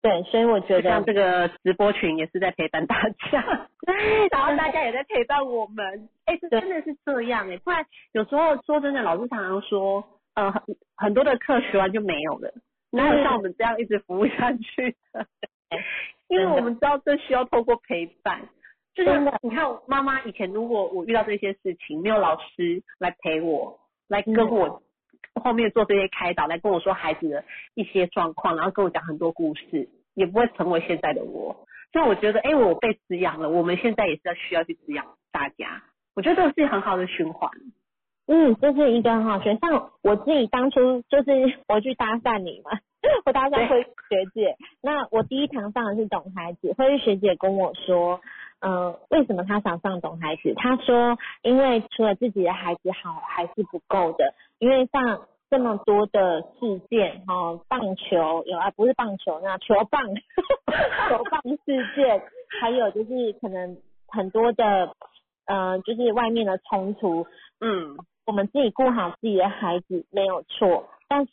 [0.00, 3.68] 对，所以我觉得像这个直播群也是在陪伴大家，
[4.30, 6.08] 然后大家也在陪伴我们。
[6.24, 10.04] 哎、这真的是这样哎、不然有时候说真的，老师常常说，
[10.34, 10.62] 呃，很
[10.96, 12.52] 很多的课学完就没有了，
[12.92, 15.26] 哪有像我们这样一直服务下去的？
[16.28, 18.48] 因为我们知道这需要透过陪伴。
[18.94, 24.82] 就是你看，妈妈以前如果我遇到这些事情，没有老师来陪我，来跟嗯我
[25.42, 31.66] 后面做这些开导，来跟我说孩子的一些状况，然后跟我讲很多故事，也不会成为现在的我。
[31.92, 35.82] 所以我觉得，哎、我被滋养了，我们现在也是要需要去滋养大家。
[36.14, 37.50] 我觉得这是很好的循环。
[38.26, 39.58] 嗯，这是一个很好选。
[39.58, 42.78] 像我自己当初就是我去搭讪你嘛，
[43.24, 48.20] 我搭讪慧玉学姐，那我第一堂上的是懂孩子，慧玉学姐跟我说，
[48.60, 50.52] 呃，为什么他想上懂孩子？
[50.56, 60.02] 他说，因为除了自己的孩子好还是不够的，因为像这么多的事件，哦，棒球有啊，不是棒球，那球棒，
[61.08, 62.22] 球棒事件，
[62.60, 63.76] 还有就是可能
[64.08, 64.92] 很多的，
[65.46, 67.26] 呃，就是外面的冲突，
[67.60, 71.32] 嗯，我们自己顾好自己的孩子没有错，但是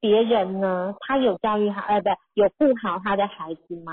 [0.00, 3.92] 别人呢，他有教育好，呃，不，有顾好他的孩子吗？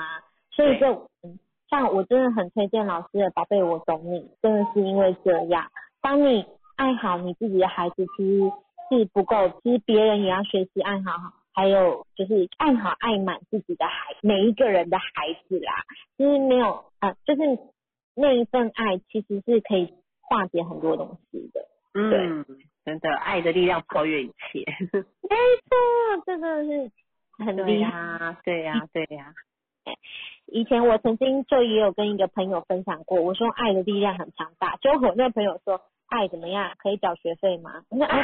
[0.52, 0.90] 所以这，
[1.24, 1.38] 嗯
[1.70, 5.70] 像我真的很推荐老师的《宝贝，我懂你》，真的是因为这样，
[6.02, 6.46] 当你
[6.76, 8.52] 爱好你自己的孩子，其实
[8.90, 15.74] 是不够，其实别人也要学习爱好好，还有就是爱好爱满自己的孩，每一个人的孩子啦，
[16.18, 17.42] 其实没有啊、呃就是
[18.16, 21.68] 那一份爱其实是可以化解很多东西的。
[21.94, 22.46] 嗯，
[22.86, 24.64] 真的，爱的力量超越一切。
[24.94, 25.36] 没
[25.66, 26.92] 错，真的是
[27.44, 27.92] 很 对厉害。
[27.92, 29.34] 呀，对呀，对呀。
[30.48, 34.76] 以前我曾经就也有跟一个朋友分享过，我说爱的力量很强大。
[34.78, 36.72] 结果我那个朋友说，爱怎么样？
[36.78, 37.84] 可以缴学费吗？
[37.90, 38.16] 我说啊，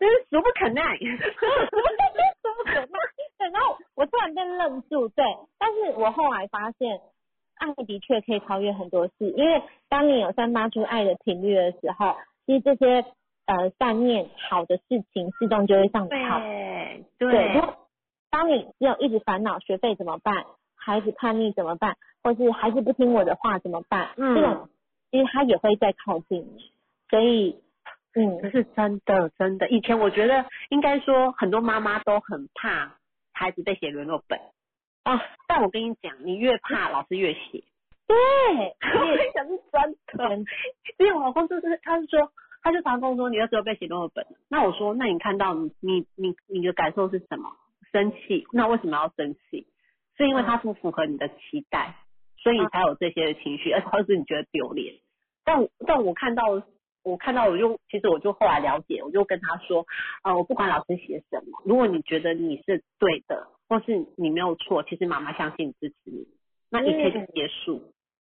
[0.00, 0.98] 真是俗不可耐。
[0.98, 2.98] 怎么可耐？
[3.38, 5.24] 对，然后我突然间愣住，对，
[5.58, 7.00] 但是我后来发现，
[7.56, 12.16] 爱的确可以超越很多事，因为当你有散发出爱的频率的时候，
[12.46, 13.04] 其实这些
[13.46, 16.40] 呃善念好的事情自动就会上你靠。
[16.40, 17.62] 对对，
[18.34, 20.44] 当你只有一直烦恼学费怎么办，
[20.74, 24.68] 孩子叛逆怎么办，或是孩子不听我的话怎么办，嗯这种
[25.12, 26.72] 其实他也会再靠近你，
[27.08, 27.60] 所以
[28.16, 32.96] 嗯可是真的真的，以前我觉得应该说很多妈妈都很怕
[33.32, 34.40] 孩子被写联络本
[35.04, 37.62] 啊，但我跟你讲，你越怕老师越写。
[38.08, 38.16] 对，
[38.98, 40.36] 我跟你讲是真的，
[40.98, 42.32] 因为我老公就是他是说，
[42.62, 47.48] 他就常跟我说你儿子有被写联络本，那我说那你看到你你你你的感受是什么？
[47.94, 49.68] 生气，那为什么要生气？
[50.16, 51.94] 是因为他不符合你的期待，
[52.38, 54.96] 所以你才有这些的情绪，而且或是你觉得丢脸。
[55.44, 56.62] 但但我看到
[57.04, 59.86] 我看到我就其实我就后来了解，我就跟他说，
[60.24, 66.26] 呃，我不管老师写什么，如果你觉得你是对的，或是你没有错，其实妈妈相信支持你，
[66.70, 67.92] 那一切就结束。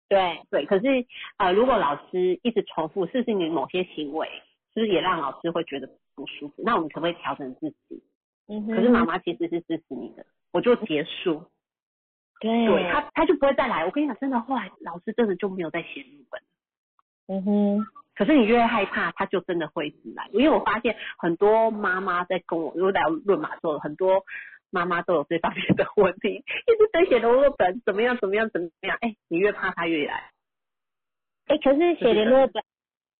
[0.09, 1.07] 对，对，可是
[1.39, 4.28] 呃，如果老师一直重复，是不是你某些行为，
[4.74, 6.62] 是不是也让老师会觉得不舒服？
[6.65, 8.03] 那我们可不可以调整自己？
[8.51, 11.44] 嗯可是妈妈其实是支持你的，我就结束，
[12.40, 13.85] 对对他他就不会再来。
[13.85, 16.43] 我跟你讲，真的，后来老师真的就没有再写日本。
[17.28, 17.86] 嗯哼，
[18.16, 20.28] 可是你越害怕，他就真的会一直来。
[20.32, 24.24] 因为我发现很多妈妈在跟我，因为来论马之后，很多
[24.70, 30.32] 妈妈都有这方面的问题，一直在写联络本，怎么样怎么样怎么样，哎，你越怕他越来。
[31.47, 32.64] 哎，可是写联络本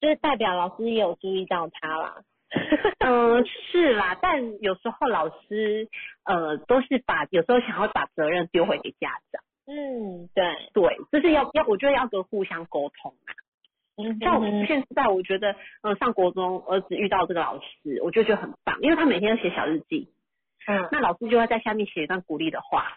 [0.01, 2.23] 就是代表老师也有注意到他啦。
[2.99, 5.89] 嗯，是啦，但有时候老师
[6.25, 13.15] 呃都是把有时候想要把责任丢回给家长，嗯，对，对，就是要要我觉得要跟互相沟通
[14.21, 20.11] 像我们现在我觉得，呃，上国中儿子遇到这个老师，我就觉得很棒，因为他每天都写小日记，
[20.67, 20.89] 嗯。
[20.91, 22.97] 那老师就会在下面写一段鼓励的话，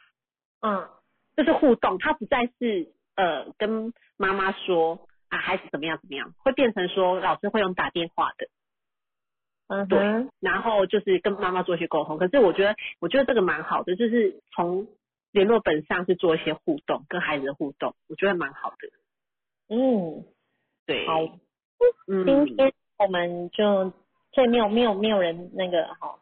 [0.62, 0.88] 嗯。
[1.36, 8.50] 就是互动，他不再是呃跟妈妈说啊孩子怎么样怎么样，会变成说老师会用打电话的，对
[9.82, 10.00] 嗯对，
[10.40, 12.18] 然后就是跟妈妈做一些沟通。
[12.18, 14.88] 可是我觉得，我觉得这个蛮好的，就是从
[15.32, 19.76] 联络本上是做一些互动，跟孩子的互动，我觉得蛮好的。
[19.76, 20.24] 嗯，
[20.86, 21.22] 对，好，
[22.08, 23.92] 嗯，今天我们就
[24.32, 26.20] 这没有没有没有人那个哈，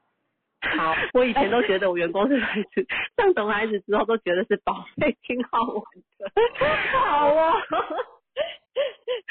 [0.77, 2.85] 好， 我以前都觉得我员工是孩子，
[3.17, 5.83] 上懂孩子之后都觉得是宝贝，挺好玩
[6.19, 6.31] 的。
[7.01, 7.53] 好哦，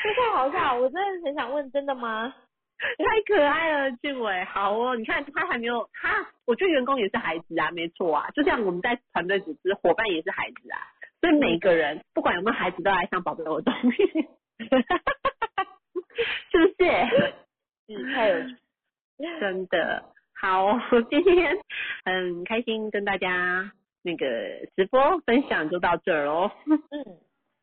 [0.02, 2.34] 这太好笑，我真的很想问，真的吗？
[2.98, 4.44] 太可爱了，俊伟。
[4.44, 8.30] 好哦，你看他还没有他，我觉得员工也是孩子啊，没错啊。
[8.34, 10.78] 就像我们在团队组织，伙伴也是孩子啊。
[11.20, 13.86] 所以每个人不管有没有孩子，都来上宝贝活动， 是
[16.58, 17.34] 不是？
[17.88, 18.56] 嗯，太有趣，
[19.40, 20.02] 真的
[20.34, 20.78] 好，
[21.10, 21.58] 今天
[22.06, 23.70] 很开心跟大家
[24.02, 24.26] 那个
[24.74, 26.50] 直播分享就到这儿喽。
[26.66, 27.18] 嗯，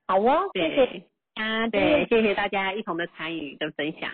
[0.07, 1.03] 好哦，谢谢对
[1.34, 4.11] 大家，对，谢谢大家一同的参与跟分享。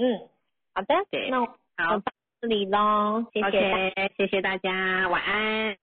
[0.00, 0.28] 嗯，
[0.74, 1.46] 好的，对那我
[1.76, 2.02] 好到
[2.40, 5.76] 这里喽，谢谢谢谢大家，晚安。